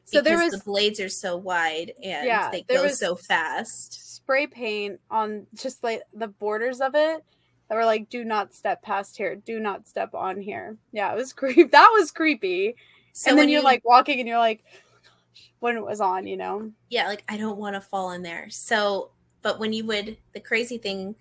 so 0.07 0.21
there 0.21 0.37
was 0.37 0.51
the 0.51 0.59
blades 0.59 0.99
are 0.99 1.09
so 1.09 1.35
wide 1.35 1.91
and 2.03 2.27
Yeah, 2.27 2.49
they 2.51 2.61
go 2.61 2.87
so 2.89 3.15
fast. 3.15 4.15
spray 4.15 4.45
paint 4.45 4.99
on 5.09 5.47
just 5.55 5.83
like 5.83 6.03
the 6.13 6.27
borders 6.27 6.79
of 6.79 6.93
it 6.95 7.23
that 7.67 7.75
were 7.75 7.85
like 7.85 8.07
do 8.09 8.23
not 8.23 8.53
step 8.53 8.81
past 8.83 9.17
here 9.17 9.35
do 9.35 9.59
not 9.59 9.87
step 9.87 10.13
on 10.13 10.39
here 10.39 10.77
yeah 10.91 11.11
it 11.11 11.15
was 11.15 11.33
creepy 11.41 11.63
that 11.63 11.89
was 11.93 12.11
creepy 12.11 12.75
So 13.13 13.31
and 13.31 13.39
then 13.39 13.49
you're 13.49 13.61
you 13.61 13.65
like 13.65 13.83
walking 13.83 14.19
and 14.19 14.29
you're 14.29 14.37
like 14.37 14.63
when 15.59 15.75
it 15.75 15.83
was 15.83 15.99
on 16.01 16.27
you 16.27 16.37
know 16.37 16.71
yeah, 16.89 17.07
like 17.07 17.23
I 17.27 17.37
don't 17.37 17.57
want 17.57 17.73
to 17.75 17.81
fall 17.81 18.11
in 18.11 18.21
there. 18.21 18.47
So, 18.49 19.09
but 19.41 19.59
when 19.59 19.73
you 19.73 19.85
would, 19.85 20.17
the 20.33 20.39
crazy 20.39 20.77
thing, 20.77 21.15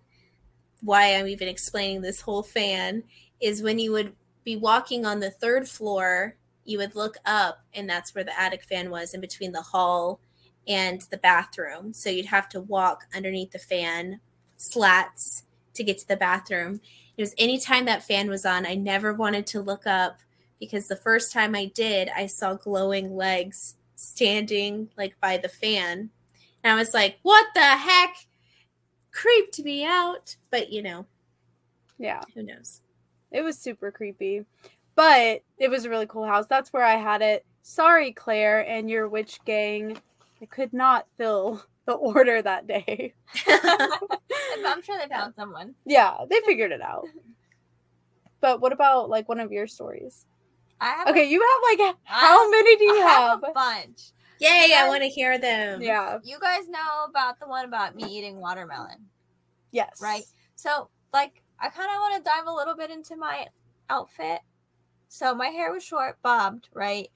why 0.83 1.15
I'm 1.15 1.29
even 1.29 1.49
explaining 1.49 2.03
this 2.03 2.23
whole 2.23 2.43
fan 2.43 3.05
is 3.41 3.63
when 3.63 3.79
you 3.79 3.93
would 3.93 4.15
be 4.45 4.57
walking 4.57 5.05
on 5.05 5.21
the 5.21 5.31
third 5.31 5.69
floor, 5.69 6.37
you 6.65 6.79
would 6.79 6.95
look 6.95 7.17
up, 7.25 7.65
and 7.73 7.89
that's 7.89 8.15
where 8.15 8.25
the 8.25 8.39
attic 8.39 8.63
fan 8.63 8.91
was 8.91 9.15
in 9.15 9.21
between 9.21 9.53
the 9.53 9.63
hall 9.63 10.21
and 10.67 11.03
the 11.11 11.17
bathroom. 11.17 11.93
So 11.93 12.11
you'd 12.11 12.27
have 12.27 12.49
to 12.51 12.61
walk 12.61 13.05
underneath 13.15 13.53
the 13.53 13.59
fan 13.59 14.21
slats 14.57 15.45
to 15.75 15.85
get 15.85 15.99
to 15.99 16.09
the 16.09 16.17
bathroom. 16.17 16.81
It 17.17 17.23
was 17.23 17.35
anytime 17.39 17.85
that 17.85 18.03
fan 18.03 18.29
was 18.29 18.45
on, 18.45 18.67
I 18.67 18.75
never 18.75 19.13
wanted 19.13 19.47
to 19.49 19.61
look 19.61 19.87
up 19.87 20.19
because 20.59 20.89
the 20.89 20.97
first 20.97 21.33
time 21.33 21.55
I 21.55 21.67
did, 21.67 22.09
I 22.17 22.27
saw 22.27 22.55
glowing 22.55 23.17
legs 23.17 23.77
standing 23.97 24.89
like 24.97 25.21
by 25.21 25.37
the 25.37 25.49
fan. 25.49 26.11
And 26.63 26.73
I 26.73 26.77
was 26.77 26.95
like, 26.95 27.19
what 27.23 27.47
the 27.55 27.61
heck? 27.61 28.15
Creeped 29.15 29.61
me 29.61 29.85
out. 29.87 30.37
But 30.51 30.71
you 30.73 30.83
know, 30.83 31.07
yeah 31.99 32.21
who 32.35 32.43
knows? 32.43 32.81
it 33.31 33.43
was 33.43 33.57
super 33.59 33.91
creepy 33.91 34.45
but 34.97 35.43
it 35.59 35.69
was 35.71 35.85
a 35.85 35.91
really 35.91 36.07
cool 36.07 36.25
house 36.27 36.47
that's 36.49 36.73
where 36.73 36.85
i 36.85 36.95
had 36.97 37.21
it 37.23 37.45
sorry 37.63 38.13
claire 38.13 38.61
and 38.69 38.89
your 38.91 39.09
witch 39.09 39.39
gang 39.45 39.97
i 40.43 40.47
could 40.47 40.73
not 40.73 41.07
fill 41.17 41.61
the 41.87 41.93
order 41.93 42.41
that 42.43 42.67
day 42.67 43.13
I'm 43.49 44.83
sure 44.83 44.99
they 44.99 45.09
found 45.09 45.35
someone. 45.35 45.75
yeah 45.85 46.15
they 46.31 46.41
figured 46.47 46.71
it 46.73 46.81
out 46.81 47.07
but 48.41 48.61
what 48.61 48.73
about 48.73 49.09
like 49.11 49.29
one 49.29 49.41
of 49.41 49.51
your 49.53 49.67
stories 49.67 50.27
I 50.81 50.91
have 50.91 51.09
okay 51.09 51.29
you 51.29 51.41
have 51.41 51.79
like 51.79 51.81
I 51.81 51.95
how 52.05 52.43
have- 52.43 52.51
many 52.51 52.77
do 52.77 52.85
you 52.93 53.03
I 53.03 53.09
have 53.09 53.31
have 53.31 53.45
a 53.45 53.53
bunch. 53.53 54.01
Yay, 54.45 54.75
I 54.77 54.89
want 54.89 55.03
to 55.03 55.09
hear 55.09 55.39
them. 55.39 55.83
yeah 55.83 56.19
You 56.23 56.39
guys 56.41 56.69
know 56.69 57.05
about 57.09 57.41
the 57.41 57.47
one 57.47 57.65
about 57.65 57.97
me 57.97 58.05
eating 58.05 58.39
watermelon, 58.41 59.07
yes 59.73 60.01
right? 60.01 60.25
So, 60.57 60.89
like, 61.13 61.43
I 61.59 61.69
kind 61.69 61.89
of 61.91 61.97
want 61.99 62.25
to 62.25 62.31
dive 62.31 62.47
a 62.47 62.53
little 62.53 62.77
bit 62.77 62.91
into 62.91 63.17
my 63.17 63.47
outfit. 63.91 64.41
So, 65.09 65.35
my 65.35 65.49
hair 65.49 65.73
was 65.73 65.83
short, 65.85 66.19
bobbed, 66.23 66.69
right? 66.73 67.09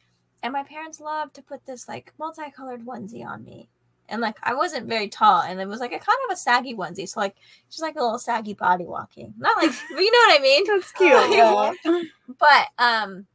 And 0.43 0.53
my 0.53 0.63
parents 0.63 1.01
loved 1.01 1.35
to 1.35 1.43
put 1.43 1.65
this 1.67 1.89
like 1.89 2.13
multicolored 2.19 2.85
onesie 2.85 3.27
on 3.27 3.45
me. 3.45 3.69
And 4.09 4.23
like, 4.23 4.39
I 4.43 4.55
wasn't 4.55 4.89
very 4.89 5.09
tall, 5.09 5.43
and 5.43 5.61
it 5.61 5.69
was 5.69 5.81
like 5.81 5.93
a 5.93 5.99
kind 5.99 6.19
of 6.29 6.33
a 6.33 6.37
saggy 6.37 6.75
onesie. 6.75 7.09
So, 7.09 7.21
like, 7.21 7.37
just 7.69 7.83
like 7.83 7.97
a 7.97 8.03
little 8.03 8.19
saggy 8.19 8.55
body 8.55 8.85
walking. 8.85 9.35
Not 9.37 9.57
like, 9.57 9.71
but 9.95 10.01
you 10.01 10.11
know 10.11 10.19
what 10.33 10.41
I 10.41 10.43
mean? 10.43 10.65
that's 10.67 10.93
cute 10.93 11.11
yeah. 11.37 11.73
but 12.39 12.67
um 12.79 13.27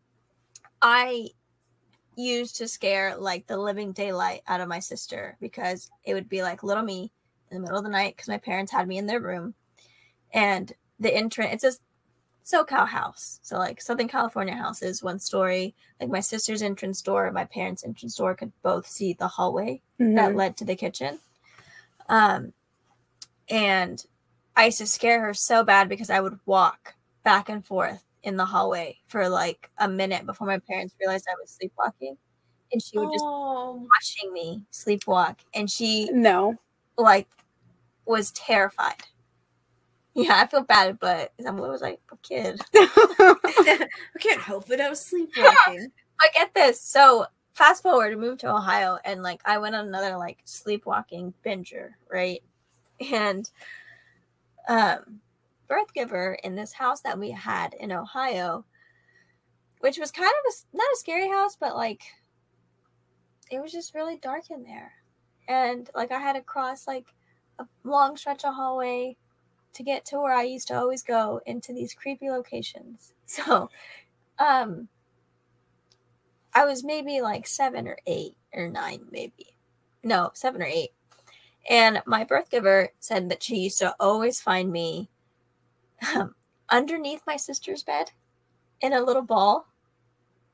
i 0.82 1.28
used 2.16 2.56
to 2.58 2.68
scare 2.68 3.16
like 3.18 3.48
the 3.48 3.58
living 3.58 3.92
daylight 3.92 4.42
out 4.48 4.62
of 4.62 4.68
my 4.68 4.80
sister 4.80 5.38
because 5.40 5.90
it 6.04 6.14
would 6.14 6.30
be 6.30 6.42
like 6.42 6.64
little 6.64 6.84
me 6.84 7.12
in 7.50 7.58
the 7.58 7.62
middle 7.62 7.78
of 7.78 7.84
the 7.84 7.90
night 7.90 8.16
because 8.16 8.28
my 8.28 8.38
parents 8.38 8.72
had 8.72 8.88
me 8.88 8.98
in 8.98 9.06
their 9.06 9.20
room 9.20 9.54
and 10.34 10.74
the 11.00 11.14
entrance 11.14 11.64
it's 11.64 11.78
a 11.78 11.80
socal 12.46 12.88
house 12.88 13.40
so 13.42 13.58
like 13.58 13.82
southern 13.82 14.08
california 14.08 14.54
house 14.54 14.82
is 14.82 15.02
one 15.02 15.18
story 15.20 15.74
like 16.00 16.10
my 16.10 16.20
sister's 16.20 16.62
entrance 16.62 17.02
door 17.02 17.26
and 17.26 17.34
my 17.34 17.46
parents 17.46 17.84
entrance 17.86 18.16
door 18.16 18.36
could 18.36 18.52
both 18.62 18.86
see 18.86 19.14
the 19.14 19.28
hallway 19.28 19.82
that 19.98 20.32
Mhm. 20.32 20.36
led 20.36 20.58
to 20.58 20.66
the 20.66 20.76
kitchen. 20.76 21.20
Um, 22.10 22.54
and 23.50 24.06
I 24.56 24.66
used 24.66 24.80
to 24.80 24.88
scare 24.88 25.22
her 25.22 25.34
so 25.34 25.64
bad 25.64 25.90
because 25.90 26.10
I 26.10 26.20
would 26.20 26.40
walk 26.46 26.96
back 27.24 27.50
and 27.50 27.66
forth 27.66 28.04
in 28.24 28.38
the 28.38 28.46
hallway 28.46 28.98
for 29.08 29.28
like 29.30 29.70
a 29.78 29.88
minute 29.88 30.26
before 30.26 30.48
my 30.48 30.60
parents 30.60 30.96
realized 31.00 31.28
I 31.30 31.36
was 31.40 31.52
sleepwalking. 31.52 32.18
And 32.72 32.82
she 32.82 32.98
was 32.98 33.10
just 33.12 33.24
Oh, 33.26 33.88
watching 33.96 34.34
me 34.34 34.64
sleepwalk. 34.72 35.38
And 35.54 35.70
she 35.70 36.10
no 36.12 36.56
like 36.98 37.28
was 38.06 38.32
terrified. 38.32 39.04
Yeah, 40.16 40.42
I 40.42 40.48
feel 40.48 40.64
bad, 40.64 41.00
but 41.00 41.34
I 41.46 41.52
was 41.52 41.82
like 41.82 42.00
a 42.12 42.18
kid. 42.18 42.62
I 42.76 43.88
can't 44.20 44.42
help 44.42 44.70
it. 44.70 44.80
I 44.80 44.90
was 44.90 45.06
sleepwalking. 45.06 45.92
I 46.22 46.28
get 46.36 46.54
this. 46.54 46.82
So 46.82 47.26
fast 47.54 47.82
forward, 47.84 48.10
we 48.10 48.22
moved 48.22 48.42
to 48.42 48.54
Ohio, 48.54 49.00
and 49.04 49.24
like 49.24 49.42
I 49.46 49.58
went 49.58 49.76
on 49.76 49.88
another 49.88 50.18
like 50.18 50.40
sleepwalking 50.46 51.34
binger, 51.46 51.92
right? 52.12 52.44
And 53.12 53.50
um, 54.68 55.20
birth 55.68 55.94
giver 55.94 56.38
in 56.44 56.56
this 56.56 56.74
house 56.74 57.02
that 57.02 57.20
we 57.20 57.32
had 57.32 57.74
in 57.76 57.92
Ohio, 57.92 58.66
which 59.80 59.98
was 59.98 60.12
kind 60.12 60.30
of 60.30 60.54
a, 60.54 60.78
not 60.78 60.92
a 60.94 60.98
scary 60.98 61.30
house, 61.30 61.56
but 61.60 61.76
like 61.76 62.02
it 63.52 63.62
was 63.62 63.72
just 63.72 63.96
really 63.96 64.18
dark 64.18 64.50
in 64.50 64.64
there, 64.64 64.94
and 65.48 65.90
like 65.96 66.12
I 66.12 66.20
had 66.20 66.34
to 66.34 66.42
cross 66.42 66.88
like 66.88 67.08
a 67.60 67.66
long 67.84 68.18
stretch 68.18 68.46
of 68.46 68.56
hallway 68.56 69.16
to 69.74 69.84
get 69.84 70.06
to 70.06 70.20
where 70.20 70.34
I 70.34 70.44
used 70.44 70.68
to 70.70 70.76
always 70.76 71.04
go 71.04 71.42
into 71.46 71.74
these 71.74 71.94
creepy 71.94 72.30
locations. 72.30 73.14
So, 73.26 73.70
um, 74.38 74.90
I 76.54 76.66
was 76.66 76.84
maybe 76.84 77.22
like 77.22 77.48
seven 77.48 77.88
or 77.88 77.98
eight 78.06 78.36
or 78.54 78.68
nine, 78.68 79.06
maybe. 79.10 79.56
No, 80.04 80.30
seven 80.36 80.62
or 80.62 80.68
eight. 80.68 80.92
And 81.70 82.04
my 82.06 82.26
birth 82.26 82.52
giver 82.52 82.90
said 83.00 83.30
that 83.30 83.42
she 83.42 83.56
used 83.56 83.80
to 83.80 83.96
always 84.00 84.42
find 84.42 84.72
me 84.72 85.10
um, 86.16 86.36
underneath 86.70 87.22
my 87.28 87.38
sister's 87.38 87.84
bed 87.84 88.12
in 88.82 88.94
a 88.94 89.02
little 89.02 89.22
ball. 89.22 89.68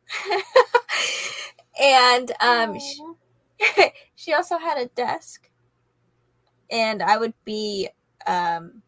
and 1.81 2.31
um, 2.41 2.77
she, 2.79 3.91
she 4.15 4.33
also 4.33 4.57
had 4.57 4.77
a 4.77 4.87
desk. 4.87 5.49
And 6.71 7.01
I 7.01 7.17
would 7.17 7.33
be, 7.45 7.89
um, 8.27 8.83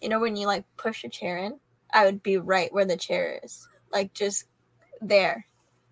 you 0.00 0.08
know, 0.08 0.20
when 0.20 0.36
you 0.36 0.46
like 0.46 0.64
push 0.76 1.04
a 1.04 1.08
chair 1.08 1.38
in, 1.38 1.58
I 1.92 2.04
would 2.04 2.22
be 2.22 2.38
right 2.38 2.72
where 2.72 2.84
the 2.84 2.96
chair 2.96 3.40
is, 3.42 3.68
like 3.92 4.12
just 4.14 4.44
there, 5.00 5.46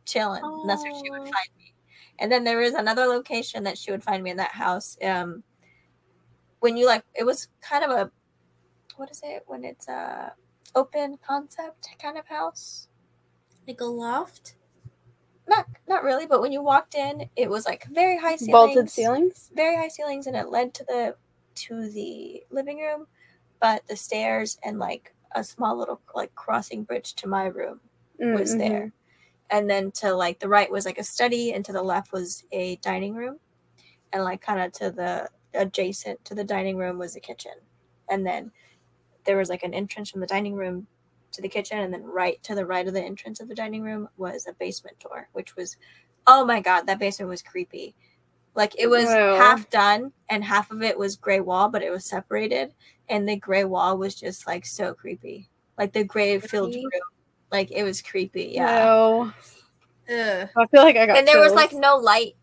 chilling. 0.04 0.42
And 0.44 0.68
that's 0.68 0.82
where 0.82 0.94
she 0.94 1.10
would 1.10 1.22
find 1.22 1.50
me. 1.58 1.74
And 2.18 2.32
then 2.32 2.44
there 2.44 2.58
was 2.58 2.74
another 2.74 3.04
location 3.06 3.64
that 3.64 3.76
she 3.76 3.90
would 3.90 4.02
find 4.02 4.22
me 4.22 4.30
in 4.30 4.36
that 4.38 4.52
house. 4.52 4.96
Um, 5.02 5.42
when 6.60 6.76
you 6.76 6.86
like, 6.86 7.04
it 7.14 7.24
was 7.24 7.48
kind 7.60 7.84
of 7.84 7.90
a, 7.90 8.10
what 8.96 9.10
is 9.10 9.22
it? 9.24 9.44
When 9.46 9.64
it's 9.64 9.88
a 9.88 10.34
open 10.74 11.18
concept 11.26 11.88
kind 12.02 12.18
of 12.18 12.28
house. 12.28 12.88
Like 13.68 13.80
a 13.80 13.86
loft? 13.86 14.56
Not, 15.48 15.66
not 15.88 16.04
really. 16.04 16.26
But 16.26 16.42
when 16.42 16.52
you 16.52 16.62
walked 16.62 16.96
in, 16.96 17.30
it 17.36 17.50
was 17.50 17.66
like 17.66 17.86
very 17.92 18.18
high 18.18 18.36
ceilings, 18.36 18.52
Vaulted 18.52 18.90
ceilings. 18.90 19.52
very 19.54 19.76
high 19.76 19.88
ceilings, 19.88 20.26
and 20.28 20.36
it 20.36 20.50
led 20.50 20.74
to 20.76 20.84
the 20.84 21.16
to 21.56 21.90
the 21.90 22.44
living 22.50 22.78
room, 22.80 23.06
but 23.60 23.86
the 23.88 23.96
stairs 23.96 24.58
and 24.64 24.78
like 24.80 25.14
a 25.34 25.44
small 25.44 25.78
little 25.78 26.00
like 26.14 26.34
crossing 26.36 26.84
bridge 26.84 27.14
to 27.16 27.28
my 27.28 27.46
room 27.46 27.80
was 28.32 28.52
Mm, 28.52 28.62
mhm. 28.66 28.68
there. 28.68 28.92
And 29.50 29.70
then 29.70 29.92
to 29.92 30.14
like 30.14 30.40
the 30.40 30.48
right 30.48 30.70
was 30.70 30.86
like 30.86 30.98
a 30.98 31.04
study, 31.04 31.52
and 31.52 31.64
to 31.66 31.72
the 31.72 31.82
left 31.82 32.12
was 32.12 32.44
a 32.52 32.76
dining 32.78 33.14
room. 33.16 33.38
And 34.12 34.24
like 34.24 34.42
kind 34.42 34.60
of 34.60 34.72
to 34.74 34.90
the 34.92 35.30
adjacent 35.54 36.24
to 36.26 36.34
the 36.36 36.44
dining 36.44 36.76
room 36.78 36.98
was 36.98 37.14
the 37.14 37.20
kitchen. 37.20 37.52
And 38.10 38.26
then 38.26 38.52
there 39.26 39.36
was 39.36 39.48
like 39.48 39.62
an 39.62 39.74
entrance 39.74 40.10
from 40.10 40.20
the 40.20 40.26
dining 40.26 40.54
room 40.54 40.86
to 41.32 41.42
the 41.42 41.48
kitchen, 41.48 41.78
and 41.78 41.92
then 41.92 42.04
right 42.04 42.42
to 42.44 42.54
the 42.54 42.64
right 42.64 42.86
of 42.86 42.94
the 42.94 43.02
entrance 43.02 43.40
of 43.40 43.48
the 43.48 43.54
dining 43.54 43.82
room 43.82 44.08
was 44.16 44.46
a 44.46 44.52
basement 44.54 44.98
door, 45.00 45.28
which 45.32 45.56
was 45.56 45.76
oh 46.26 46.44
my 46.44 46.60
god, 46.60 46.86
that 46.86 46.98
basement 46.98 47.28
was 47.28 47.42
creepy. 47.42 47.94
Like 48.54 48.74
it 48.78 48.88
was 48.88 49.04
half 49.06 49.68
done 49.68 50.12
and 50.30 50.42
half 50.42 50.70
of 50.70 50.82
it 50.82 50.98
was 50.98 51.16
gray 51.16 51.40
wall, 51.40 51.68
but 51.68 51.82
it 51.82 51.90
was 51.90 52.06
separated. 52.06 52.72
And 53.08 53.28
the 53.28 53.36
gray 53.36 53.64
wall 53.64 53.98
was 53.98 54.14
just 54.14 54.46
like 54.46 54.64
so 54.64 54.94
creepy. 54.94 55.48
Like 55.78 55.92
the 55.92 56.04
gray 56.04 56.38
filled 56.38 56.74
room. 56.74 56.90
Like 57.52 57.70
it 57.70 57.84
was 57.84 58.00
creepy. 58.00 58.52
Yeah. 58.54 58.84
No. 58.84 59.32
Ugh. 60.08 60.48
I 60.56 60.66
feel 60.66 60.82
like 60.82 60.96
I 60.96 61.06
got 61.06 61.18
and 61.18 61.28
there 61.28 61.40
was 61.40 61.52
like 61.52 61.72
no 61.72 61.96
light, 61.96 62.34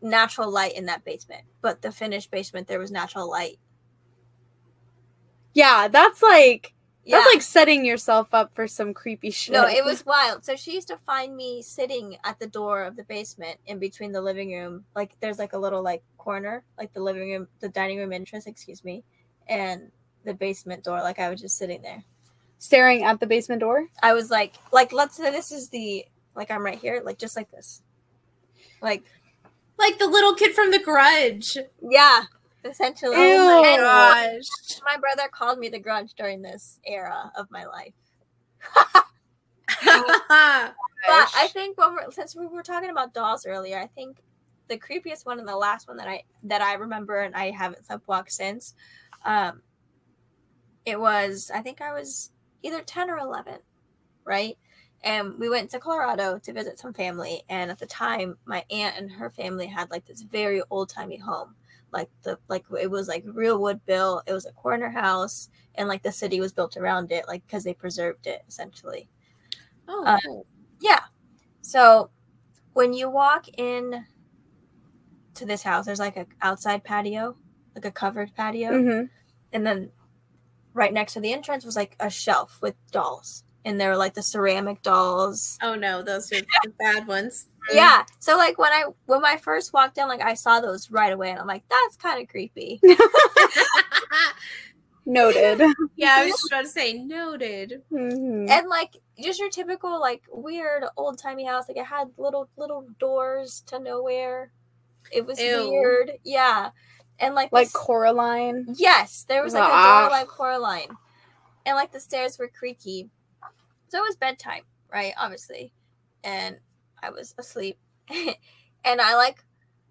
natural 0.00 0.50
light 0.50 0.74
in 0.74 0.86
that 0.86 1.04
basement. 1.04 1.42
But 1.60 1.82
the 1.82 1.92
finished 1.92 2.30
basement, 2.30 2.66
there 2.66 2.78
was 2.78 2.90
natural 2.90 3.30
light. 3.30 3.58
Yeah, 5.54 5.88
that's 5.88 6.22
like 6.22 6.74
Yeah. 7.04 7.16
that's 7.18 7.34
like 7.34 7.42
setting 7.42 7.84
yourself 7.84 8.28
up 8.32 8.54
for 8.54 8.66
some 8.68 8.94
creepy 8.94 9.30
shit. 9.30 9.52
no, 9.52 9.66
it 9.66 9.84
was 9.84 10.04
wild. 10.06 10.44
So 10.44 10.54
she 10.56 10.72
used 10.74 10.88
to 10.88 10.98
find 11.06 11.36
me 11.36 11.62
sitting 11.62 12.16
at 12.24 12.38
the 12.38 12.46
door 12.46 12.84
of 12.84 12.96
the 12.96 13.04
basement 13.04 13.58
in 13.66 13.78
between 13.78 14.12
the 14.12 14.20
living 14.20 14.52
room. 14.52 14.84
Like 14.94 15.16
there's 15.20 15.38
like 15.38 15.52
a 15.52 15.58
little 15.58 15.82
like 15.82 16.02
corner, 16.18 16.64
like 16.78 16.92
the 16.92 17.00
living 17.02 17.30
room, 17.30 17.48
the 17.60 17.68
dining 17.68 17.98
room 17.98 18.12
entrance, 18.12 18.46
excuse 18.46 18.84
me, 18.84 19.02
and 19.48 19.90
the 20.24 20.34
basement 20.34 20.84
door. 20.84 21.00
Like 21.02 21.18
I 21.18 21.30
was 21.30 21.40
just 21.40 21.56
sitting 21.58 21.82
there. 21.82 22.04
staring 22.58 23.02
at 23.04 23.18
the 23.20 23.26
basement 23.26 23.60
door. 23.60 23.86
I 24.02 24.12
was 24.12 24.30
like, 24.30 24.54
like 24.72 24.92
let's 24.92 25.16
say 25.16 25.30
this 25.30 25.50
is 25.50 25.70
the 25.70 26.04
like 26.36 26.50
I'm 26.50 26.62
right 26.64 26.78
here, 26.78 27.02
like 27.04 27.18
just 27.18 27.34
like 27.36 27.50
this. 27.50 27.82
Like 28.82 29.02
Like 29.78 29.98
the 29.98 30.06
little 30.06 30.34
kid 30.34 30.54
from 30.54 30.70
The 30.70 30.78
Grudge. 30.78 31.56
yeah, 31.82 32.24
essentially. 32.64 33.16
Ew. 33.16 33.36
Oh 33.38 33.62
my 33.62 33.76
gosh. 33.76 34.80
my 34.84 34.96
brother 34.98 35.28
called 35.30 35.58
me 35.58 35.68
the 35.68 35.78
grudge 35.78 36.14
during 36.14 36.42
this 36.42 36.78
era 36.86 37.32
of 37.36 37.50
my 37.50 37.64
life. 37.64 37.94
But 41.06 41.30
I 41.34 41.48
think 41.48 41.78
when 41.78 41.94
we're, 41.94 42.10
since 42.10 42.36
we 42.36 42.46
were 42.46 42.62
talking 42.62 42.90
about 42.90 43.14
dolls 43.14 43.46
earlier, 43.46 43.78
I 43.78 43.86
think 43.86 44.18
the 44.68 44.76
creepiest 44.76 45.26
one 45.26 45.38
and 45.38 45.48
the 45.48 45.56
last 45.56 45.88
one 45.88 45.96
that 45.96 46.08
I 46.08 46.22
that 46.44 46.62
I 46.62 46.74
remember 46.74 47.20
and 47.20 47.34
I 47.34 47.50
haven't 47.50 47.88
subwalked 47.88 48.30
since, 48.30 48.74
um, 49.24 49.62
it 50.84 51.00
was 51.00 51.50
I 51.54 51.60
think 51.60 51.80
I 51.80 51.92
was 51.92 52.30
either 52.62 52.82
ten 52.82 53.10
or 53.10 53.18
eleven, 53.18 53.58
right? 54.24 54.56
And 55.02 55.38
we 55.38 55.48
went 55.48 55.70
to 55.70 55.78
Colorado 55.78 56.38
to 56.38 56.52
visit 56.52 56.78
some 56.78 56.92
family, 56.92 57.42
and 57.48 57.70
at 57.70 57.78
the 57.78 57.86
time, 57.86 58.36
my 58.44 58.64
aunt 58.70 58.98
and 58.98 59.10
her 59.10 59.30
family 59.30 59.66
had 59.66 59.90
like 59.90 60.04
this 60.04 60.20
very 60.20 60.62
old 60.70 60.90
timey 60.90 61.16
home, 61.16 61.54
like 61.92 62.08
the 62.22 62.38
like 62.48 62.64
it 62.80 62.90
was 62.90 63.08
like 63.08 63.24
real 63.26 63.60
wood 63.60 63.80
built. 63.86 64.24
It 64.26 64.32
was 64.32 64.46
a 64.46 64.52
corner 64.52 64.90
house, 64.90 65.48
and 65.74 65.88
like 65.88 66.02
the 66.02 66.12
city 66.12 66.40
was 66.40 66.52
built 66.52 66.76
around 66.76 67.12
it, 67.12 67.26
like 67.28 67.46
because 67.46 67.64
they 67.64 67.74
preserved 67.74 68.26
it 68.26 68.42
essentially. 68.48 69.08
oh, 69.88 70.04
Uh, 70.04 70.18
Yeah. 70.80 71.00
So 71.62 72.10
when 72.72 72.92
you 72.92 73.10
walk 73.10 73.46
in 73.58 74.06
to 75.34 75.44
this 75.46 75.62
house, 75.62 75.86
there's 75.86 75.98
like 75.98 76.16
a 76.16 76.26
outside 76.42 76.84
patio, 76.84 77.36
like 77.74 77.84
a 77.84 77.90
covered 77.90 78.34
patio, 78.34 78.70
hmm 78.82 79.04
and 79.52 79.66
then 79.66 79.90
right 80.74 80.92
next 80.92 81.14
to 81.14 81.20
the 81.20 81.32
entrance 81.32 81.64
was 81.64 81.74
like 81.76 81.96
a 82.00 82.08
shelf 82.10 82.58
with 82.62 82.74
dolls, 82.92 83.44
and 83.64 83.80
they 83.80 83.86
were 83.88 83.96
like 83.96 84.14
the 84.14 84.22
ceramic 84.22 84.82
dolls. 84.82 85.58
oh 85.62 85.74
no, 85.74 86.02
those 86.02 86.32
are 86.32 86.40
the 86.62 86.72
bad 86.78 87.06
ones. 87.06 87.46
Yeah. 87.72 88.04
So 88.18 88.36
like 88.36 88.58
when 88.58 88.72
I 88.72 88.84
when 89.06 89.24
I 89.24 89.36
first 89.36 89.72
walked 89.72 89.98
in, 89.98 90.08
like 90.08 90.22
I 90.22 90.34
saw 90.34 90.60
those 90.60 90.90
right 90.90 91.12
away, 91.12 91.30
and 91.30 91.38
I'm 91.38 91.46
like, 91.46 91.64
that's 91.68 91.96
kind 91.96 92.20
of 92.22 92.28
creepy. 92.28 92.80
Noted. 95.06 95.60
yeah, 95.96 96.16
I 96.18 96.24
was 96.24 96.32
just 96.32 96.46
about 96.48 96.62
to 96.62 96.68
say 96.68 96.92
noted. 96.92 97.82
Mhm. 97.90 98.48
and 98.50 98.68
like 98.68 98.96
just 99.20 99.40
your 99.40 99.48
typical 99.48 99.98
like 99.98 100.22
weird 100.30 100.84
old 100.96 101.18
timey 101.18 101.44
house. 101.44 101.64
Like 101.68 101.78
it 101.78 101.86
had 101.86 102.08
little 102.18 102.48
little 102.56 102.86
doors 102.98 103.62
to 103.66 103.78
nowhere. 103.78 104.52
It 105.10 105.26
was 105.26 105.40
Ew. 105.40 105.70
weird. 105.70 106.12
Yeah. 106.22 106.70
And 107.18 107.34
like 107.34 107.50
Like 107.50 107.66
this- 107.66 107.72
Coraline. 107.72 108.74
Yes, 108.76 109.24
there 109.28 109.42
was 109.42 109.54
like 109.54 109.64
a 109.64 109.66
door 110.00 110.10
like 110.10 110.28
Coraline. 110.28 110.90
And 111.66 111.76
like 111.76 111.92
the 111.92 112.00
stairs 112.00 112.38
were 112.38 112.48
creaky. 112.48 113.08
So 113.88 113.98
it 113.98 114.02
was 114.06 114.16
bedtime, 114.16 114.62
right? 114.92 115.14
Obviously. 115.18 115.72
And 116.22 116.58
I 117.02 117.10
was 117.10 117.34
asleep. 117.38 117.78
and 118.10 119.00
I 119.00 119.16
like 119.16 119.44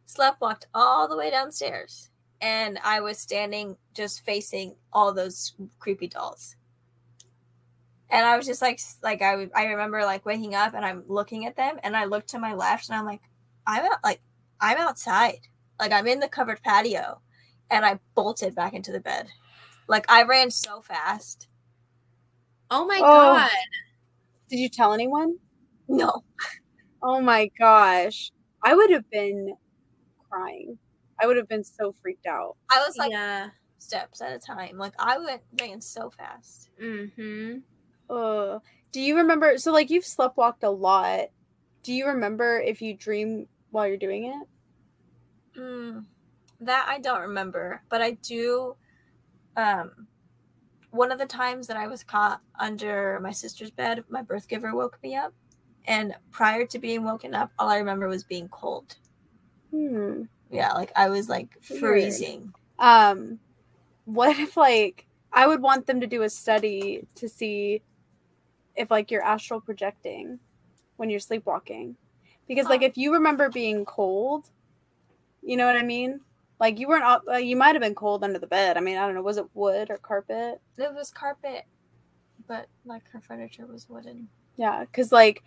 slept 0.05 0.41
walked 0.41 0.68
all 0.74 1.07
the 1.07 1.18
way 1.18 1.30
downstairs. 1.30 2.10
And 2.41 2.80
I 2.84 3.01
was 3.01 3.18
standing 3.20 3.78
just 3.93 4.24
facing 4.26 4.76
all 4.93 5.14
those 5.14 5.53
creepy 5.80 6.07
dolls. 6.07 6.55
And 8.10 8.26
I 8.26 8.38
was 8.38 8.45
just 8.45 8.62
like 8.62 8.80
like 9.03 9.22
I 9.22 9.47
I 9.55 9.66
remember 9.66 10.03
like 10.03 10.26
waking 10.26 10.55
up 10.55 10.74
and 10.74 10.84
I'm 10.86 11.03
looking 11.07 11.45
at 11.45 11.55
them 11.55 11.80
and 11.84 11.95
I 11.95 12.05
look 12.05 12.26
to 12.28 12.39
my 12.39 12.53
left 12.53 12.89
and 12.89 12.97
I'm 12.97 13.05
like 13.05 13.22
I'm 13.68 13.86
out 13.86 13.99
like 14.03 14.22
I'm 14.60 14.78
outside. 14.78 15.39
Like 15.80 15.91
I'm 15.91 16.07
in 16.07 16.20
the 16.20 16.28
covered 16.28 16.62
patio 16.64 17.22
and 17.70 17.86
I 17.86 17.99
bolted 18.16 18.55
back 18.55 18.74
into 18.74 18.91
the 18.91 18.99
bed. 18.99 19.28
Like 19.88 20.10
I 20.10 20.24
ran 20.24 20.49
so 20.49 20.82
fast. 20.82 21.47
Oh 22.72 22.86
my 22.86 22.97
Oh. 23.03 23.34
god. 23.36 23.49
Did 24.49 24.60
you 24.60 24.70
tell 24.70 24.93
anyone? 24.93 25.38
No. 25.88 26.24
Oh 27.01 27.21
my 27.21 27.49
gosh. 27.57 28.31
I 28.63 28.75
would 28.75 28.91
have 28.91 29.09
been 29.09 29.55
crying. 30.29 30.77
I 31.21 31.27
would 31.27 31.37
have 31.37 31.47
been 31.47 31.63
so 31.63 31.93
freaked 32.01 32.25
out. 32.25 32.55
I 32.71 32.79
was 32.85 32.97
like 32.97 33.11
yeah. 33.11 33.49
steps 33.77 34.21
at 34.21 34.33
a 34.33 34.39
time. 34.39 34.77
Like 34.77 34.93
I 34.99 35.17
went 35.17 35.41
ran 35.59 35.81
so 35.81 36.09
fast. 36.09 36.69
Mm-hmm. 36.81 37.59
Ugh. 38.09 38.61
Do 38.91 39.01
you 39.01 39.17
remember? 39.17 39.57
So, 39.57 39.71
like, 39.71 39.89
you've 39.89 40.03
sleptwalked 40.03 40.63
a 40.63 40.69
lot. 40.69 41.29
Do 41.83 41.93
you 41.93 42.07
remember 42.07 42.59
if 42.59 42.81
you 42.81 42.95
dream 42.95 43.47
while 43.69 43.87
you're 43.87 43.97
doing 43.97 44.25
it? 44.25 45.59
Mm, 45.59 46.05
that 46.61 46.85
I 46.89 46.99
don't 46.99 47.21
remember, 47.21 47.83
but 47.89 48.01
I 48.01 48.11
do. 48.11 48.75
Um, 49.55 50.07
one 50.91 51.11
of 51.11 51.19
the 51.19 51.25
times 51.25 51.67
that 51.67 51.77
I 51.77 51.87
was 51.87 52.03
caught 52.03 52.41
under 52.59 53.19
my 53.21 53.31
sister's 53.31 53.69
bed, 53.69 54.03
my 54.09 54.23
birth 54.23 54.47
giver 54.47 54.75
woke 54.75 54.97
me 55.03 55.15
up, 55.15 55.33
and 55.89 56.13
prior 56.31 56.65
to 56.67 56.79
being 56.79 57.03
woken 57.03 57.33
up, 57.33 57.51
all 57.59 57.67
I 57.67 57.77
remember 57.79 58.07
was 58.07 58.23
being 58.23 58.47
cold. 58.47 58.95
Hmm. 59.71 60.23
Yeah, 60.49 60.71
like 60.73 60.91
I 60.95 61.09
was 61.09 61.27
like 61.27 61.49
freezing. 61.61 62.53
Um, 62.79 63.39
what 64.05 64.37
if 64.39 64.55
like 64.55 65.05
I 65.33 65.45
would 65.47 65.61
want 65.61 65.85
them 65.87 65.99
to 65.99 66.07
do 66.07 66.21
a 66.23 66.29
study 66.29 67.05
to 67.15 67.27
see 67.27 67.81
if 68.75 68.89
like 68.89 69.11
you're 69.11 69.23
astral 69.23 69.59
projecting 69.61 70.39
when 70.97 71.09
you're 71.09 71.19
sleepwalking, 71.19 71.95
because 72.47 72.65
like 72.67 72.81
if 72.81 72.97
you 72.97 73.13
remember 73.13 73.49
being 73.49 73.85
cold, 73.85 74.49
you 75.41 75.57
know 75.57 75.65
what 75.65 75.75
I 75.75 75.83
mean. 75.83 76.21
Like 76.59 76.77
you 76.79 76.87
weren't. 76.87 77.05
up- 77.05 77.23
Uh, 77.27 77.37
you 77.37 77.55
might 77.55 77.73
have 77.75 77.81
been 77.81 77.95
cold 77.95 78.23
under 78.23 78.37
the 78.39 78.47
bed. 78.47 78.75
I 78.75 78.81
mean, 78.81 78.97
I 78.97 79.05
don't 79.05 79.15
know. 79.15 79.21
Was 79.21 79.37
it 79.37 79.45
wood 79.53 79.89
or 79.89 79.97
carpet? 79.97 80.59
It 80.77 80.93
was 80.93 81.09
carpet, 81.09 81.63
but 82.47 82.67
like 82.85 83.07
her 83.11 83.21
furniture 83.21 83.65
was 83.65 83.87
wooden. 83.87 84.27
Yeah, 84.57 84.81
because 84.81 85.11
like, 85.13 85.43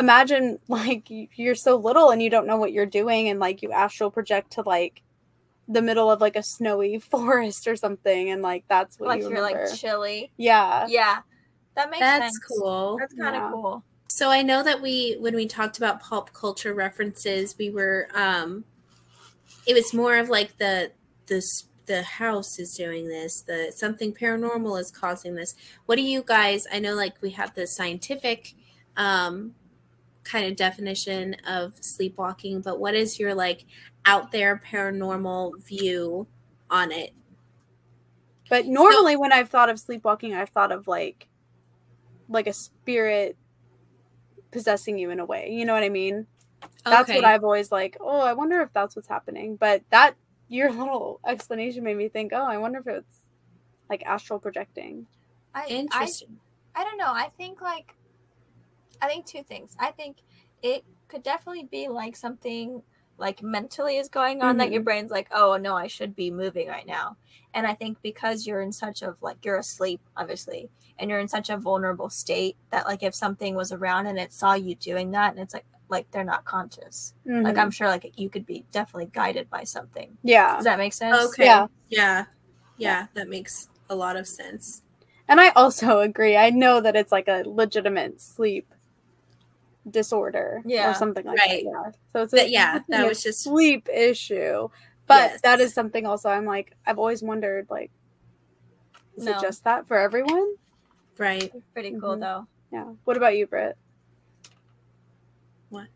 imagine 0.00 0.58
like 0.68 1.08
you- 1.10 1.28
you're 1.36 1.54
so 1.54 1.76
little 1.76 2.10
and 2.10 2.20
you 2.20 2.30
don't 2.30 2.46
know 2.46 2.56
what 2.56 2.72
you're 2.72 2.86
doing, 2.86 3.28
and 3.28 3.38
like 3.38 3.62
you 3.62 3.70
astral 3.70 4.10
project 4.10 4.52
to 4.52 4.62
like 4.62 5.02
the 5.68 5.82
middle 5.82 6.10
of 6.10 6.20
like 6.20 6.34
a 6.34 6.42
snowy 6.42 6.98
forest 7.12 7.68
or 7.68 7.76
something, 7.76 8.30
and 8.30 8.42
like 8.42 8.64
that's 8.68 8.98
what 8.98 9.08
like 9.10 9.20
you 9.22 9.30
you're 9.30 9.42
like 9.42 9.72
chilly. 9.76 10.32
yeah. 10.36 10.86
Yeah, 10.88 11.20
that 11.76 11.90
makes 11.90 12.00
That's 12.00 12.34
sense. 12.34 12.44
cool. 12.48 12.96
That's 12.98 13.14
kind 13.14 13.36
of 13.36 13.42
Yeah. 13.42 13.50
cool. 13.52 13.84
So 14.08 14.28
I 14.30 14.42
know 14.42 14.62
that 14.64 14.82
we 14.82 15.16
when 15.20 15.36
we 15.36 15.46
talked 15.46 15.78
about 15.78 16.00
pop 16.00 16.32
culture 16.32 16.74
references, 16.74 17.56
we 17.56 17.70
were 17.70 18.08
um 18.14 18.64
it 19.66 19.74
was 19.74 19.94
more 19.94 20.16
of 20.16 20.28
like 20.28 20.58
the 20.58 20.90
the 21.26 21.40
the 21.86 22.02
house 22.02 22.58
is 22.58 22.74
doing 22.76 23.08
this, 23.08 23.40
the 23.42 23.72
something 23.74 24.12
paranormal 24.12 24.80
is 24.80 24.90
causing 24.90 25.34
this. 25.34 25.54
What 25.86 25.96
do 25.96 26.02
you 26.02 26.22
guys 26.22 26.66
I 26.72 26.78
know 26.80 26.94
like 26.94 27.20
we 27.22 27.30
have 27.30 27.54
the 27.54 27.66
scientific 27.66 28.54
um 28.96 29.54
kind 30.30 30.46
of 30.46 30.56
definition 30.56 31.34
of 31.46 31.74
sleepwalking, 31.80 32.60
but 32.60 32.78
what 32.78 32.94
is 32.94 33.18
your 33.18 33.34
like 33.34 33.64
out 34.04 34.32
there 34.32 34.60
paranormal 34.64 35.62
view 35.64 36.26
on 36.70 36.92
it? 36.92 37.12
But 38.48 38.66
normally, 38.66 39.16
when 39.16 39.32
I've 39.32 39.48
thought 39.48 39.70
of 39.70 39.78
sleepwalking, 39.78 40.34
I've 40.34 40.48
thought 40.50 40.72
of 40.72 40.88
like, 40.88 41.28
like 42.28 42.46
a 42.46 42.52
spirit 42.52 43.36
possessing 44.50 44.98
you 44.98 45.10
in 45.10 45.20
a 45.20 45.24
way. 45.24 45.50
You 45.52 45.64
know 45.64 45.74
what 45.74 45.84
I 45.84 45.88
mean? 45.88 46.26
That's 46.84 47.08
what 47.08 47.24
I've 47.24 47.44
always 47.44 47.70
like. 47.70 47.96
Oh, 48.00 48.20
I 48.20 48.32
wonder 48.32 48.60
if 48.62 48.72
that's 48.72 48.96
what's 48.96 49.08
happening. 49.08 49.56
But 49.56 49.82
that 49.90 50.14
your 50.48 50.70
little 50.72 51.20
explanation 51.26 51.84
made 51.84 51.96
me 51.96 52.08
think. 52.08 52.32
Oh, 52.34 52.44
I 52.44 52.58
wonder 52.58 52.80
if 52.80 52.86
it's 52.86 53.18
like 53.88 54.02
astral 54.04 54.38
projecting. 54.38 55.06
I, 55.54 55.88
I 55.92 56.08
I 56.74 56.84
don't 56.84 56.98
know. 56.98 57.12
I 57.12 57.30
think 57.36 57.60
like 57.60 57.94
I 59.02 59.08
think 59.08 59.26
two 59.26 59.42
things. 59.42 59.76
I 59.78 59.90
think 59.90 60.18
it 60.62 60.84
could 61.08 61.22
definitely 61.22 61.64
be 61.64 61.88
like 61.88 62.16
something 62.16 62.82
like 63.18 63.42
mentally 63.42 63.98
is 63.98 64.08
going 64.08 64.42
on 64.42 64.56
that 64.58 64.72
your 64.72 64.80
brain's 64.82 65.10
like, 65.10 65.28
"Oh, 65.30 65.56
no, 65.58 65.76
I 65.76 65.88
should 65.88 66.16
be 66.16 66.30
moving 66.30 66.68
right 66.68 66.86
now." 66.86 67.16
And 67.52 67.66
I 67.66 67.74
think 67.74 67.98
because 68.02 68.46
you're 68.46 68.62
in 68.62 68.72
such 68.72 69.02
of 69.02 69.20
like 69.22 69.44
you're 69.44 69.58
asleep 69.58 70.00
obviously, 70.16 70.70
and 70.98 71.10
you're 71.10 71.18
in 71.18 71.28
such 71.28 71.50
a 71.50 71.56
vulnerable 71.58 72.08
state 72.08 72.56
that 72.70 72.86
like 72.86 73.02
if 73.02 73.14
something 73.14 73.54
was 73.54 73.72
around 73.72 74.06
and 74.06 74.18
it 74.18 74.32
saw 74.32 74.54
you 74.54 74.74
doing 74.74 75.10
that 75.10 75.32
and 75.32 75.40
it's 75.40 75.52
like 75.54 75.66
like 75.88 76.10
they're 76.12 76.24
not 76.24 76.44
conscious. 76.44 77.14
Like 77.26 77.56
Mhm. 77.56 77.58
I'm 77.58 77.70
sure 77.70 77.88
like 77.88 78.12
you 78.18 78.30
could 78.30 78.46
be 78.46 78.64
definitely 78.70 79.10
guided 79.12 79.50
by 79.50 79.64
something. 79.64 80.16
yeah. 80.22 80.56
Does 80.56 80.64
that 80.64 80.78
make 80.78 80.92
sense? 80.92 81.26
Okay. 81.30 81.44
Yeah. 81.44 81.66
Yeah. 81.88 82.24
Yeah, 82.76 83.06
that 83.14 83.28
makes 83.28 83.68
a 83.90 83.94
lot 83.94 84.16
of 84.16 84.26
sense. 84.26 84.82
And 85.28 85.38
I 85.40 85.50
also 85.50 85.98
agree. 86.08 86.36
I 86.36 86.48
know 86.50 86.80
that 86.80 86.96
it's 86.96 87.12
like 87.12 87.28
a 87.28 87.42
legitimate 87.44 88.20
sleep 88.20 88.72
disorder 89.88 90.62
Yeah. 90.66 90.90
or 90.90 90.94
something 90.94 91.24
like 91.24 91.38
Right. 91.38 91.64
that. 91.64 91.70
Yeah. 91.86 91.90
So 92.12 92.22
it's 92.22 92.32
a, 92.32 92.36
But 92.36 92.50
yeah, 92.50 92.80
that 92.88 93.06
was 93.08 93.22
just 93.22 93.42
sleep 93.42 93.88
issue. 93.88 94.68
But 95.06 95.30
Yes. 95.32 95.40
that 95.42 95.60
is 95.60 95.72
something 95.74 96.06
also 96.06 96.28
I'm 96.28 96.44
like 96.44 96.76
I've 96.86 96.98
always 96.98 97.22
wondered 97.22 97.66
like 97.70 97.90
is 99.16 99.24
No. 99.24 99.32
it 99.32 99.40
just 99.40 99.64
that 99.64 99.86
for 99.88 99.96
everyone? 99.98 100.54
right. 101.18 101.52
Pretty 101.74 101.90
cool 101.92 102.16
Mhm. 102.16 102.20
though. 102.20 102.46
Yeah. 102.72 102.92
What 103.04 103.16
about 103.16 103.36
you, 103.36 103.46
Britt? 103.46 103.76
What? 105.68 105.88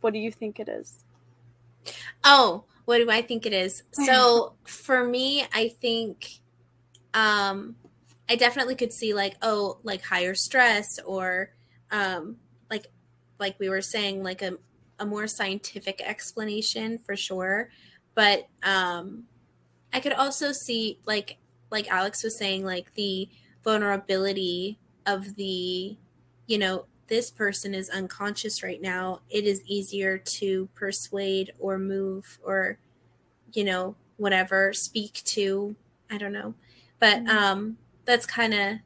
What 0.00 0.12
do 0.12 0.18
you 0.18 0.30
think 0.32 0.58
it 0.60 0.68
is? 0.68 1.04
Oh, 2.24 2.64
what 2.86 2.98
do 2.98 3.10
I 3.10 3.22
think 3.22 3.46
it 3.46 3.52
is? 3.52 3.82
So 4.06 4.54
for 4.64 5.04
me, 5.04 5.44
I 5.52 5.68
think 5.68 6.40
um 7.12 7.76
I 8.28 8.36
definitely 8.36 8.74
could 8.74 8.92
see 8.92 9.12
like, 9.14 9.36
oh, 9.42 9.78
like 9.82 10.02
higher 10.02 10.34
stress 10.34 10.98
or 11.04 11.50
um 11.90 12.38
like 13.38 13.58
we 13.58 13.68
were 13.68 13.82
saying, 13.82 14.22
like 14.22 14.42
a, 14.42 14.58
a 14.98 15.06
more 15.06 15.26
scientific 15.26 16.00
explanation 16.02 16.98
for 16.98 17.16
sure. 17.16 17.70
But 18.14 18.48
um 18.62 19.24
I 19.92 20.00
could 20.00 20.12
also 20.12 20.52
see 20.52 20.98
like 21.06 21.38
like 21.70 21.88
Alex 21.90 22.22
was 22.22 22.36
saying, 22.38 22.64
like 22.64 22.94
the 22.94 23.28
vulnerability 23.64 24.78
of 25.06 25.34
the, 25.36 25.96
you 26.46 26.58
know, 26.58 26.86
this 27.08 27.30
person 27.30 27.74
is 27.74 27.90
unconscious 27.90 28.62
right 28.62 28.80
now. 28.80 29.20
It 29.30 29.44
is 29.44 29.62
easier 29.66 30.18
to 30.18 30.68
persuade 30.74 31.52
or 31.58 31.78
move 31.78 32.38
or, 32.44 32.78
you 33.52 33.64
know, 33.64 33.96
whatever, 34.16 34.72
speak 34.72 35.14
to. 35.24 35.76
I 36.10 36.18
don't 36.18 36.32
know. 36.32 36.54
But 37.00 37.24
Mhm. 37.24 37.28
um 37.28 37.78
that's 38.04 38.26
kind 38.26 38.54
of 38.54 38.78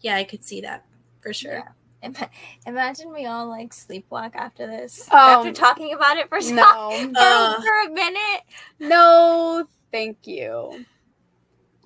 yeah, 0.00 0.16
I 0.16 0.24
could 0.24 0.44
see 0.44 0.60
that 0.62 0.86
for 1.22 1.32
sure. 1.32 1.58
Yeah. 1.58 1.68
Ima- 2.02 2.30
Imagine 2.66 3.12
we 3.12 3.26
all 3.26 3.46
like 3.46 3.70
sleepwalk 3.72 4.34
after 4.34 4.66
this. 4.66 5.06
Um, 5.10 5.18
after 5.18 5.52
talking 5.52 5.92
about 5.92 6.16
it 6.16 6.28
for 6.28 6.40
so 6.40 6.54
No. 6.54 6.62
for, 7.14 7.18
Uh, 7.18 7.60
for 7.60 7.88
a 7.88 7.90
minute. 7.92 8.42
no, 8.78 9.66
thank 9.92 10.26
you. 10.26 10.84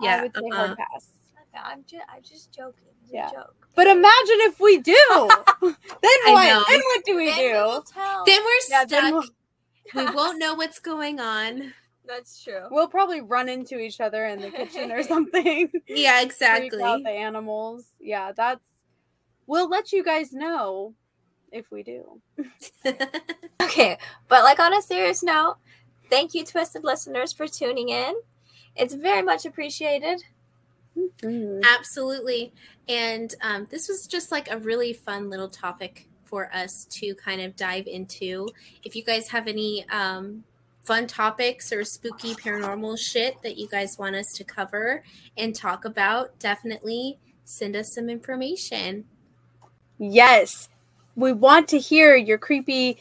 Yeah, 0.01 0.17
I 0.19 0.23
would 0.23 0.35
say 0.35 0.49
hard 0.53 0.77
pass. 0.79 1.09
I'm 1.57 1.85
just 1.87 2.05
I'm 2.13 2.23
just 2.23 2.53
joking. 2.53 2.85
It's 3.03 3.13
Yeah. 3.13 3.29
a 3.29 3.33
joke. 3.33 3.69
But 3.77 3.87
imagine 3.89 4.39
if 4.41 4.61
we 4.61 4.79
do. 4.79 4.97
then 5.63 5.75
what? 6.33 6.67
Then 6.69 6.81
what 6.81 7.05
do 7.05 7.17
we 7.17 7.27
Then 7.27 7.39
do? 7.39 7.53
will 7.55 7.83
tell. 7.83 8.25
Then 8.25 8.41
we're 8.43 8.51
Yeah, 8.71 8.87
stuck. 8.87 8.89
then 8.89 9.13
we'll, 9.15 9.25
we 9.95 10.05
won't 10.15 10.39
know 10.39 10.55
what's 10.55 10.79
going 10.79 11.21
on. 11.21 11.73
That's 12.07 12.43
true. 12.43 12.67
we'll 12.71 12.89
probably 12.89 13.21
run 13.23 13.49
into 13.49 13.79
each 13.79 13.99
other 14.01 14.27
in 14.27 14.41
the 14.41 14.51
kitchen 14.51 14.93
or 14.93 15.03
something. 15.03 15.71
Yeah, 15.89 15.95
Freak 15.95 16.07
out 16.19 16.23
exactly. 16.25 17.03
the 17.03 17.11
animals. 17.11 17.85
Yeah, 17.99 18.33
that's. 18.33 18.67
We'll 19.47 19.69
let 19.69 19.93
you 19.93 20.05
guys 20.05 20.33
know 20.33 20.95
if 21.53 21.71
we 21.71 21.83
do. 21.83 22.21
Okay, 23.63 23.99
but 24.29 24.45
like 24.45 24.61
on 24.61 24.73
a 24.73 24.81
serious 24.81 25.23
note, 25.23 25.57
thank 26.09 26.33
you, 26.33 26.45
twisted 26.45 26.85
listeners, 26.85 27.33
for 27.33 27.49
tuning 27.49 27.89
in. 27.89 28.15
It's 28.77 28.95
very 28.95 29.23
much 29.23 29.47
appreciated. 29.47 30.23
Mm. 31.23 31.63
Absolutely. 31.65 32.53
And 32.89 33.35
um, 33.43 33.67
this 33.71 33.89
was 33.89 34.07
just 34.07 34.31
like 34.31 34.49
a 34.49 34.59
really 34.59 34.93
fun 34.93 35.29
little 35.29 35.49
topic 35.49 36.09
for 36.23 36.55
us 36.55 36.85
to 36.91 37.15
kind 37.15 37.41
of 37.41 37.57
dive 37.57 37.87
into. 37.87 38.49
If 38.85 38.95
you 38.95 39.03
guys 39.03 39.29
have 39.29 39.49
any 39.49 39.89
um, 39.89 40.45
fun 40.85 41.07
topics 41.07 41.73
or 41.73 41.85
spooky 41.85 42.35
paranormal 42.35 42.99
shit 42.99 43.43
that 43.43 43.57
you 43.57 43.67
guys 43.67 43.99
want 43.99 44.15
us 44.15 44.33
to 44.35 44.45
cover 44.45 45.03
and 45.37 45.55
talk 45.55 45.85
about, 45.85 46.39
definitely 46.39 47.19
send 47.45 47.75
us 47.75 47.95
some 47.95 48.09
information. 48.09 49.07
Yes, 49.99 50.69
we 51.17 51.33
want 51.33 51.69
to 51.69 51.79
hear 51.79 52.17
your 52.17 52.39
creepy, 52.39 52.99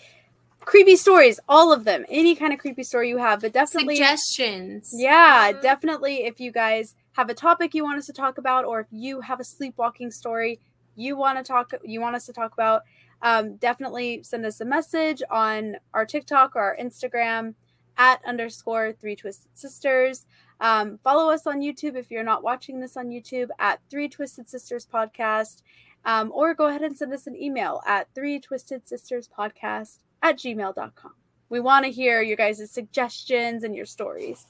creepy 0.61 0.95
stories. 0.95 1.39
All 1.49 1.71
of 1.73 1.83
them. 1.83 2.05
Any 2.09 2.35
kind 2.35 2.53
of 2.53 2.59
creepy 2.59 2.83
story 2.83 3.09
you 3.09 3.17
have, 3.17 3.41
but 3.41 3.53
definitely. 3.53 3.95
Suggestions. 3.95 4.91
Yeah, 4.95 5.51
Mhm. 5.51 5.61
definitely. 5.61 6.23
If 6.25 6.39
you 6.39 6.51
guys 6.51 6.95
have 7.13 7.29
a 7.29 7.33
topic 7.33 7.73
you 7.73 7.83
want 7.83 7.97
us 7.99 8.05
to 8.07 8.13
talk 8.13 8.37
about, 8.37 8.65
or 8.65 8.79
if 8.79 8.87
you 8.91 9.21
have 9.21 9.39
a 9.39 9.43
sleepwalking 9.43 10.11
story 10.11 10.59
you 10.95 11.15
want 11.15 11.37
to 11.39 11.43
talk, 11.43 11.73
you 11.83 11.99
want 11.99 12.15
us 12.15 12.25
to 12.27 12.33
talk 12.33 12.53
about, 12.53 12.83
um, 13.23 13.55
definitely 13.55 14.21
send 14.21 14.45
us 14.45 14.61
a 14.61 14.65
message 14.65 15.23
on 15.31 15.77
our 15.93 16.05
TikTok 16.05 16.55
or 16.55 16.61
our 16.61 16.77
Instagram 16.77 17.55
at 17.97 18.23
underscore 18.25 18.91
Three 18.93 19.15
Twisted 19.15 19.57
Sisters. 19.57 20.25
Um, 20.59 20.99
follow 21.03 21.31
us 21.31 21.47
on 21.47 21.61
YouTube 21.61 21.95
if 21.95 22.11
you're 22.11 22.23
not 22.23 22.43
watching 22.43 22.79
this 22.79 22.95
on 22.95 23.09
YouTube 23.09 23.49
at 23.59 23.79
Three 23.89 24.07
Twisted 24.07 24.47
Sisters 24.47 24.85
Podcast, 24.85 25.61
um, 26.05 26.31
or 26.33 26.53
go 26.53 26.67
ahead 26.67 26.81
and 26.81 26.97
send 26.97 27.13
us 27.13 27.27
an 27.27 27.35
email 27.35 27.81
at 27.85 28.07
Three 28.13 28.39
Twisted 28.39 28.87
Sisters 28.87 29.29
Podcast 29.37 29.99
at 30.21 30.37
gmail.com. 30.37 31.13
We 31.49 31.59
want 31.59 31.85
to 31.85 31.91
hear 31.91 32.21
your 32.21 32.37
guys' 32.37 32.71
suggestions 32.71 33.63
and 33.63 33.75
your 33.75 33.85
stories. 33.85 34.45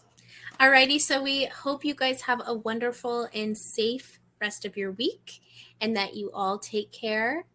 Alrighty, 0.59 0.99
so 0.99 1.21
we 1.21 1.45
hope 1.45 1.83
you 1.83 1.93
guys 1.93 2.21
have 2.21 2.41
a 2.45 2.53
wonderful 2.53 3.27
and 3.33 3.57
safe 3.57 4.19
rest 4.39 4.65
of 4.65 4.77
your 4.77 4.91
week 4.91 5.41
and 5.81 5.95
that 5.95 6.15
you 6.15 6.31
all 6.33 6.57
take 6.59 6.91
care 6.91 7.45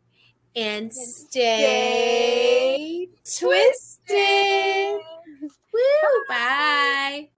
and 0.55 0.93
stay 0.93 2.29
twisted. 3.39 5.01
Woo! 5.73 6.25
Bye. 6.29 7.29